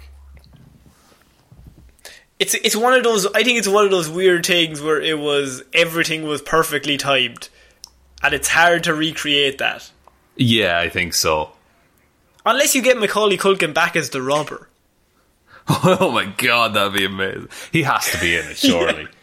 It's 2.39 2.53
it's 2.53 2.75
one 2.75 2.93
of 2.93 3.03
those. 3.03 3.25
I 3.33 3.43
think 3.43 3.57
it's 3.59 3.67
one 3.67 3.85
of 3.85 3.91
those 3.91 4.09
weird 4.09 4.45
things 4.45 4.81
where 4.81 5.01
it 5.01 5.17
was 5.17 5.63
everything 5.73 6.23
was 6.23 6.41
perfectly 6.41 6.97
timed, 6.97 7.49
and 8.21 8.33
it's 8.33 8.47
hard 8.47 8.83
to 8.85 8.93
recreate 8.93 9.57
that. 9.57 9.89
Yeah, 10.35 10.77
I 10.79 10.89
think 10.89 11.13
so. 11.15 11.51
Unless 12.45 12.75
you 12.75 12.81
get 12.83 12.97
Macaulay 12.99 13.37
Culkin 13.37 13.73
back 13.73 13.95
as 13.95 14.11
the 14.11 14.21
robber. 14.21 14.69
oh 15.67 16.11
my 16.13 16.25
god, 16.37 16.75
that'd 16.75 16.93
be 16.93 17.05
amazing. 17.05 17.49
He 17.71 17.83
has 17.83 18.09
to 18.11 18.19
be 18.19 18.35
in 18.37 18.45
it, 18.45 18.57
surely. 18.57 19.07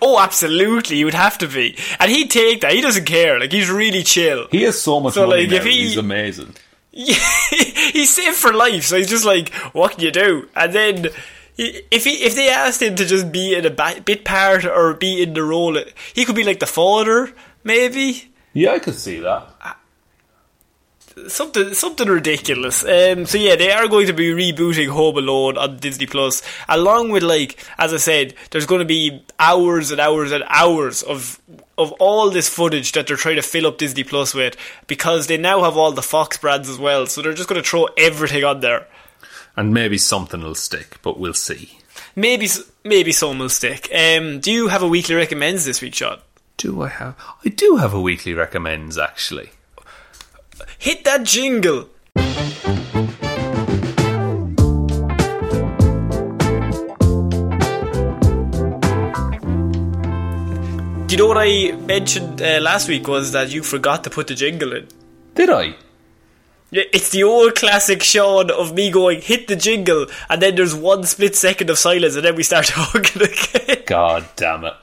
Oh, 0.00 0.18
absolutely, 0.18 0.96
he 0.96 1.04
would 1.04 1.12
have 1.12 1.36
to 1.38 1.46
be. 1.46 1.76
And 2.00 2.10
he'd 2.10 2.30
take 2.30 2.62
that. 2.62 2.72
He 2.72 2.80
doesn't 2.80 3.04
care. 3.04 3.38
Like, 3.38 3.52
he's 3.52 3.68
really 3.68 4.02
chill. 4.02 4.46
He 4.50 4.62
has 4.62 4.80
so 4.80 4.98
much 4.98 5.12
So, 5.12 5.26
money 5.26 5.42
like, 5.42 5.50
now. 5.50 5.56
if 5.56 5.64
he- 5.64 5.80
He's 5.88 5.96
amazing. 5.98 6.54
he's 6.90 8.08
saved 8.08 8.36
for 8.36 8.54
life, 8.54 8.84
so 8.84 8.96
he's 8.96 9.10
just 9.10 9.26
like, 9.26 9.52
what 9.74 9.92
can 9.92 10.00
you 10.00 10.10
do? 10.10 10.48
And 10.56 10.72
then, 10.72 11.04
he- 11.04 11.10
if 11.58 12.04
he 12.04 12.24
if 12.24 12.34
they 12.36 12.48
asked 12.48 12.80
him 12.80 12.94
to 12.96 13.04
just 13.04 13.32
be 13.32 13.54
in 13.54 13.66
a 13.66 14.00
bit 14.00 14.24
part 14.24 14.64
or 14.64 14.94
be 14.94 15.22
in 15.22 15.34
the 15.34 15.42
role, 15.42 15.76
he 16.14 16.24
could 16.24 16.36
be 16.36 16.44
like 16.44 16.60
the 16.60 16.66
father, 16.66 17.32
maybe. 17.64 18.30
Yeah, 18.52 18.72
I 18.72 18.78
could 18.78 18.94
see 18.94 19.20
that. 19.20 19.48
something 21.26 21.74
something 21.74 22.08
ridiculous. 22.08 22.84
Um, 22.84 23.26
so 23.26 23.38
yeah, 23.38 23.56
they 23.56 23.72
are 23.72 23.88
going 23.88 24.06
to 24.06 24.12
be 24.12 24.30
rebooting 24.30 24.88
Home 24.88 25.18
Alone 25.18 25.58
on 25.58 25.78
Disney 25.78 26.06
Plus, 26.06 26.42
along 26.68 27.10
with 27.10 27.22
like 27.22 27.58
as 27.76 27.92
I 27.92 27.98
said, 27.98 28.34
there's 28.50 28.66
going 28.66 28.80
to 28.80 28.84
be 28.84 29.24
hours 29.38 29.90
and 29.90 30.00
hours 30.00 30.30
and 30.30 30.44
hours 30.48 31.02
of 31.02 31.40
of 31.76 31.92
all 31.92 32.30
this 32.30 32.48
footage 32.48 32.92
that 32.92 33.06
they're 33.06 33.16
trying 33.16 33.36
to 33.36 33.42
fill 33.42 33.66
up 33.66 33.78
Disney 33.78 34.04
Plus 34.04 34.34
with 34.34 34.56
because 34.86 35.26
they 35.26 35.36
now 35.36 35.62
have 35.62 35.76
all 35.76 35.92
the 35.92 36.02
Fox 36.02 36.36
brands 36.36 36.68
as 36.68 36.78
well. 36.78 37.06
So 37.06 37.20
they're 37.22 37.34
just 37.34 37.48
going 37.48 37.60
to 37.62 37.68
throw 37.68 37.88
everything 37.96 38.44
on 38.44 38.60
there. 38.60 38.86
And 39.58 39.74
maybe 39.74 39.98
something 39.98 40.40
will 40.40 40.54
stick, 40.54 40.98
but 41.02 41.18
we'll 41.18 41.34
see. 41.34 41.80
Maybe 42.14 42.48
maybe 42.84 43.10
some 43.10 43.40
will 43.40 43.48
stick. 43.48 43.90
Um, 43.92 44.38
do 44.38 44.52
you 44.52 44.68
have 44.68 44.84
a 44.84 44.86
weekly 44.86 45.16
recommends 45.16 45.64
this 45.64 45.82
week, 45.82 45.96
Sean? 45.96 46.20
Do 46.56 46.80
I 46.82 46.88
have? 46.88 47.16
I 47.44 47.48
do 47.48 47.74
have 47.74 47.92
a 47.92 48.00
weekly 48.00 48.34
recommends 48.34 48.96
actually. 48.96 49.50
Hit 50.78 51.02
that 51.02 51.24
jingle. 51.24 51.88
Do 52.14 52.22
you 61.10 61.18
know 61.18 61.26
what 61.26 61.36
I 61.36 61.72
mentioned 61.72 62.40
uh, 62.40 62.60
last 62.60 62.88
week 62.88 63.08
was 63.08 63.32
that 63.32 63.50
you 63.50 63.64
forgot 63.64 64.04
to 64.04 64.10
put 64.10 64.28
the 64.28 64.36
jingle 64.36 64.72
in? 64.72 64.86
Did 65.34 65.50
I? 65.50 65.74
It's 66.70 67.08
the 67.10 67.22
old 67.22 67.54
classic 67.54 68.02
Sean 68.02 68.50
of 68.50 68.74
me 68.74 68.90
going, 68.90 69.22
hit 69.22 69.48
the 69.48 69.56
jingle, 69.56 70.06
and 70.28 70.42
then 70.42 70.54
there's 70.54 70.74
one 70.74 71.04
split 71.04 71.34
second 71.34 71.70
of 71.70 71.78
silence, 71.78 72.14
and 72.14 72.24
then 72.24 72.36
we 72.36 72.42
start 72.42 72.66
talking 72.68 73.22
again. 73.22 73.84
God 73.86 74.28
damn 74.36 74.64
it. 74.64 74.74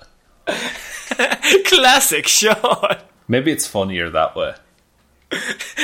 classic 1.66 2.28
Sean. 2.28 2.98
Maybe 3.28 3.52
it's 3.52 3.68
funnier 3.68 4.10
that 4.10 4.36
way. 4.36 4.56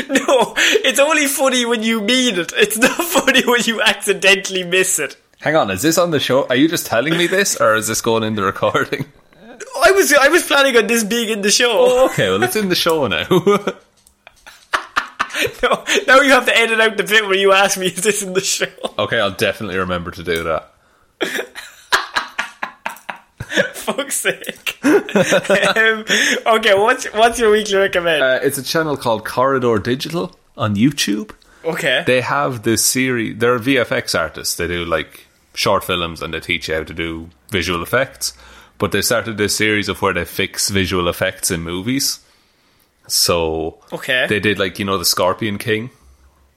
No, 0.10 0.54
it's 0.58 1.00
only 1.00 1.28
funny 1.28 1.66
when 1.66 1.84
you 1.84 2.02
mean 2.02 2.38
it. 2.40 2.52
It's 2.56 2.78
not 2.78 3.04
funny 3.04 3.44
when 3.46 3.62
you 3.64 3.82
accidentally 3.82 4.64
miss 4.64 5.00
it. 5.00 5.18
Hang 5.40 5.56
on, 5.56 5.70
is 5.72 5.82
this 5.82 5.98
on 5.98 6.12
the 6.12 6.20
show? 6.20 6.48
Are 6.48 6.56
you 6.56 6.68
just 6.68 6.86
telling 6.86 7.18
me 7.18 7.28
this, 7.28 7.56
or 7.60 7.76
is 7.76 7.88
this 7.88 8.02
going 8.02 8.24
in 8.24 8.36
the 8.36 8.44
recording? 8.44 9.06
I 9.84 9.92
was 9.92 10.14
I 10.14 10.28
was 10.30 10.44
planning 10.44 10.78
on 10.78 10.88
this 10.88 11.04
being 11.04 11.30
in 11.30 11.42
the 11.42 11.52
show. 11.52 12.06
Okay, 12.06 12.30
well, 12.30 12.44
it's 12.44 12.56
in 12.56 12.70
the 12.70 12.76
show 12.76 13.08
now. 13.08 13.26
No, 15.64 15.84
now 16.08 16.22
you 16.22 16.32
have 16.32 16.46
to 16.46 16.58
edit 16.58 16.80
out 16.80 16.98
the 16.98 17.04
bit 17.04 17.24
where 17.26 17.36
you 17.36 17.52
ask 17.54 17.78
me, 17.78 17.88
is 17.88 18.04
this 18.04 18.22
in 18.24 18.34
the 18.34 18.42
show? 18.42 18.66
okay, 19.00 19.20
I'll 19.20 19.32
definitely 19.32 19.78
remember 19.78 20.12
to 20.12 20.24
do 20.24 20.44
that. 20.44 20.72
Fuck's 23.74 24.16
sake. 24.16 24.78
um, 24.84 26.06
okay, 26.46 26.74
what's 26.76 27.06
what's 27.14 27.40
your 27.40 27.52
weekly 27.52 27.76
recommend? 27.76 28.24
Uh, 28.24 28.40
it's 28.42 28.58
a 28.58 28.64
channel 28.64 28.96
called 28.98 29.26
Corridor 29.26 29.78
Digital 29.80 30.36
on 30.58 30.76
YouTube. 30.76 31.32
okay. 31.66 32.04
They 32.06 32.22
have 32.22 32.64
this 32.64 32.84
series. 32.86 33.38
They're 33.40 33.60
VFX 33.60 34.18
artists. 34.18 34.56
They 34.56 34.68
do 34.68 34.86
like 34.86 35.28
short 35.54 35.84
films 35.84 36.22
and 36.22 36.34
they 36.34 36.40
teach 36.40 36.70
you 36.70 36.76
how 36.76 36.84
to 36.84 36.94
do 36.94 37.30
visual 37.50 37.82
effects. 37.84 38.34
But 38.78 38.92
they 38.92 39.02
started 39.02 39.38
this 39.38 39.56
series 39.56 39.90
of 39.90 40.02
where 40.02 40.14
they 40.14 40.26
fix 40.26 40.70
visual 40.70 41.08
effects 41.08 41.52
in 41.52 41.62
movies. 41.62 42.20
So 43.12 43.80
Okay. 43.92 44.26
they 44.28 44.40
did 44.40 44.58
like 44.60 44.80
you 44.80 44.86
know 44.86 44.98
the 44.98 45.06
Scorpion 45.06 45.58
King, 45.58 45.90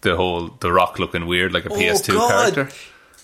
the 0.02 0.16
whole 0.16 0.48
The 0.60 0.72
Rock 0.72 0.98
looking 0.98 1.26
weird 1.26 1.52
like 1.52 1.66
a 1.66 1.70
PS2 1.70 2.14
Oh, 2.14 2.28
God. 2.28 2.54
character. 2.54 2.76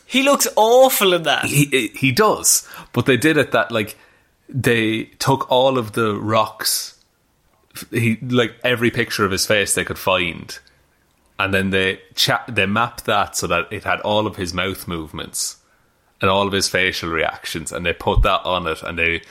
he 0.07 0.23
looks 0.23 0.49
awful 0.57 1.13
in 1.15 1.23
that. 1.25 1.45
He 1.45 1.93
he 1.95 2.11
does, 2.13 2.67
but 2.93 3.07
they 3.07 3.17
did 3.17 3.37
it 3.37 3.53
that 3.53 3.71
like 3.71 3.97
they 4.49 5.05
took 5.21 5.49
all 5.51 5.79
of 5.79 5.93
the 5.93 6.15
rocks, 6.17 6.99
he 7.93 8.19
like 8.21 8.55
every 8.65 8.91
picture 8.91 9.25
of 9.25 9.31
his 9.31 9.47
face 9.47 9.75
they 9.75 9.85
could 9.85 9.99
find, 9.99 10.59
and 11.39 11.55
then 11.55 11.71
they 11.71 12.01
cha- 12.17 12.45
they 12.49 12.67
mapped 12.67 13.05
that 13.05 13.37
so 13.37 13.47
that 13.47 13.69
it 13.73 13.85
had 13.85 14.01
all 14.01 14.27
of 14.27 14.35
his 14.37 14.53
mouth 14.53 14.89
movements 14.89 15.57
and 16.21 16.29
all 16.29 16.47
of 16.49 16.53
his 16.53 16.69
facial 16.69 17.09
reactions, 17.11 17.71
and 17.71 17.87
they 17.87 17.93
put 17.93 18.23
that 18.23 18.45
on 18.45 18.67
it, 18.67 18.83
and 18.83 18.99
they 18.99 19.23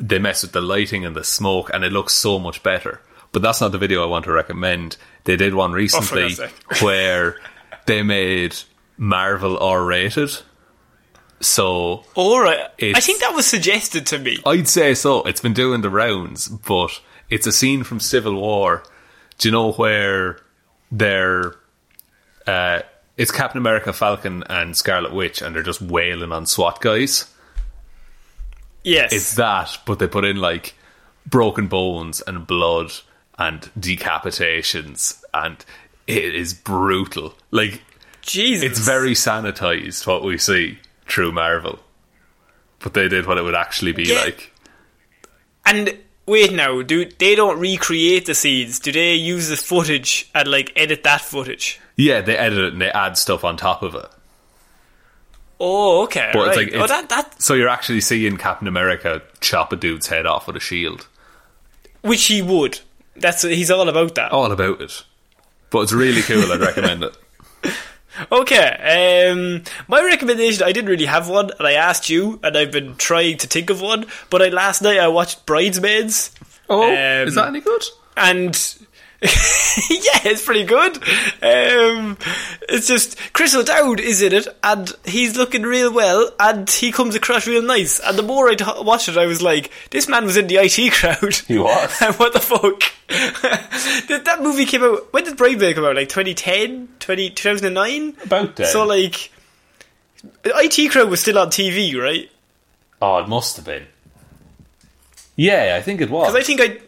they 0.00 0.18
mess 0.18 0.42
with 0.42 0.50
the 0.52 0.60
lighting 0.60 1.04
and 1.06 1.14
the 1.14 1.22
smoke, 1.24 1.70
and 1.72 1.84
it 1.84 1.92
looks 1.92 2.14
so 2.14 2.38
much 2.40 2.62
better. 2.64 3.00
But 3.32 3.42
that's 3.42 3.60
not 3.60 3.72
the 3.72 3.78
video 3.78 4.02
I 4.02 4.06
want 4.06 4.26
to 4.26 4.32
recommend. 4.32 4.96
They 5.24 5.36
did 5.36 5.54
one 5.54 5.72
recently 5.72 6.34
God's 6.34 6.36
sake. 6.36 6.52
where 6.82 7.36
they 7.86 8.02
made 8.02 8.54
Marvel 8.96 9.58
R 9.58 9.82
rated. 9.82 10.30
So 11.40 12.04
All 12.14 12.40
right. 12.40 12.68
I 12.80 13.00
think 13.00 13.20
that 13.20 13.34
was 13.34 13.46
suggested 13.46 14.06
to 14.06 14.18
me. 14.18 14.38
I'd 14.46 14.68
say 14.68 14.94
so. 14.94 15.22
It's 15.22 15.40
been 15.40 15.54
doing 15.54 15.80
the 15.80 15.90
rounds, 15.90 16.46
but 16.48 17.00
it's 17.30 17.46
a 17.46 17.52
scene 17.52 17.82
from 17.82 17.98
Civil 17.98 18.34
War. 18.34 18.84
Do 19.38 19.48
you 19.48 19.52
know 19.52 19.72
where 19.72 20.38
they're? 20.92 21.56
Uh, 22.46 22.82
it's 23.16 23.30
Captain 23.30 23.58
America, 23.58 23.92
Falcon, 23.92 24.44
and 24.48 24.76
Scarlet 24.76 25.12
Witch, 25.12 25.42
and 25.42 25.54
they're 25.54 25.62
just 25.62 25.82
wailing 25.82 26.32
on 26.32 26.46
SWAT 26.46 26.80
guys. 26.80 27.32
Yes. 28.84 29.12
It's 29.12 29.34
that, 29.36 29.78
but 29.86 29.98
they 29.98 30.06
put 30.06 30.24
in 30.24 30.36
like 30.36 30.74
broken 31.26 31.66
bones 31.66 32.20
and 32.20 32.46
blood 32.46 32.92
and 33.38 33.62
decapitations, 33.78 35.22
and 35.34 35.64
it 36.06 36.34
is 36.34 36.54
brutal. 36.54 37.34
Like 37.50 37.82
Jesus. 38.22 38.64
it's 38.70 38.78
very 38.78 39.12
sanitized 39.12 40.06
what 40.06 40.22
we 40.22 40.38
see 40.38 40.78
through 41.08 41.32
Marvel, 41.32 41.78
but 42.80 42.94
they 42.94 43.08
did 43.08 43.26
what 43.26 43.38
it 43.38 43.42
would 43.42 43.54
actually 43.54 43.92
be 43.92 44.04
Yeah. 44.04 44.20
like. 44.20 44.52
And 45.64 45.96
wait 46.26 46.52
now, 46.52 46.82
do 46.82 47.04
they 47.04 47.34
don't 47.34 47.58
recreate 47.58 48.26
the 48.26 48.34
scenes? 48.34 48.78
Do 48.80 48.92
they 48.92 49.14
use 49.14 49.48
the 49.48 49.56
footage 49.56 50.28
and 50.34 50.48
like 50.48 50.72
edit 50.76 51.02
that 51.04 51.20
footage? 51.20 51.80
Yeah, 51.96 52.20
they 52.20 52.36
edit 52.36 52.58
it 52.58 52.72
and 52.72 52.82
they 52.82 52.90
add 52.90 53.16
stuff 53.18 53.44
on 53.44 53.56
top 53.56 53.82
of 53.82 53.94
it. 53.94 54.06
Oh, 55.60 56.02
okay. 56.04 56.30
But 56.32 56.48
it's 56.48 56.56
right. 56.56 56.72
like 56.72 56.82
oh, 56.82 56.86
that 56.86 57.08
that 57.08 57.40
so 57.40 57.54
you're 57.54 57.68
actually 57.68 58.00
seeing 58.00 58.36
Captain 58.36 58.66
America 58.66 59.22
chop 59.40 59.72
a 59.72 59.76
dude's 59.76 60.08
head 60.08 60.26
off 60.26 60.46
with 60.46 60.56
a 60.56 60.60
shield. 60.60 61.06
which 62.02 62.24
he 62.26 62.42
would. 62.42 62.80
That's 63.16 63.42
he's 63.42 63.70
all 63.70 63.88
about 63.88 64.14
that. 64.14 64.32
All 64.32 64.50
about 64.52 64.80
it. 64.80 65.04
But 65.70 65.80
it's 65.80 65.92
really 65.92 66.22
cool. 66.22 66.50
I'd 66.52 66.60
recommend 66.60 67.04
it. 67.04 67.16
Okay. 68.30 69.30
Um, 69.30 69.62
my 69.88 70.04
recommendation. 70.04 70.62
I 70.64 70.72
didn't 70.72 70.90
really 70.90 71.06
have 71.06 71.30
one, 71.30 71.50
and 71.58 71.66
I 71.66 71.72
asked 71.72 72.10
you, 72.10 72.38
and 72.42 72.56
I've 72.58 72.70
been 72.70 72.94
trying 72.96 73.38
to 73.38 73.46
think 73.46 73.70
of 73.70 73.80
one. 73.80 74.04
But 74.28 74.42
I 74.42 74.48
last 74.48 74.82
night 74.82 74.98
I 74.98 75.08
watched 75.08 75.46
Bridesmaids. 75.46 76.30
Oh, 76.68 76.82
Um, 76.82 77.26
is 77.28 77.36
that 77.36 77.48
any 77.48 77.60
good? 77.62 77.82
and 78.18 78.76
yeah, 79.88 80.20
it's 80.24 80.44
pretty 80.44 80.64
good. 80.64 80.96
Um, 81.42 82.18
it's 82.68 82.88
just 82.88 83.16
Chris 83.32 83.54
O'Dowd 83.54 84.00
is 84.00 84.20
in 84.20 84.32
it, 84.32 84.48
and 84.64 84.92
he's 85.04 85.36
looking 85.36 85.62
real 85.62 85.92
well, 85.92 86.32
and 86.40 86.68
he 86.68 86.90
comes 86.90 87.14
across 87.14 87.46
real 87.46 87.62
nice. 87.62 88.00
And 88.00 88.18
the 88.18 88.24
more 88.24 88.48
I 88.48 88.56
t- 88.56 88.64
watched 88.78 89.08
it, 89.08 89.16
I 89.16 89.26
was 89.26 89.40
like, 89.40 89.70
this 89.90 90.08
man 90.08 90.24
was 90.24 90.36
in 90.36 90.48
the 90.48 90.56
IT 90.56 90.92
crowd. 90.94 91.34
He 91.46 91.56
was. 91.56 92.00
what 92.16 92.32
the 92.32 92.40
fuck? 92.40 92.82
that, 94.08 94.22
that 94.24 94.42
movie 94.42 94.64
came 94.64 94.82
out. 94.82 95.12
When 95.12 95.22
did 95.22 95.36
Bridesmaid 95.36 95.76
come 95.76 95.84
out? 95.84 95.94
Like 95.94 96.08
2010, 96.08 96.88
20, 96.98 97.30
2009? 97.30 98.16
About 98.24 98.56
then. 98.56 98.66
So 98.66 98.84
like, 98.84 99.30
IT 100.44 100.90
crowd 100.90 101.10
was 101.10 101.20
still 101.20 101.38
on 101.38 101.48
TV, 101.48 101.96
right? 101.96 102.28
Oh, 103.00 103.18
it 103.18 103.28
must 103.28 103.54
have 103.54 103.64
been. 103.66 103.86
Yeah, 105.36 105.76
I 105.78 105.82
think 105.82 106.00
it 106.00 106.10
was. 106.10 106.26
Because 106.26 106.40
I 106.40 106.44
think 106.44 106.60
I. 106.60 106.80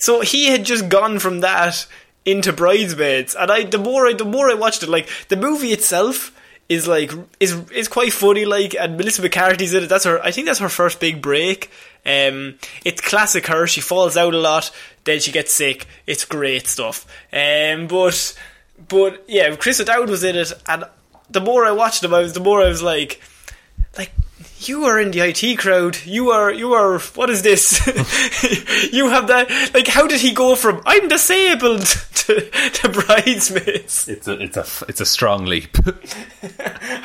So 0.00 0.22
he 0.22 0.46
had 0.46 0.64
just 0.64 0.88
gone 0.88 1.18
from 1.18 1.40
that 1.40 1.86
into 2.24 2.52
Bridesmaids, 2.52 3.36
and 3.36 3.52
I 3.52 3.64
the 3.64 3.78
more 3.78 4.06
I 4.06 4.14
the 4.14 4.24
more 4.24 4.50
I 4.50 4.54
watched 4.54 4.82
it, 4.82 4.88
like 4.88 5.08
the 5.28 5.36
movie 5.36 5.72
itself 5.72 6.32
is 6.68 6.88
like 6.88 7.12
is 7.38 7.52
is 7.70 7.88
quite 7.88 8.12
funny, 8.12 8.46
like, 8.46 8.74
and 8.74 8.96
Melissa 8.96 9.22
McCarthy's 9.22 9.74
in 9.74 9.84
it. 9.84 9.88
That's 9.88 10.04
her. 10.04 10.22
I 10.24 10.30
think 10.30 10.46
that's 10.46 10.60
her 10.60 10.68
first 10.68 11.00
big 11.00 11.20
break. 11.20 11.70
Um, 12.06 12.54
it's 12.84 13.00
classic 13.00 13.46
her. 13.48 13.66
She 13.66 13.80
falls 13.80 14.16
out 14.16 14.34
a 14.34 14.38
lot, 14.38 14.70
then 15.04 15.20
she 15.20 15.32
gets 15.32 15.52
sick. 15.52 15.86
It's 16.06 16.24
great 16.24 16.66
stuff. 16.66 17.06
Um, 17.32 17.86
but 17.86 18.38
but 18.88 19.24
yeah, 19.28 19.54
Chris 19.56 19.80
O'Dowd 19.80 20.08
was 20.08 20.24
in 20.24 20.36
it, 20.36 20.52
and 20.66 20.84
the 21.28 21.40
more 21.40 21.64
I 21.66 21.72
watched 21.72 22.02
him, 22.02 22.14
I 22.14 22.20
was 22.20 22.32
the 22.32 22.40
more 22.40 22.62
I 22.62 22.68
was 22.68 22.82
like, 22.82 23.20
like 23.98 24.12
you 24.68 24.84
are 24.84 25.00
in 25.00 25.10
the 25.10 25.20
IT 25.20 25.58
crowd. 25.58 25.98
You 26.04 26.30
are 26.30 26.52
you 26.52 26.74
are 26.74 26.98
what 26.98 27.30
is 27.30 27.42
this? 27.42 27.84
you 28.92 29.08
have 29.08 29.28
that 29.28 29.50
like 29.74 29.86
how 29.86 30.06
did 30.06 30.20
he 30.20 30.32
go 30.32 30.54
from 30.54 30.82
I'm 30.84 31.08
disabled 31.08 31.86
to, 32.14 32.50
to 32.50 32.88
bridesmaids? 32.88 34.08
it's 34.08 34.28
a 34.28 34.40
it's 34.40 34.56
a 34.56 34.66
it's 34.88 35.00
a 35.00 35.06
strong 35.06 35.46
leap. 35.46 35.76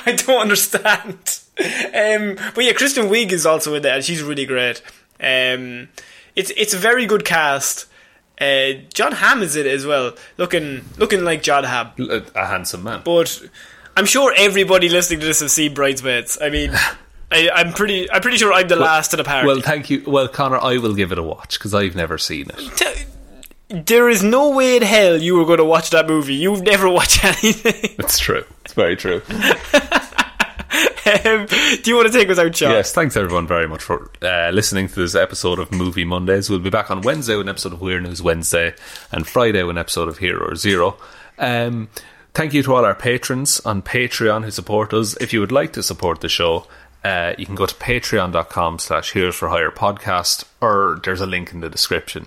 I 0.06 0.16
don't 0.18 0.42
understand. 0.42 1.40
Um, 1.58 2.36
but 2.54 2.64
yeah, 2.64 2.74
Kristen 2.74 3.08
Wiig 3.08 3.32
is 3.32 3.46
also 3.46 3.76
in 3.76 3.84
there, 3.84 4.02
she's 4.02 4.22
really 4.22 4.46
great. 4.46 4.82
Um, 5.20 5.90
it's 6.36 6.52
it's 6.58 6.74
a 6.74 6.78
very 6.78 7.06
good 7.06 7.24
cast. 7.26 7.88
Uh, 8.40 8.74
Jon 8.94 9.14
Hamm 9.14 9.42
is 9.42 9.56
in 9.56 9.66
it 9.66 9.72
as 9.72 9.86
well, 9.86 10.14
looking 10.38 10.84
looking 10.98 11.24
like 11.24 11.42
Jon 11.42 11.64
Hamm. 11.64 11.92
a 12.36 12.46
handsome 12.46 12.84
man. 12.84 13.02
But 13.06 13.42
I'm 13.96 14.06
sure 14.06 14.34
everybody 14.36 14.90
listening 14.90 15.22
to 15.22 15.26
this 15.26 15.40
has 15.40 15.54
seen 15.54 15.74
Bridesmaids. 15.74 16.38
I 16.42 16.50
mean, 16.50 16.74
I, 17.32 17.50
I'm 17.54 17.74
pretty 17.74 18.10
I'm 18.12 18.22
pretty 18.22 18.38
sure 18.38 18.54
I'm 18.54 18.68
the 18.68 18.76
last 18.76 19.12
to 19.12 19.18
the 19.18 19.24
party. 19.24 19.48
Well, 19.48 19.62
thank 19.62 19.90
you. 19.90 20.04
Well, 20.06 20.28
Connor, 20.28 20.58
I 20.58 20.78
will 20.78 20.94
give 20.94 21.12
it 21.12 21.18
a 21.18 21.24
watch 21.24 21.58
because 21.58 21.74
I've 21.74 21.96
never 21.96 22.18
seen 22.18 22.48
it. 22.50 22.78
T- 22.78 23.06
there 23.70 24.10
is 24.10 24.22
no 24.24 24.52
way 24.52 24.78
in 24.78 24.84
hell 24.84 25.22
you 25.22 25.36
were 25.36 25.46
going 25.46 25.58
to 25.58 25.66
watch 25.66 25.90
that 25.90 26.08
movie. 26.08 26.36
You've 26.36 26.62
never 26.62 26.88
watched 26.90 27.24
anything. 27.44 27.96
It's 27.98 28.20
true. 28.20 28.46
It's 28.64 28.74
very 28.74 28.96
true. 28.96 29.22
um, 31.26 31.46
do 31.48 31.82
you 31.86 31.96
want 31.96 32.08
to 32.08 32.14
take 32.14 32.30
us 32.30 32.38
out, 32.38 32.56
Sean? 32.56 32.72
Yes, 32.72 32.94
thanks 32.94 33.18
everyone 33.18 33.48
very 33.48 33.68
much 33.68 33.82
for 33.82 34.12
uh, 34.22 34.52
listening 34.52 34.88
to 34.88 34.96
this 34.96 35.16
episode 35.16 35.60
of 35.60 35.72
Movie 35.72 36.06
Mondays. 36.06 36.50
We'll 36.50 36.60
be 36.60 36.70
back 36.70 36.92
on 36.92 37.02
Wednesday 37.02 37.36
with 37.36 37.48
an 37.48 37.50
episode 37.50 37.74
of 37.74 37.82
Weird 37.82 38.04
News 38.04 38.22
Wednesday 38.22 38.76
and 39.12 39.28
Friday 39.28 39.64
with 39.64 39.76
an 39.76 39.80
episode 39.80 40.08
of 40.08 40.20
Hero 40.20 40.54
Zero. 40.56 40.98
Um, 41.40 41.90
thank 42.34 42.54
you 42.54 42.64
to 42.64 42.76
all 42.76 42.86
our 42.86 42.96
patrons 42.96 43.60
on 43.62 43.82
Patreon 43.82 44.44
who 44.44 44.52
support 44.52 44.94
us. 44.94 45.16
If 45.20 45.34
you 45.34 45.40
would 45.40 45.52
like 45.52 45.74
to 45.74 45.84
support 45.84 46.22
the 46.22 46.30
show, 46.30 46.68
uh, 47.06 47.36
you 47.38 47.46
can 47.46 47.54
go 47.54 47.68
to 47.68 47.76
patreon.com 47.76 48.80
slash 48.80 49.14
heroes 49.14 49.36
for 49.36 49.50
hire 49.50 49.70
podcast 49.70 50.44
or 50.60 51.00
there's 51.04 51.22
a 51.22 51.28
link 51.28 51.54
in 51.54 51.60
the 51.60 51.70
description. 51.70 52.26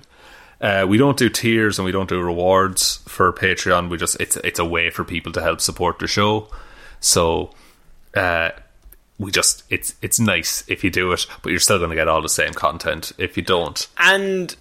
Uh, 0.61 0.87
we 0.89 0.97
don't 0.97 1.17
do 1.17 1.29
tiers 1.29 1.81
and 1.81 1.87
we 1.87 1.91
don't 1.91 2.09
do 2.09 2.21
rewards 2.21 2.99
for 3.09 3.33
Patreon. 3.33 3.91
We 3.91 3.97
just 3.97 4.21
it's 4.21 4.37
it's 4.37 4.61
a 4.61 4.65
way 4.65 4.91
for 4.91 5.03
people 5.03 5.33
to 5.33 5.43
help 5.43 5.61
support 5.61 5.99
the 5.99 6.07
show. 6.07 6.47
So 7.01 7.51
uh, 8.15 8.51
we 9.19 9.33
just 9.33 9.65
it's 9.69 9.97
it's 10.01 10.21
nice 10.21 10.63
if 10.69 10.85
you 10.85 10.91
do 10.91 11.11
it, 11.11 11.27
but 11.43 11.51
you're 11.51 11.59
still 11.59 11.79
going 11.79 11.91
to 11.91 11.97
get 11.97 12.07
all 12.07 12.23
the 12.23 12.29
same 12.29 12.55
content 12.55 13.11
if 13.19 13.37
you 13.37 13.43
don't. 13.43 13.85
And 13.99 14.55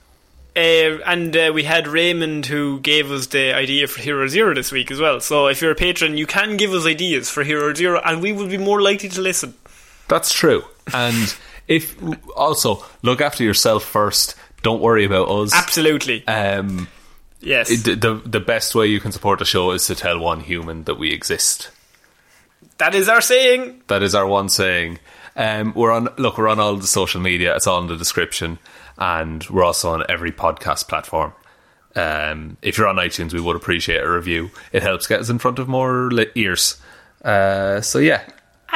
uh, 0.56 0.98
and 1.06 1.38
uh, 1.38 1.52
we 1.54 1.64
had 1.64 1.88
Raymond 1.88 2.48
who 2.48 2.80
gave 2.80 3.12
us 3.12 3.28
the 3.28 3.54
idea 3.54 3.86
for 3.86 4.02
Hero 4.02 4.28
Zero 4.28 4.56
this 4.56 4.72
week 4.72 4.90
as 4.90 5.00
well. 5.00 5.20
So 5.20 5.46
if 5.46 5.62
you're 5.62 5.72
a 5.72 5.76
patron, 5.76 6.18
you 6.18 6.26
can 6.26 6.58
give 6.58 6.72
us 6.74 6.88
ideas 6.88 7.30
for 7.30 7.44
Hero 7.44 7.72
Zero, 7.76 8.02
and 8.04 8.20
we 8.20 8.32
will 8.32 8.48
be 8.48 8.58
more 8.58 8.82
likely 8.82 9.10
to 9.10 9.22
listen. 9.22 9.54
That's 10.08 10.32
true. 10.34 10.64
And 10.94 11.36
if 11.68 11.96
also 12.36 12.84
look 13.02 13.22
after 13.22 13.44
yourself 13.44 13.84
first. 13.84 14.36
Don't 14.64 14.82
worry 14.82 15.06
about 15.06 15.30
us. 15.30 15.54
Absolutely, 15.54 16.26
Um, 16.28 16.88
yes. 17.42 17.70
the, 17.84 17.94
the 17.96 18.22
the 18.26 18.40
best 18.40 18.74
way 18.74 18.88
you 18.88 19.00
can 19.00 19.12
support 19.12 19.40
the 19.40 19.46
show 19.46 19.72
is 19.72 19.86
to 19.88 19.96
tell 19.96 20.18
one 20.20 20.40
human 20.42 20.84
that 20.86 20.96
we 20.98 21.12
exist. 21.14 21.70
that 22.80 22.96
is 22.96 23.08
our 23.08 23.22
saying. 23.22 23.82
That 23.88 24.02
is 24.04 24.16
our 24.16 24.26
one 24.26 24.50
saying. 24.50 25.00
Um, 25.36 25.74
we're 25.76 25.92
on. 25.92 26.10
Look, 26.18 26.38
we're 26.40 26.48
on 26.50 26.60
all 26.60 26.76
the 26.76 26.88
social 26.88 27.22
media. 27.22 27.56
It's 27.56 27.68
all 27.68 27.80
in 27.82 27.88
the 27.88 27.96
description, 27.96 28.58
and 28.98 29.48
we're 29.50 29.64
also 29.64 29.92
on 29.92 30.04
every 30.10 30.32
podcast 30.32 30.88
platform. 30.88 31.34
Um, 31.96 32.58
if 32.62 32.78
you're 32.78 32.88
on 32.88 32.96
iTunes, 32.96 33.34
we 33.34 33.40
would 33.42 33.56
appreciate 33.56 34.02
a 34.02 34.10
review. 34.12 34.50
It 34.72 34.82
helps 34.84 35.06
get 35.08 35.20
us 35.20 35.30
in 35.30 35.38
front 35.38 35.60
of 35.60 35.68
more 35.68 36.10
li- 36.12 36.32
ears. 36.36 36.82
Uh, 37.24 37.82
so 37.82 38.00
yeah, 38.00 38.28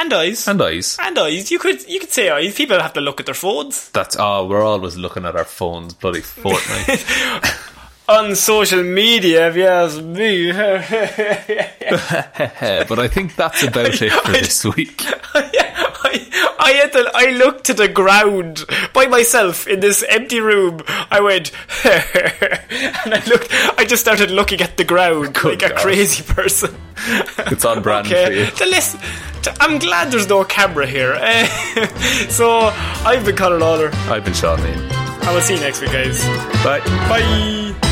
And 0.02 0.12
eyes. 0.14 0.48
and 0.48 0.60
eyes. 0.60 0.96
And 1.00 1.16
eyes. 1.16 1.52
You 1.52 1.60
could 1.60 1.88
you 1.88 2.00
could 2.00 2.10
say 2.10 2.28
eyes. 2.28 2.56
People 2.56 2.80
have 2.80 2.92
to 2.94 3.00
look 3.00 3.20
at 3.20 3.26
their 3.26 3.36
phones. 3.36 3.88
That's 3.90 4.16
oh, 4.18 4.48
we're 4.48 4.64
always 4.64 4.96
looking 4.96 5.24
at 5.24 5.36
our 5.36 5.44
phones, 5.44 5.94
bloody 5.94 6.22
Fortnite. 6.22 7.68
On 8.08 8.34
social 8.34 8.82
media, 8.82 9.48
if 9.48 9.54
you 9.54 9.64
ask 9.64 10.02
me. 10.02 10.50
but 12.88 12.98
I 12.98 13.06
think 13.06 13.36
that's 13.36 13.62
about 13.62 14.02
it 14.02 14.10
for 14.10 14.32
this 14.32 14.64
week. 14.64 15.04
I, 15.34 15.91
I 16.58 16.72
had 16.72 16.92
to, 16.92 17.10
I 17.14 17.30
looked 17.30 17.64
to 17.64 17.74
the 17.74 17.88
ground 17.88 18.64
by 18.92 19.06
myself 19.06 19.66
in 19.66 19.80
this 19.80 20.04
empty 20.08 20.40
room. 20.40 20.80
I 21.10 21.20
went, 21.20 21.52
and 21.84 23.14
I 23.14 23.22
looked. 23.26 23.48
I 23.78 23.84
just 23.84 24.02
started 24.02 24.30
looking 24.30 24.60
at 24.60 24.76
the 24.76 24.84
ground 24.84 25.34
Good 25.34 25.62
like 25.62 25.72
a 25.72 25.74
crazy 25.74 26.22
person. 26.22 26.74
It's 27.50 27.64
on 27.64 27.82
brand 27.82 28.06
for 28.06 28.14
you. 28.14 28.46
the 28.46 28.66
list. 28.66 28.96
I'm 29.60 29.78
glad 29.80 30.12
there's 30.12 30.28
no 30.28 30.44
camera 30.44 30.86
here. 30.86 31.18
Eh, 31.20 31.46
so 32.28 32.70
I've 33.04 33.24
been 33.24 33.34
Conor 33.34 33.58
Lawler. 33.58 33.90
I've 34.08 34.24
been 34.24 34.34
Sean 34.34 34.62
Mean. 34.62 34.78
I 35.24 35.34
will 35.34 35.40
see 35.40 35.54
you 35.54 35.60
next 35.60 35.80
week, 35.80 35.90
guys. 35.90 36.22
Bye. 36.62 36.80
Bye. 37.08 37.91